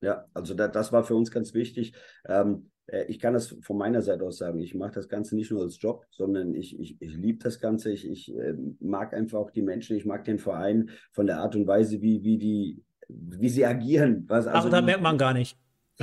[0.00, 1.92] Ja, also da, das war für uns ganz wichtig.
[2.26, 4.58] Ähm, äh, ich kann das von meiner Seite aus sagen.
[4.58, 7.92] Ich mache das Ganze nicht nur als Job, sondern ich, ich, ich liebe das Ganze.
[7.92, 9.96] Ich, ich äh, mag einfach auch die Menschen.
[9.96, 14.24] Ich mag den Verein von der Art und Weise, wie, wie die wie sie agieren.
[14.28, 15.56] Was, also Ach, da merkt man gar nicht.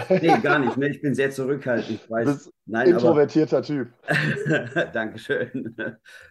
[0.10, 0.76] Nee, gar nicht.
[0.76, 0.90] Ne?
[0.90, 2.02] Ich bin sehr zurückhaltend.
[2.04, 2.26] Ich weiß.
[2.26, 3.94] Das Nein, introvertierter aber, Typ.
[4.94, 5.76] Dankeschön.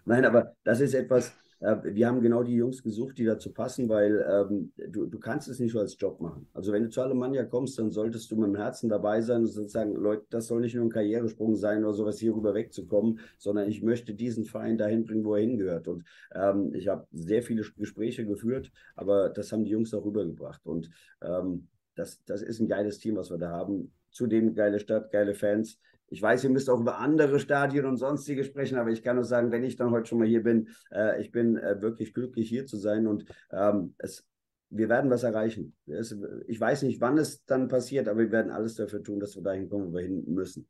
[0.04, 3.88] Nein, aber das ist etwas, äh, wir haben genau die Jungs gesucht, die dazu passen,
[3.88, 6.46] weil ähm, du, du kannst es nicht als Job machen.
[6.52, 9.46] Also wenn du zu Alemannia kommst, dann solltest du mit dem Herzen dabei sein und
[9.46, 13.68] sozusagen, Leute, das soll nicht nur ein Karrieresprung sein oder sowas hier rüber wegzukommen, sondern
[13.68, 15.88] ich möchte diesen Verein dahin bringen, wo er hingehört.
[15.88, 20.64] Und ähm, ich habe sehr viele Gespräche geführt, aber das haben die Jungs auch rübergebracht.
[20.66, 20.90] Und
[21.22, 23.92] ähm, das, das ist ein geiles Team, was wir da haben.
[24.10, 25.78] Zudem geile Stadt, geile Fans.
[26.14, 29.24] Ich weiß, ihr müsst auch über andere Stadien und sonstige sprechen, aber ich kann nur
[29.24, 32.48] sagen, wenn ich dann heute schon mal hier bin, äh, ich bin äh, wirklich glücklich
[32.48, 34.24] hier zu sein und ähm, es,
[34.70, 35.74] wir werden was erreichen.
[35.86, 39.34] Es, ich weiß nicht, wann es dann passiert, aber wir werden alles dafür tun, dass
[39.34, 40.68] wir dahin kommen, wo wir hin müssen.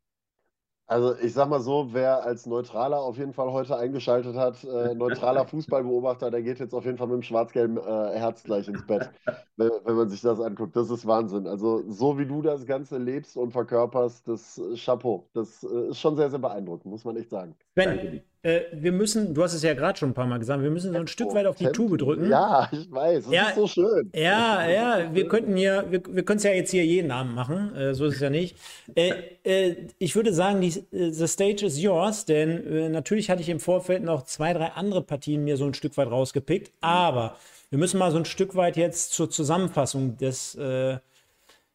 [0.87, 4.95] Also ich sag mal so, wer als Neutraler auf jeden Fall heute eingeschaltet hat, äh,
[4.95, 8.87] neutraler Fußballbeobachter, der geht jetzt auf jeden Fall mit dem schwarz-gelben äh, Herz gleich ins
[8.87, 9.11] Bett,
[9.57, 10.77] wenn, wenn, man sich das anguckt.
[10.77, 11.47] Das ist Wahnsinn.
[11.47, 15.27] Also so wie du das Ganze lebst und verkörperst, das äh, Chapeau.
[15.33, 17.55] Das äh, ist schon sehr, sehr beeindruckend, muss man echt sagen.
[17.75, 20.71] Ben, äh, wir müssen, du hast es ja gerade schon ein paar Mal gesagt, wir
[20.71, 21.65] müssen so ein Stück weit auf die.
[21.65, 22.29] Tube drücken.
[22.29, 24.11] Ja, ich weiß, das ja, ist so schön.
[24.15, 27.75] Ja, ja, wir könnten hier, wir, wir können es ja jetzt hier jeden Namen machen,
[27.75, 28.57] äh, so ist es ja nicht.
[28.95, 29.13] Äh,
[29.45, 33.61] äh, ich würde sagen, die, äh, the stage is yours, denn natürlich hatte ich im
[33.61, 37.37] Vorfeld noch zwei, drei andere Partien mir so ein Stück weit rausgepickt, aber
[37.71, 40.57] wir müssen mal so ein Stück weit jetzt zur Zusammenfassung des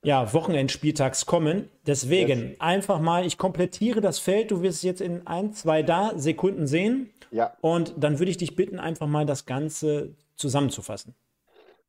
[0.03, 1.69] ja, Wochenendspieltags kommen.
[1.85, 2.59] Deswegen yes.
[2.59, 4.51] einfach mal, ich komplettiere das Feld.
[4.51, 7.09] Du wirst es jetzt in ein, zwei da Sekunden sehen.
[7.31, 7.53] Ja.
[7.61, 11.15] Und dann würde ich dich bitten, einfach mal das Ganze zusammenzufassen.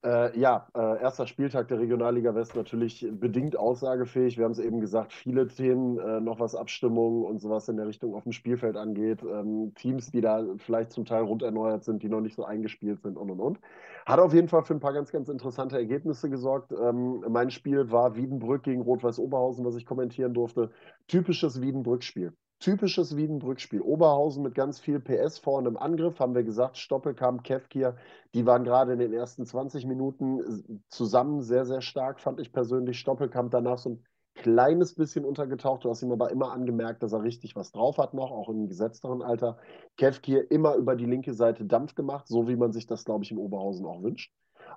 [0.02, 4.38] Äh, ja, äh, erster Spieltag der Regionalliga West natürlich bedingt aussagefähig.
[4.38, 7.86] Wir haben es eben gesagt, viele Themen, äh, noch was Abstimmungen und sowas in der
[7.86, 9.22] Richtung auf dem Spielfeld angeht.
[9.22, 13.02] Ähm, Teams, die da vielleicht zum Teil rund erneuert sind, die noch nicht so eingespielt
[13.02, 13.60] sind und und und.
[14.06, 16.72] Hat auf jeden Fall für ein paar ganz, ganz interessante Ergebnisse gesorgt.
[16.72, 20.70] Ähm, mein Spiel war Wiedenbrück gegen Rot-Weiß Oberhausen, was ich kommentieren durfte.
[21.08, 23.80] Typisches Wiedenbrück-Spiel typisches Wiedenbrück-Spiel.
[23.80, 27.96] Oberhausen mit ganz viel PS vorne im Angriff, haben wir gesagt, Stoppelkamp, Kevkir,
[28.34, 32.98] die waren gerade in den ersten 20 Minuten zusammen sehr, sehr stark, fand ich persönlich.
[33.00, 34.04] Stoppelkamp danach so ein
[34.34, 35.84] kleines bisschen untergetaucht.
[35.84, 38.68] Du hast ihm aber immer angemerkt, dass er richtig was drauf hat noch, auch im
[38.68, 39.58] gesetzteren Alter.
[39.96, 43.30] Kevkir immer über die linke Seite Dampf gemacht, so wie man sich das, glaube ich,
[43.30, 44.32] in Oberhausen auch wünscht.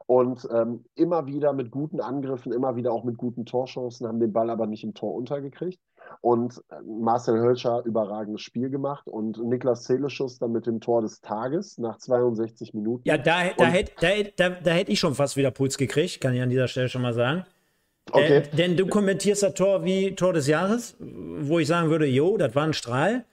[0.06, 4.34] Und ähm, immer wieder mit guten Angriffen, immer wieder auch mit guten Torchancen, haben den
[4.34, 5.80] Ball aber nicht im Tor untergekriegt.
[6.22, 11.22] Und äh, Marcel Hölscher überragendes Spiel gemacht und Niklas Zeleschus dann mit dem Tor des
[11.22, 13.08] Tages nach 62 Minuten.
[13.08, 16.34] Ja, da, da, hätte, da, da, da hätte ich schon fast wieder Puls gekriegt, kann
[16.34, 17.46] ich an dieser Stelle schon mal sagen.
[18.12, 18.38] Okay.
[18.38, 22.38] Äh, denn du kommentierst das Tor wie Tor des Jahres, wo ich sagen würde, jo,
[22.38, 23.26] das war ein Strahl.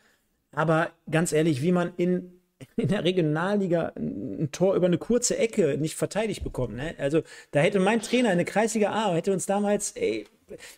[0.53, 2.41] Aber ganz ehrlich, wie man in,
[2.77, 6.77] in der Regionalliga ein Tor über eine kurze Ecke nicht verteidigt bekommt.
[6.77, 6.95] Ne?
[6.99, 10.27] Also da hätte mein Trainer, eine kreisige A, hätte uns damals, ey,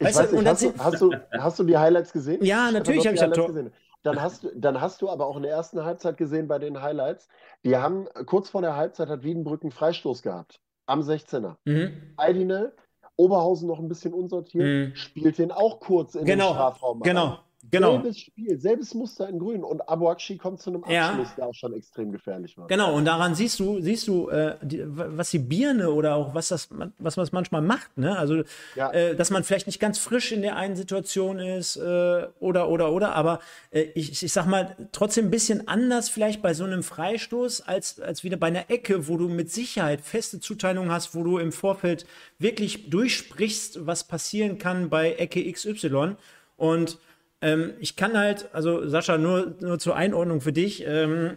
[0.01, 2.45] Weißt du, nicht, hast, du, hast, du, hast du die Highlights gesehen?
[2.45, 3.47] Ja, natürlich habe ich das Tor.
[3.49, 3.73] Gesehen.
[4.03, 6.83] Dann hast, du, dann hast du aber auch in der ersten Halbzeit gesehen bei den
[6.83, 7.29] Highlights,
[7.65, 10.61] die haben kurz vor der Halbzeit hat Wiedenbrück einen Freistoß gehabt.
[10.87, 11.57] Am 16er.
[11.65, 12.15] Mhm.
[12.17, 12.73] Eidine,
[13.17, 14.97] Oberhausen noch ein bisschen unsortiert, mhm.
[14.97, 17.01] spielt den auch kurz in genau, den Strafraum.
[17.01, 17.39] Genau.
[17.73, 17.93] Genau.
[17.93, 19.65] Selbes Spiel, selbes Muster in Grün.
[19.65, 21.35] Und Abuakshi kommt zu einem Abschluss, ja.
[21.39, 22.67] der auch schon extrem gefährlich war.
[22.67, 26.49] Genau, und daran siehst du, siehst du, äh, die, was die Birne oder auch was
[26.49, 26.69] das,
[26.99, 28.19] was man manchmal macht, ne?
[28.19, 28.43] Also,
[28.77, 28.93] ja.
[28.93, 32.93] äh, dass man vielleicht nicht ganz frisch in der einen Situation ist, äh, oder, oder,
[32.93, 33.41] oder, aber
[33.71, 37.99] äh, ich, ich sag mal, trotzdem ein bisschen anders vielleicht bei so einem Freistoß als,
[38.01, 41.53] als wieder bei einer Ecke, wo du mit Sicherheit feste Zuteilungen hast, wo du im
[41.53, 42.05] Vorfeld
[42.39, 46.17] wirklich durchsprichst, was passieren kann bei Ecke XY.
[46.59, 46.99] Und
[47.43, 51.37] ähm, ich kann halt, also Sascha, nur, nur zur Einordnung für dich, ähm,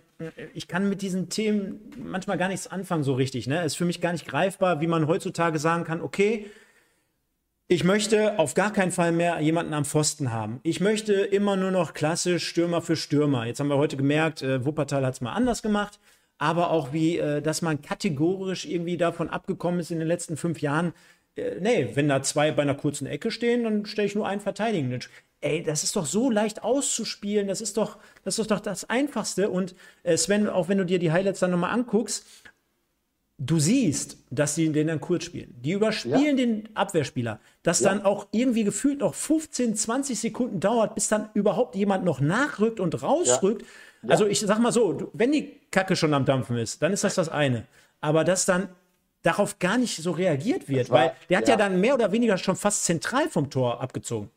[0.54, 3.48] ich kann mit diesen Themen manchmal gar nichts anfangen so richtig.
[3.48, 3.60] Ne?
[3.60, 6.46] Es ist für mich gar nicht greifbar, wie man heutzutage sagen kann, okay,
[7.68, 10.60] ich möchte auf gar keinen Fall mehr jemanden am Pfosten haben.
[10.62, 13.48] Ich möchte immer nur noch klassisch Stürmer für Stürmer.
[13.48, 16.00] Jetzt haben wir heute gemerkt, äh, Wuppertal hat es mal anders gemacht,
[16.38, 20.62] aber auch wie, äh, dass man kategorisch irgendwie davon abgekommen ist in den letzten fünf
[20.62, 20.94] Jahren.
[21.36, 24.42] Äh, nee, wenn da zwei bei einer kurzen Ecke stehen, dann stelle ich nur einen
[24.42, 25.02] Verteidigenden.
[25.46, 27.48] Ey, das ist doch so leicht auszuspielen.
[27.48, 29.52] Das ist doch, das ist doch das Einfachste.
[29.52, 32.26] Und äh, Sven, auch wenn du dir die Highlights dann nochmal anguckst,
[33.38, 35.54] du siehst, dass sie den dann kurz spielen.
[35.62, 36.46] Die überspielen ja.
[36.46, 37.90] den Abwehrspieler, dass ja.
[37.90, 42.80] dann auch irgendwie gefühlt noch 15, 20 Sekunden dauert, bis dann überhaupt jemand noch nachrückt
[42.80, 43.62] und rausrückt.
[44.02, 44.10] Ja.
[44.10, 47.14] Also ich sag mal so, wenn die Kacke schon am Dampfen ist, dann ist das
[47.14, 47.68] das eine.
[48.02, 48.70] Aber dass dann
[49.22, 51.56] darauf gar nicht so reagiert wird, war, weil der hat ja.
[51.56, 54.32] dann mehr oder weniger schon fast zentral vom Tor abgezogen.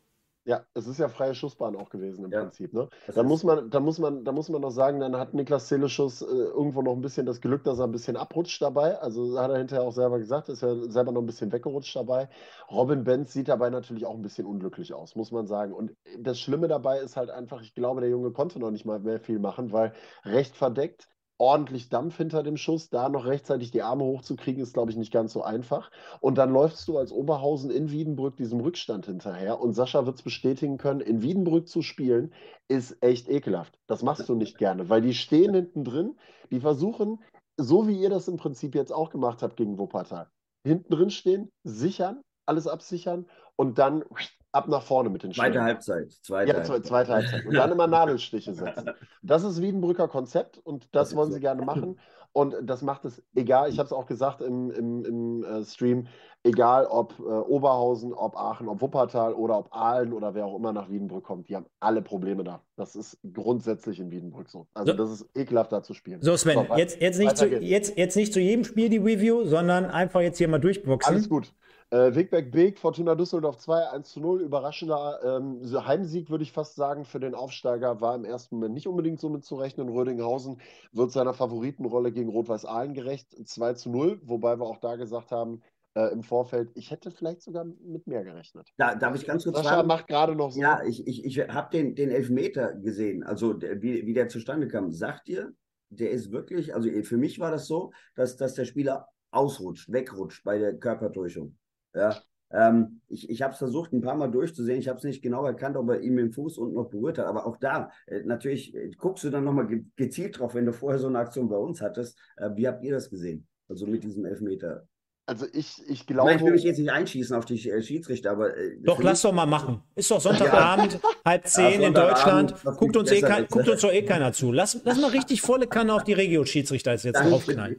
[0.48, 2.40] Ja, es ist ja freie Schussbahn auch gewesen im ja.
[2.40, 2.72] Prinzip.
[2.72, 2.88] Ne?
[3.14, 6.22] Da muss man, da muss man, da muss man noch sagen, dann hat Niklas Zilleschuss
[6.22, 8.98] äh, irgendwo noch ein bisschen das Glück, dass er ein bisschen abrutscht dabei.
[8.98, 12.30] Also hat er hinterher auch selber gesagt, ist ja selber noch ein bisschen weggerutscht dabei.
[12.70, 15.74] Robin Benz sieht dabei natürlich auch ein bisschen unglücklich aus, muss man sagen.
[15.74, 19.00] Und das Schlimme dabei ist halt einfach, ich glaube, der Junge konnte noch nicht mal
[19.00, 19.92] mehr viel machen, weil
[20.24, 21.08] recht verdeckt
[21.38, 22.90] ordentlich Dampf hinter dem Schuss.
[22.90, 25.90] Da noch rechtzeitig die Arme hochzukriegen, ist, glaube ich, nicht ganz so einfach.
[26.20, 29.60] Und dann läufst du als Oberhausen in Wiedenbrück diesem Rückstand hinterher.
[29.60, 32.32] Und Sascha wird es bestätigen können, in Wiedenbrück zu spielen,
[32.68, 33.78] ist echt ekelhaft.
[33.86, 36.16] Das machst du nicht gerne, weil die stehen hinten drin,
[36.50, 37.20] die versuchen,
[37.56, 40.28] so wie ihr das im Prinzip jetzt auch gemacht habt gegen Wuppertal,
[40.64, 43.26] hinten drin stehen, sichern, alles absichern
[43.56, 44.04] und dann
[44.52, 45.52] ab nach vorne mit den Schlägen.
[45.52, 46.12] Zweite Halbzeit.
[46.22, 46.86] Zweite, ja, Halbzeit.
[46.86, 47.46] zweite Halbzeit.
[47.46, 48.90] Und dann immer Nadelstiche setzen.
[49.22, 51.98] Das ist Wiedenbrücker Konzept und das, das wollen sie gerne machen.
[52.32, 56.06] Und das macht es egal, ich habe es auch gesagt im, im, im äh, Stream,
[56.44, 60.72] egal ob äh, Oberhausen, ob Aachen, ob Wuppertal oder ob Aalen oder wer auch immer
[60.72, 62.62] nach Wiedenbrück kommt, die haben alle Probleme da.
[62.76, 64.66] Das ist grundsätzlich in Wiedenbrück so.
[64.74, 64.98] Also so.
[64.98, 66.22] das ist ekelhaft da zu spielen.
[66.22, 69.44] So Sven, so, jetzt, jetzt, nicht zu, jetzt, jetzt nicht zu jedem Spiel die Review,
[69.44, 71.14] sondern einfach jetzt hier mal durchboxen.
[71.14, 71.52] Alles gut.
[71.90, 74.42] Äh, Wegberg Beek, Fortuna Düsseldorf 2, 1 zu 0.
[74.42, 78.86] Überraschender ähm, Heimsieg, würde ich fast sagen, für den Aufsteiger war im ersten Moment nicht
[78.86, 79.88] unbedingt so mit zu rechnen.
[79.88, 80.60] Rödinghausen
[80.92, 83.34] wird seiner Favoritenrolle gegen Rot-Weiß Aalen gerecht.
[83.42, 85.62] 2 zu 0, wobei wir auch da gesagt haben,
[85.94, 88.68] äh, im Vorfeld, ich hätte vielleicht sogar mit mehr gerechnet.
[88.76, 89.88] Da darf ich ganz kurz Sascha fragen?
[89.88, 90.60] macht gerade noch so.
[90.60, 94.68] Ja, ich, ich, ich habe den, den Elfmeter gesehen, also der, wie, wie der zustande
[94.68, 94.92] kam.
[94.92, 95.54] Sagt ihr,
[95.88, 100.44] der ist wirklich, also für mich war das so, dass, dass der Spieler ausrutscht, wegrutscht
[100.44, 101.56] bei der Körpertäuschung.
[101.94, 102.20] Ja,
[102.50, 104.78] ähm, ich ich habe es versucht, ein paar Mal durchzusehen.
[104.78, 107.26] Ich habe es nicht genau erkannt, ob er ihm den Fuß unten noch berührt hat.
[107.26, 110.72] Aber auch da, äh, natürlich äh, guckst du dann nochmal ge gezielt drauf, wenn du
[110.72, 112.18] vorher so eine Aktion bei uns hattest.
[112.36, 113.46] Äh, wie habt ihr das gesehen?
[113.68, 114.86] Also mit diesem Elfmeter.
[115.26, 116.32] Also ich, ich glaube.
[116.32, 118.56] ich will mich jetzt nicht einschießen auf die äh, Schiedsrichter, aber.
[118.56, 119.82] Äh, doch, lass doch mal machen.
[119.94, 121.00] Ist doch Sonntagabend, ja.
[121.22, 122.54] halb zehn ja, in Deutschland.
[122.64, 124.52] Guckt uns, eh kein, guckt uns doch eh keiner zu.
[124.52, 127.76] Lass, lass mal richtig volle Kanne auf die Regio-Schiedsrichter jetzt draufknallen.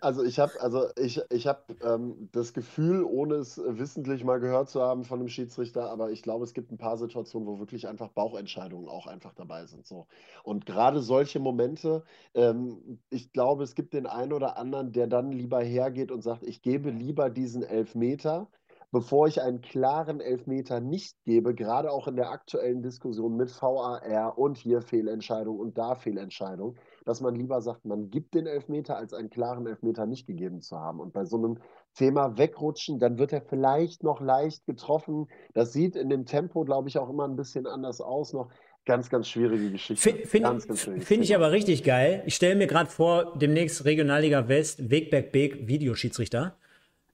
[0.00, 4.68] Also ich habe also ich, ich hab, ähm, das Gefühl, ohne es wissentlich mal gehört
[4.70, 7.88] zu haben von einem Schiedsrichter, aber ich glaube, es gibt ein paar Situationen, wo wirklich
[7.88, 9.86] einfach Bauchentscheidungen auch einfach dabei sind.
[9.86, 10.06] So.
[10.44, 12.04] Und gerade solche Momente,
[12.34, 16.44] ähm, ich glaube, es gibt den einen oder anderen, der dann lieber hergeht und sagt,
[16.44, 18.48] ich gebe lieber diesen Elfmeter,
[18.90, 24.38] bevor ich einen klaren Elfmeter nicht gebe, gerade auch in der aktuellen Diskussion mit VAR
[24.38, 29.12] und hier Fehlentscheidung und da Fehlentscheidung dass man lieber sagt, man gibt den Elfmeter, als
[29.12, 31.00] einen klaren Elfmeter nicht gegeben zu haben.
[31.00, 31.58] Und bei so einem
[31.94, 35.28] Thema wegrutschen, dann wird er vielleicht noch leicht getroffen.
[35.54, 38.48] Das sieht in dem Tempo, glaube ich, auch immer ein bisschen anders aus noch.
[38.84, 40.26] Ganz, ganz schwierige Geschichte.
[40.26, 40.60] Finde
[41.00, 42.22] find ich aber richtig geil.
[42.24, 46.56] Ich stelle mir gerade vor, demnächst Regionalliga West, Wegberg Beek, Videoschiedsrichter.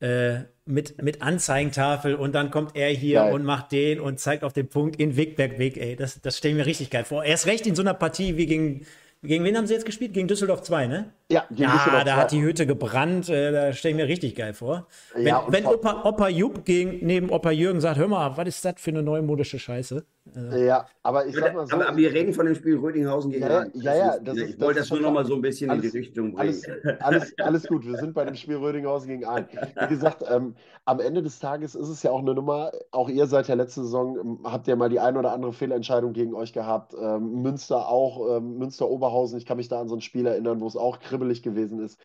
[0.01, 3.35] Äh, mit, mit Anzeigentafel und dann kommt er hier geil.
[3.35, 5.94] und macht den und zeigt auf den Punkt in Wegberg Weg, ey.
[5.94, 7.24] Das, das stelle ich mir richtig geil vor.
[7.24, 8.86] Erst recht in so einer Partie wie gegen
[9.25, 10.13] gegen wen haben sie jetzt gespielt?
[10.15, 11.13] Gegen Düsseldorf 2, ne?
[11.31, 12.13] Ja, ja, da 2.
[12.13, 13.31] hat die Hütte gebrannt.
[13.31, 14.87] Äh, da stelle ich mir richtig geil vor.
[15.15, 18.65] Wenn, ja, wenn Opa, Opa Jupp gegen, neben Opa Jürgen sagt, hör mal, was ist
[18.65, 20.05] das für eine neumodische Scheiße?
[20.35, 20.57] Also.
[20.57, 21.77] Ja, aber ich sag mal so.
[21.77, 24.81] Aber, wir reden von dem Spiel Rödinghausen gegen Ja, ja, ja das ist, Ich wollte
[24.81, 26.41] das, das nur noch mal so ein bisschen alles, in die Richtung bringen.
[26.41, 26.65] Alles,
[27.01, 29.47] alles, alles, gut, wir sind bei dem Spiel Rödinghausen gegen Aalen.
[29.51, 30.55] Wie gesagt, ähm,
[30.87, 33.83] am Ende des Tages ist es ja auch eine Nummer, auch ihr seid ja letzte
[33.83, 36.95] Saison, ähm, habt ja mal die ein oder andere Fehlentscheidung gegen euch gehabt.
[36.99, 40.67] Ähm, Münster auch, ähm, Münster-Oberhausen, ich kann mich da an so ein Spiel erinnern, wo
[40.67, 42.05] es auch kribbelig gewesen ist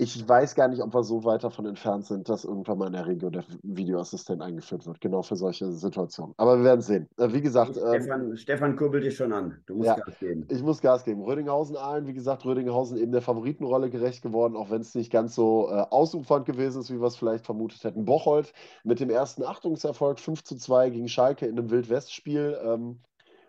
[0.00, 2.92] ich weiß gar nicht, ob wir so weit davon entfernt sind, dass irgendwann mal in
[2.92, 6.34] der Regio der Videoassistent eingeführt wird, genau für solche Situationen.
[6.36, 7.08] Aber wir werden sehen.
[7.18, 7.72] Äh, wie gesagt.
[7.72, 9.60] Stefan, ähm, Stefan kurbelt dich schon an.
[9.66, 10.46] Du musst ja, Gas geben.
[10.48, 11.22] Ich muss Gas geben.
[11.22, 15.68] Rödinghausen-Aalen, wie gesagt, Rödinghausen eben der Favoritenrolle gerecht geworden, auch wenn es nicht ganz so
[15.68, 18.04] äh, ausufernd gewesen ist, wie wir es vielleicht vermutet hätten.
[18.04, 18.52] Bocholt
[18.84, 22.56] mit dem ersten Achtungserfolg 5 zu 2 gegen Schalke in einem Wild-West-Spiel.
[22.62, 23.00] Ähm,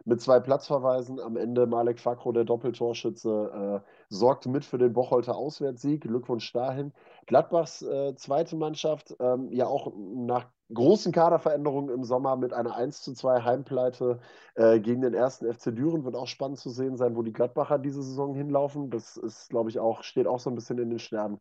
[0.06, 1.20] mit zwei Platzverweisen.
[1.20, 6.02] Am Ende Malek Fakro, der Doppeltorschütze, äh, sorgte mit für den Bocholter Auswärtssieg.
[6.02, 6.92] Glückwunsch dahin.
[7.28, 13.02] Gladbachs äh, zweite Mannschaft, ähm, ja auch nach großen Kaderveränderungen im Sommer mit einer 1
[13.02, 14.20] zu 2 Heimpleite
[14.56, 16.06] äh, gegen den ersten FC Düren.
[16.06, 18.90] Wird auch spannend zu sehen sein, wo die Gladbacher diese Saison hinlaufen.
[18.90, 21.40] Das ist, glaube ich, auch, steht auch so ein bisschen in den Sternen.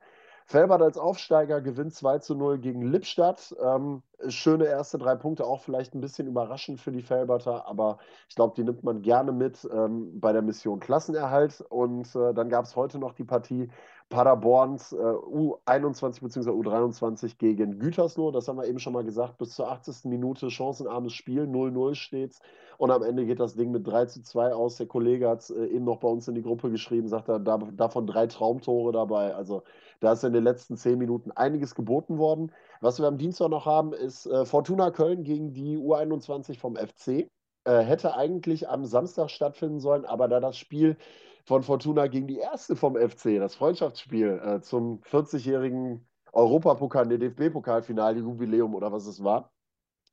[0.50, 3.54] Felbert als Aufsteiger gewinnt 2 zu 0 gegen Lippstadt.
[3.62, 7.98] Ähm, schöne erste drei Punkte, auch vielleicht ein bisschen überraschend für die Felberter, aber
[8.30, 11.60] ich glaube, die nimmt man gerne mit ähm, bei der Mission Klassenerhalt.
[11.68, 13.68] Und äh, dann gab es heute noch die Partie
[14.08, 16.48] Paderborns äh, U21 bzw.
[16.48, 18.30] U23 gegen Gütersloh.
[18.30, 19.36] Das haben wir eben schon mal gesagt.
[19.36, 20.06] Bis zur 80.
[20.06, 21.42] Minute chancenarmes Spiel.
[21.42, 22.40] 0-0 steht's.
[22.78, 24.76] Und am Ende geht das Ding mit 3 zu 2 aus.
[24.76, 27.38] Der Kollege hat es äh, eben noch bei uns in die Gruppe geschrieben, sagt er,
[27.38, 29.34] da, davon drei Traumtore dabei.
[29.34, 29.62] Also
[30.00, 32.52] da ist in den letzten zehn Minuten einiges geboten worden.
[32.80, 37.28] Was wir am Dienstag noch haben, ist äh, Fortuna Köln gegen die U21 vom FC.
[37.64, 40.96] Äh, hätte eigentlich am Samstag stattfinden sollen, aber da das Spiel
[41.44, 48.20] von Fortuna gegen die erste vom FC, das Freundschaftsspiel äh, zum 40-jährigen Europapokal, nee, DFB-Pokalfinale,
[48.20, 49.50] Jubiläum oder was es war,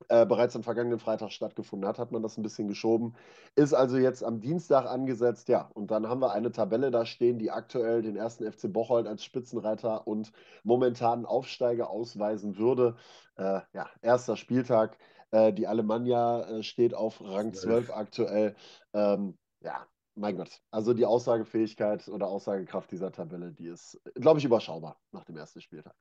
[0.09, 3.15] äh, bereits am vergangenen Freitag stattgefunden hat, hat man das ein bisschen geschoben.
[3.55, 5.69] Ist also jetzt am Dienstag angesetzt, ja.
[5.73, 9.23] Und dann haben wir eine Tabelle da stehen, die aktuell den ersten FC Bocholt als
[9.23, 10.31] Spitzenreiter und
[10.63, 12.95] momentanen Aufsteiger ausweisen würde.
[13.37, 14.97] Äh, ja, erster Spieltag.
[15.31, 18.55] Äh, die Alemannia äh, steht auf Rang 12 aktuell.
[18.93, 19.85] Ähm, ja,
[20.15, 25.25] mein Gott, also die Aussagefähigkeit oder Aussagekraft dieser Tabelle, die ist, glaube ich, überschaubar nach
[25.25, 25.93] dem ersten Spieltag.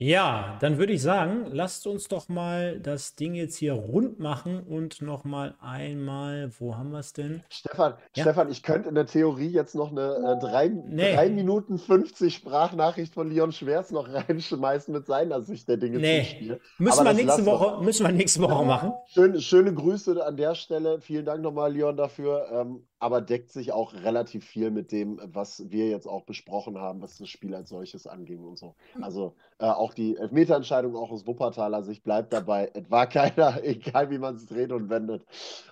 [0.00, 4.62] Ja, dann würde ich sagen, lasst uns doch mal das Ding jetzt hier rund machen
[4.62, 7.42] und noch mal einmal, wo haben wir es denn?
[7.48, 8.22] Stefan, ja?
[8.22, 11.28] Stefan, ich könnte in der Theorie jetzt noch eine 3 äh, nee.
[11.30, 16.20] Minuten 50 Sprachnachricht von Leon Schwers noch reinschmeißen mit seiner Sicht der Dinge nee.
[16.20, 16.60] zum Spiel.
[16.78, 18.92] Müssen wir, nächste Woche, müssen wir nächste Woche machen.
[19.08, 21.00] Schöne, schöne Grüße an der Stelle.
[21.00, 22.46] Vielen Dank nochmal, Leon, dafür.
[22.52, 27.00] Ähm, aber deckt sich auch relativ viel mit dem, was wir jetzt auch besprochen haben,
[27.00, 28.74] was das Spiel als solches anging und so.
[28.94, 29.04] Hm.
[29.04, 32.70] Also äh, auch die Elfmeterentscheidung auch aus Wuppertaler Sicht bleibt dabei.
[32.74, 35.24] Es war keiner, egal wie man es dreht und wendet.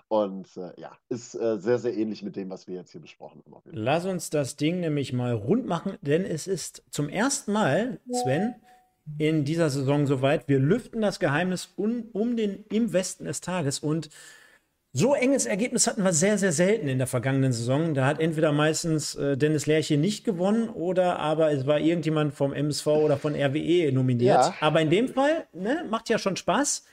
[0.09, 3.43] Und äh, ja, ist äh, sehr, sehr ähnlich mit dem, was wir jetzt hier besprochen
[3.51, 3.63] haben.
[3.73, 8.55] Lass uns das Ding nämlich mal rund machen, denn es ist zum ersten Mal, Sven,
[9.19, 10.49] in dieser Saison soweit.
[10.49, 14.11] Wir lüften das Geheimnis um, um den im Westen des Tages und
[14.99, 17.93] so enges Ergebnis hatten wir sehr, sehr selten in der vergangenen Saison.
[17.93, 22.55] Da hat entweder meistens äh, Dennis Lerche nicht gewonnen oder aber es war irgendjemand vom
[22.55, 24.39] MSV oder von RWE nominiert.
[24.39, 24.55] Ja.
[24.61, 26.87] Aber in dem Fall ne, macht ja schon Spaß.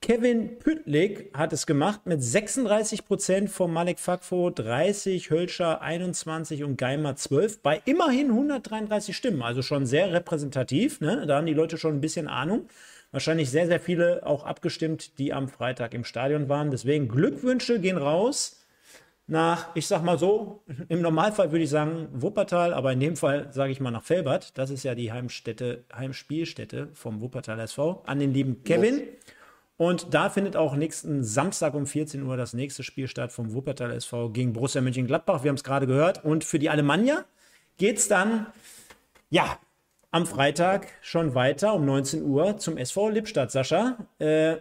[0.00, 6.78] Kevin Püttlik hat es gemacht mit 36 Prozent vom Malek Fakfo, 30, Hölscher 21 und
[6.78, 9.42] Geimer 12 bei immerhin 133 Stimmen.
[9.42, 11.02] Also schon sehr repräsentativ.
[11.02, 11.26] Ne?
[11.26, 12.68] Da haben die Leute schon ein bisschen Ahnung
[13.12, 16.70] wahrscheinlich sehr, sehr viele auch abgestimmt, die am Freitag im Stadion waren.
[16.70, 18.64] Deswegen Glückwünsche gehen raus
[19.26, 23.52] nach, ich sag mal so, im Normalfall würde ich sagen Wuppertal, aber in dem Fall
[23.52, 24.58] sage ich mal nach Felbert.
[24.58, 28.02] Das ist ja die Heimstätte, Heimspielstätte vom Wuppertal SV.
[28.06, 29.02] An den lieben Kevin.
[29.76, 33.92] Und da findet auch nächsten Samstag um 14 Uhr das nächste Spiel statt vom Wuppertal
[33.92, 35.42] SV gegen Borussia Mönchengladbach.
[35.42, 36.22] Wir haben es gerade gehört.
[36.22, 37.24] Und für die Alemannia
[37.78, 38.46] geht es dann,
[39.30, 39.58] ja,
[40.10, 43.98] am Freitag schon weiter um 19 Uhr zum SV Lippstadt, Sascha.
[44.18, 44.56] Äh,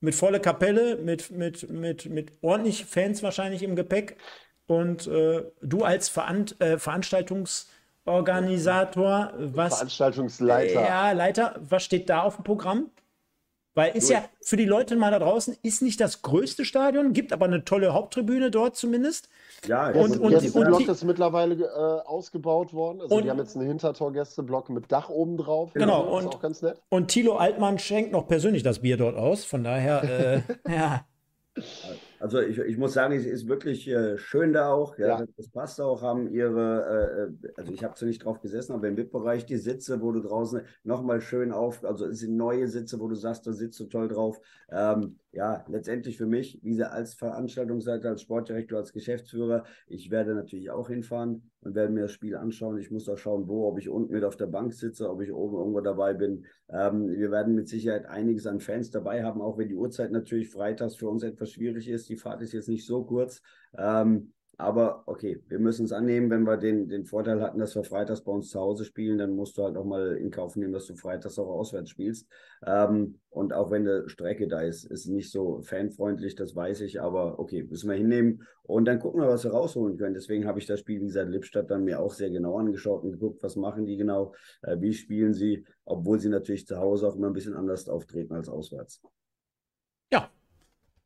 [0.00, 4.16] mit voller Kapelle, mit, mit, mit, mit ordentlich Fans wahrscheinlich im Gepäck.
[4.66, 9.76] Und äh, du als Veran äh, Veranstaltungsorganisator, was.
[9.76, 10.82] Veranstaltungsleiter.
[10.82, 12.90] Ja, Leiter, was steht da auf dem Programm?
[13.78, 17.32] Weil ist ja für die Leute mal da draußen, ist nicht das größte Stadion, gibt
[17.32, 19.28] aber eine tolle Haupttribüne dort zumindest.
[19.68, 23.00] Ja, und, und, und, Block ist mittlerweile äh, ausgebaut worden.
[23.00, 25.70] Also und, die haben jetzt einen Hintertorgästeblock mit Dach oben drauf.
[25.74, 26.76] Genau, und, auch ganz nett.
[26.88, 29.44] Und Thilo Altmann schenkt noch persönlich das Bier dort aus.
[29.44, 31.04] Von daher, äh, ja.
[32.20, 34.98] Also ich, ich muss sagen, es ist wirklich äh, schön da auch.
[34.98, 35.26] Ja, ja.
[35.36, 38.88] Das passt auch, haben ihre, äh, äh also ich habe zwar nicht drauf gesessen, aber
[38.88, 42.98] im VIP-Bereich die Sitze, wo du draußen nochmal schön auf, also es sind neue Sitze,
[43.00, 44.40] wo du sagst, da sitzt du toll drauf.
[44.70, 50.34] Ähm, ja, letztendlich für mich, wie sie als Veranstaltungsleiter, als Sportdirektor, als Geschäftsführer, ich werde
[50.34, 52.76] natürlich auch hinfahren und werde mir das Spiel anschauen.
[52.76, 55.32] Ich muss auch schauen, wo, ob ich unten mit auf der Bank sitze, ob ich
[55.32, 56.44] oben irgendwo dabei bin.
[56.68, 60.50] Ähm, wir werden mit Sicherheit einiges an Fans dabei haben, auch wenn die Uhrzeit natürlich
[60.50, 62.08] freitags für uns etwas schwierig ist.
[62.08, 63.40] Die Fahrt ist jetzt nicht so kurz.
[63.78, 67.84] Ähm, aber okay, wir müssen es annehmen, wenn wir den, den Vorteil hatten, dass wir
[67.84, 70.72] freitags bei uns zu Hause spielen, dann musst du halt auch mal in Kauf nehmen,
[70.72, 72.28] dass du freitags auch auswärts spielst.
[72.66, 77.00] Ähm, und auch wenn eine Strecke da ist, ist nicht so fanfreundlich, das weiß ich,
[77.00, 78.42] aber okay, müssen wir hinnehmen.
[78.64, 80.14] Und dann gucken wir, was wir rausholen können.
[80.14, 83.12] Deswegen habe ich das Spiel, wie gesagt, Lippstadt dann mir auch sehr genau angeschaut und
[83.12, 87.14] geguckt, was machen die genau, äh, wie spielen sie, obwohl sie natürlich zu Hause auch
[87.14, 89.00] immer ein bisschen anders auftreten als auswärts.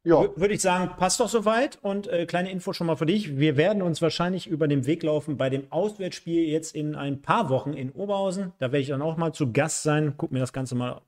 [0.05, 0.29] Ja.
[0.37, 1.79] Würde ich sagen, passt doch soweit.
[1.81, 3.39] Und äh, kleine Info schon mal für dich.
[3.39, 7.49] Wir werden uns wahrscheinlich über den Weg laufen bei dem Auswärtsspiel jetzt in ein paar
[7.51, 8.53] Wochen in Oberhausen.
[8.59, 10.15] Da werde ich dann auch mal zu Gast sein.
[10.17, 11.03] Guck mir das Ganze mal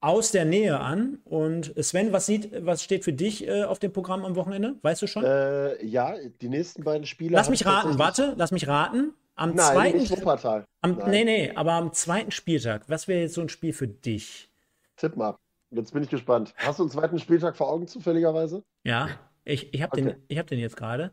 [0.00, 1.18] aus der Nähe an.
[1.24, 4.76] Und Sven, was, sieht, was steht für dich äh, auf dem Programm am Wochenende?
[4.82, 5.24] Weißt du schon?
[5.24, 7.34] Äh, ja, die nächsten beiden Spiele.
[7.34, 9.14] Lass mich raten, warte, lass mich raten.
[9.34, 9.98] Am Nein, zweiten.
[9.98, 10.64] Nicht Wuppertal.
[10.80, 11.10] Am, Nein.
[11.10, 12.88] Nee, nee, aber am zweiten Spieltag.
[12.88, 14.50] Was wäre jetzt so ein Spiel für dich?
[14.96, 15.36] Tipp mal.
[15.70, 16.54] Jetzt bin ich gespannt.
[16.56, 18.64] Hast du einen zweiten Spieltag vor Augen zufälligerweise?
[18.84, 19.08] Ja,
[19.44, 20.16] ich, ich habe okay.
[20.28, 21.12] den, hab den jetzt gerade.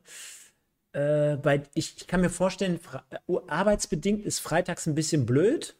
[0.93, 2.79] Äh, ich, ich kann mir vorstellen,
[3.47, 5.75] arbeitsbedingt ist freitags ein bisschen blöd.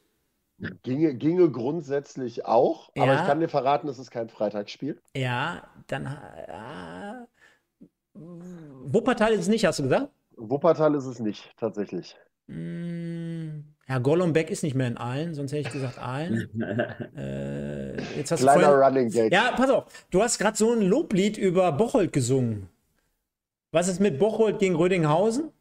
[0.84, 3.22] Ginge, ginge grundsätzlich auch, aber ja.
[3.22, 5.02] ich kann dir verraten, es ist kein Freitagsspiel.
[5.16, 6.06] Ja, dann.
[6.48, 7.26] Äh,
[8.14, 10.10] Wuppertal ist es nicht, hast du gesagt?
[10.38, 12.16] Wuppertal ist es nicht, tatsächlich.
[12.48, 16.50] Mm, ja, Golombek ist nicht mehr in Aalen, sonst hätte ich gesagt Aalen.
[17.16, 19.32] äh, jetzt hast Kleiner vorhin, Running Gag.
[19.32, 22.70] Ja, pass auf, du hast gerade so ein Loblied über Bocholt gesungen.
[23.72, 25.52] Was ist mit Bocholt gegen Rödinghausen?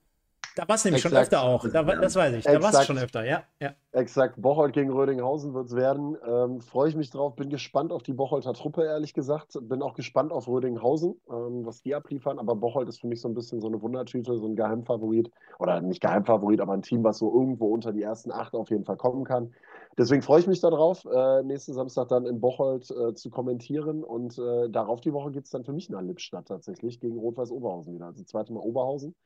[0.56, 1.14] Da war es nämlich Exakt.
[1.14, 1.68] schon öfter auch.
[1.68, 2.44] Da, das weiß ich.
[2.44, 3.42] Da war es schon öfter, ja.
[3.60, 3.74] ja.
[3.90, 4.40] Exakt.
[4.40, 6.16] Bocholt gegen Rödinghausen wird es werden.
[6.24, 7.34] Ähm, Freue ich mich drauf.
[7.34, 9.58] Bin gespannt auf die Bocholter Truppe, ehrlich gesagt.
[9.62, 12.38] Bin auch gespannt auf Rödinghausen, ähm, was die abliefern.
[12.38, 15.30] Aber Bocholt ist für mich so ein bisschen so eine Wundertüte, so ein Geheimfavorit.
[15.58, 18.84] Oder nicht Geheimfavorit, aber ein Team, was so irgendwo unter die ersten acht auf jeden
[18.84, 19.52] Fall kommen kann.
[19.98, 24.04] Deswegen freue ich mich darauf, äh, nächsten Samstag dann in Bocholt äh, zu kommentieren.
[24.04, 27.50] Und äh, darauf die Woche geht es dann für mich nach Lippstadt tatsächlich gegen Rot-Weiß
[27.50, 28.06] Oberhausen wieder.
[28.06, 29.16] Also zweite Mal Oberhausen.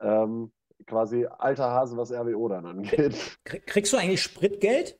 [0.00, 0.50] Ähm,
[0.86, 3.14] quasi alter Hase, was RWO dann angeht.
[3.44, 4.98] Kriegst du eigentlich Spritgeld?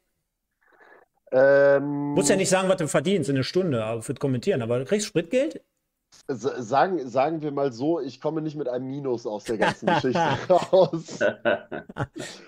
[1.33, 4.85] Ähm, Muss ja nicht sagen, was du verdienst in einer Stunde für Kommentieren, aber du
[4.85, 5.63] kriegst Spritgeld?
[6.29, 10.21] Sagen, sagen wir mal so, ich komme nicht mit einem Minus aus der ganzen Geschichte
[10.49, 11.19] raus.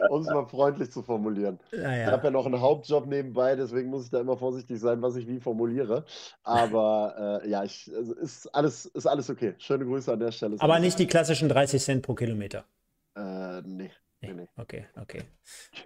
[0.08, 1.58] um es mal freundlich zu formulieren.
[1.72, 5.02] Ja, Ich habe ja noch einen Hauptjob nebenbei, deswegen muss ich da immer vorsichtig sein,
[5.02, 6.04] was ich wie formuliere.
[6.44, 9.54] Aber äh, ja, ich, also ist, alles, ist alles okay.
[9.58, 10.56] Schöne Grüße an der Stelle.
[10.60, 12.64] Aber nicht die klassischen 30 Cent pro Kilometer.
[13.16, 13.90] Äh, nee.
[14.22, 14.48] Nee, nee.
[14.56, 15.22] Okay, okay.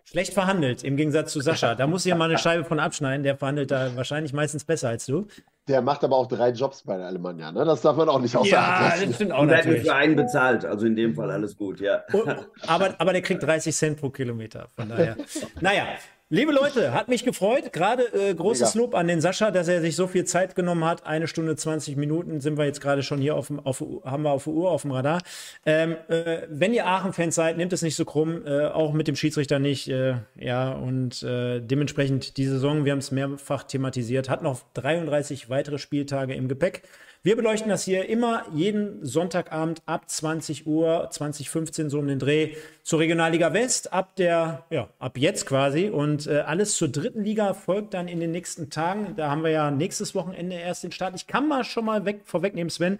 [0.04, 1.74] Schlecht verhandelt, im Gegensatz zu Sascha.
[1.74, 3.24] Da muss ich ja mal eine Scheibe von abschneiden.
[3.24, 5.26] Der verhandelt da wahrscheinlich meistens besser als du.
[5.66, 7.64] Der macht aber auch drei Jobs bei der Alemannia, ne?
[7.64, 9.82] Das darf man auch nicht außer Ja, das stimmt auch natürlich.
[9.82, 12.02] für einen bezahlt, also in dem Fall alles gut, ja.
[12.12, 12.22] Oh,
[12.66, 15.16] aber, aber der kriegt 30 Cent pro Kilometer, von daher.
[15.60, 15.86] naja,
[16.32, 17.72] Liebe Leute, hat mich gefreut.
[17.72, 18.84] Gerade äh, großes Mega.
[18.84, 21.04] Lob an den Sascha, dass er sich so viel Zeit genommen hat.
[21.04, 24.30] Eine Stunde 20 Minuten sind wir jetzt gerade schon hier auf dem, auf, haben wir
[24.30, 25.22] auf der Uhr, auf dem Radar.
[25.66, 29.16] Ähm, äh, wenn ihr Aachen-Fans seid, nehmt es nicht so krumm, äh, auch mit dem
[29.16, 29.88] Schiedsrichter nicht.
[29.88, 35.50] Äh, ja, und äh, dementsprechend die Saison, wir haben es mehrfach thematisiert, hat noch 33
[35.50, 36.82] weitere Spieltage im Gepäck.
[37.22, 42.54] Wir beleuchten das hier immer jeden Sonntagabend ab 20 Uhr, 2015 so um den Dreh
[42.82, 45.90] zur Regionalliga West, ab der, ja, ab jetzt quasi.
[45.90, 49.16] Und äh, alles zur dritten Liga folgt dann in den nächsten Tagen.
[49.16, 51.14] Da haben wir ja nächstes Wochenende erst den Start.
[51.14, 52.98] Ich kann mal schon mal weg, vorwegnehmen, Sven.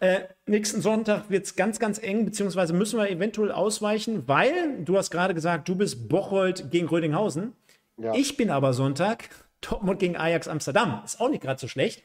[0.00, 4.96] Äh, nächsten Sonntag wird es ganz, ganz eng, beziehungsweise müssen wir eventuell ausweichen, weil du
[4.96, 7.52] hast gerade gesagt, du bist Bocholt gegen Rödinghausen.
[7.98, 8.14] Ja.
[8.14, 9.28] Ich bin aber Sonntag
[9.60, 11.02] Dortmund gegen Ajax Amsterdam.
[11.04, 12.02] Ist auch nicht gerade so schlecht.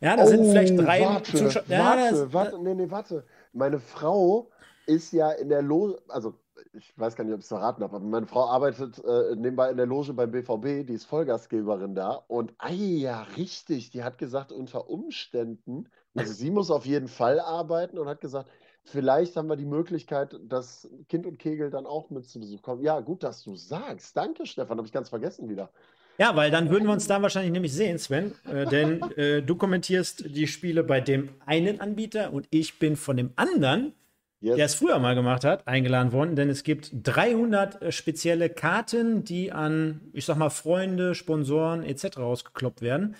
[0.00, 1.64] Ja, da oh, sind vielleicht drei warte, Zuschauer.
[1.68, 3.24] Ja, warte, warte, nee, nee, warte.
[3.52, 4.50] Meine Frau
[4.86, 6.34] ist ja in der Loge, also
[6.74, 9.70] ich weiß gar nicht, ob ich es verraten habe, aber meine Frau arbeitet äh, nebenbei
[9.70, 12.24] in der Loge beim BVB, die ist Vollgastgeberin da.
[12.28, 17.40] Und ah ja, richtig, die hat gesagt, unter Umständen, also sie muss auf jeden Fall
[17.40, 18.50] arbeiten und hat gesagt,
[18.84, 22.82] vielleicht haben wir die Möglichkeit, dass Kind und Kegel dann auch mit zu Besuch kommen.
[22.82, 24.16] Ja, gut, dass du sagst.
[24.16, 25.70] Danke, Stefan, habe ich ganz vergessen wieder.
[26.18, 28.32] Ja, weil dann würden wir uns da wahrscheinlich nämlich sehen, Sven.
[28.50, 33.16] Äh, denn äh, du kommentierst die Spiele bei dem einen Anbieter und ich bin von
[33.16, 33.92] dem anderen,
[34.40, 34.56] yes.
[34.56, 36.36] der es früher mal gemacht hat, eingeladen worden.
[36.36, 42.16] Denn es gibt 300 äh, spezielle Karten, die an, ich sag mal, Freunde, Sponsoren etc.
[42.16, 43.16] rausgekloppt werden.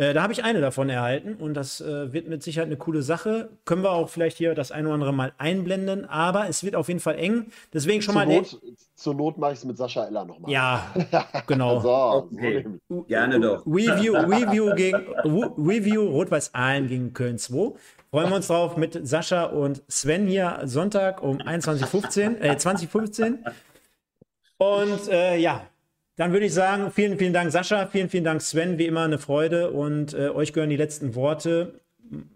[0.00, 3.02] Äh, da habe ich eine davon erhalten und das äh, wird mit Sicherheit eine coole
[3.02, 3.50] Sache.
[3.66, 6.88] Können wir auch vielleicht hier das ein oder andere mal einblenden, aber es wird auf
[6.88, 7.52] jeden Fall eng.
[7.74, 8.34] Deswegen schon zur mal.
[8.34, 8.58] Not,
[8.94, 10.50] zur Not mache ich es mit Sascha Eller nochmal.
[10.50, 10.86] Ja,
[11.46, 11.80] genau.
[11.80, 11.90] so,
[12.32, 12.64] okay.
[12.88, 13.62] so Gerne doch.
[13.66, 15.04] Review, Review gegen
[15.58, 17.74] Review Rot-Weiß Aalen gegen Köln 2.
[18.10, 23.44] Freuen wir uns drauf mit Sascha und Sven hier Sonntag um 21.15, äh, 2015.
[24.56, 25.69] Und äh, ja,
[26.20, 27.86] dann würde ich sagen, vielen, vielen Dank, Sascha.
[27.86, 28.76] Vielen, vielen Dank, Sven.
[28.76, 29.70] Wie immer eine Freude.
[29.70, 31.80] Und äh, euch gehören die letzten Worte.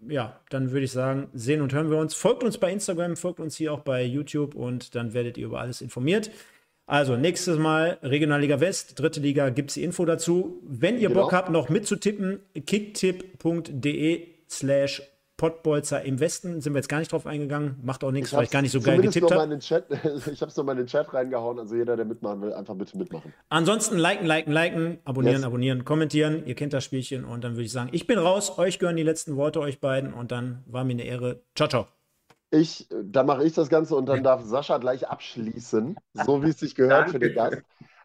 [0.09, 2.15] Ja, dann würde ich sagen, sehen und hören wir uns.
[2.15, 5.59] Folgt uns bei Instagram, folgt uns hier auch bei YouTube und dann werdet ihr über
[5.59, 6.31] alles informiert.
[6.87, 10.63] Also, nächstes Mal Regionalliga West, dritte Liga, gibt es die Info dazu.
[10.63, 11.21] Wenn ihr genau.
[11.21, 15.03] Bock habt, noch mitzutippen, kicktipp.de slash
[15.37, 16.61] Pottbolzer im Westen.
[16.61, 17.77] Sind wir jetzt gar nicht drauf eingegangen.
[17.83, 19.53] Macht auch nichts, weil ich gar nicht so geil getippt habe.
[19.55, 21.59] ich habe es nochmal in den Chat reingehauen.
[21.59, 23.33] Also jeder, der mitmachen will, einfach bitte mitmachen.
[23.49, 25.45] Ansonsten liken, liken, liken, abonnieren, yes.
[25.45, 26.45] abonnieren, kommentieren.
[26.45, 27.25] Ihr kennt das Spielchen.
[27.25, 28.57] Und dann würde ich sagen, ich bin raus.
[28.57, 30.13] Euch gehören die letzten Worte, euch beiden.
[30.13, 31.41] Und dann war mir eine Ehre.
[31.55, 31.87] Ciao, ciao.
[32.51, 36.59] Ich, dann mache ich das Ganze und dann darf Sascha gleich abschließen, so wie es
[36.59, 37.57] sich gehört für den Gast.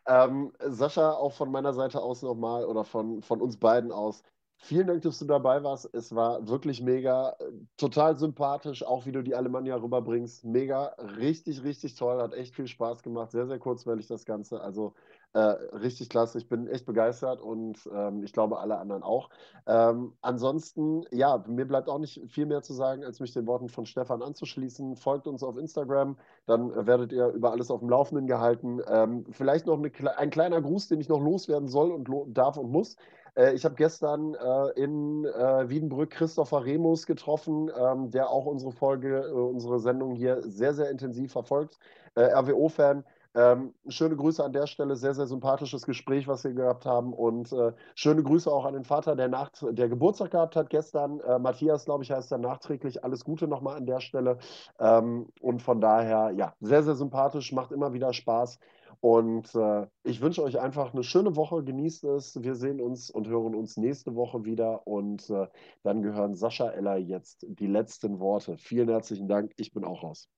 [0.06, 4.24] Ähm, Sascha, auch von meiner Seite aus nochmal oder von, von uns beiden aus.
[4.62, 5.88] Vielen Dank, dass du dabei warst.
[5.94, 7.34] Es war wirklich mega,
[7.78, 10.44] total sympathisch, auch wie du die Alemannia rüberbringst.
[10.44, 13.30] Mega, richtig, richtig toll, hat echt viel Spaß gemacht.
[13.30, 14.60] Sehr, sehr kurzweilig das Ganze.
[14.60, 14.92] Also
[15.32, 16.36] äh, richtig klasse.
[16.36, 19.30] Ich bin echt begeistert und ähm, ich glaube, alle anderen auch.
[19.66, 23.70] Ähm, ansonsten, ja, mir bleibt auch nicht viel mehr zu sagen, als mich den Worten
[23.70, 24.96] von Stefan anzuschließen.
[24.96, 28.80] Folgt uns auf Instagram, dann werdet ihr über alles auf dem Laufenden gehalten.
[28.86, 32.58] Ähm, vielleicht noch eine, ein kleiner Gruß, den ich noch loswerden soll und lo darf
[32.58, 32.96] und muss.
[33.36, 38.72] Äh, ich habe gestern äh, in äh, Wiedenbrück Christopher Remus getroffen, ähm, der auch unsere
[38.72, 41.78] Folge, äh, unsere Sendung hier sehr, sehr intensiv verfolgt.
[42.14, 43.04] Äh, RWO-Fan.
[43.32, 47.12] Ähm, schöne Grüße an der Stelle, sehr, sehr sympathisches Gespräch, was wir gehabt haben.
[47.12, 51.20] Und äh, schöne Grüße auch an den Vater, der, nach, der Geburtstag gehabt hat gestern.
[51.20, 53.04] Äh, Matthias, glaube ich, heißt er nachträglich.
[53.04, 54.38] Alles Gute nochmal an der Stelle.
[54.80, 58.58] Ähm, und von daher, ja, sehr, sehr sympathisch, macht immer wieder Spaß.
[59.00, 61.64] Und äh, ich wünsche euch einfach eine schöne Woche.
[61.64, 62.42] Genießt es.
[62.42, 64.86] Wir sehen uns und hören uns nächste Woche wieder.
[64.86, 65.46] Und äh,
[65.82, 68.58] dann gehören Sascha Eller jetzt die letzten Worte.
[68.58, 69.52] Vielen herzlichen Dank.
[69.56, 70.28] Ich bin auch raus.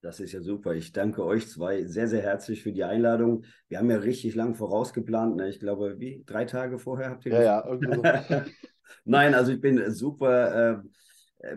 [0.00, 0.74] Das ist ja super.
[0.74, 3.44] Ich danke euch zwei sehr, sehr herzlich für die Einladung.
[3.68, 5.36] Wir haben ja richtig lang vorausgeplant.
[5.36, 5.48] Ne?
[5.48, 7.34] Ich glaube, wie drei Tage vorher habt ihr.
[7.34, 8.02] Ja, ja, irgendwie so.
[9.04, 10.72] Nein, also ich bin super.
[10.72, 10.82] Äh,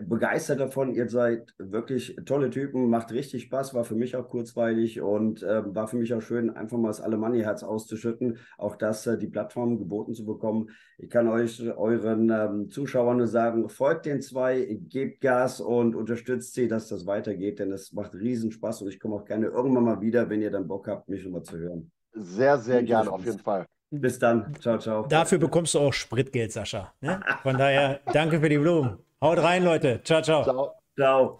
[0.00, 0.94] begeistert davon.
[0.94, 5.62] Ihr seid wirklich tolle Typen, macht richtig Spaß, war für mich auch kurzweilig und äh,
[5.74, 9.78] war für mich auch schön, einfach mal das Alemannia-Herz auszuschütten, auch das, äh, die Plattform
[9.78, 10.70] geboten zu bekommen.
[10.98, 16.54] Ich kann euch, euren ähm, Zuschauern nur sagen, folgt den zwei, gebt Gas und unterstützt
[16.54, 19.84] sie, dass das weitergeht, denn es macht riesen Spaß und ich komme auch gerne irgendwann
[19.84, 21.90] mal wieder, wenn ihr dann Bock habt, mich nochmal zu hören.
[22.12, 23.66] Sehr, sehr gerne, auf jeden Fall.
[23.90, 24.52] Bis dann.
[24.60, 25.06] Ciao, ciao.
[25.06, 26.92] Dafür bekommst du auch Spritgeld, Sascha.
[27.00, 27.20] Ne?
[27.42, 29.05] Von daher, danke für die Blumen.
[29.20, 30.02] Haut rein, Leute.
[30.04, 30.44] Ciao, ciao.
[30.44, 30.74] Ciao.
[30.98, 31.38] Ciao.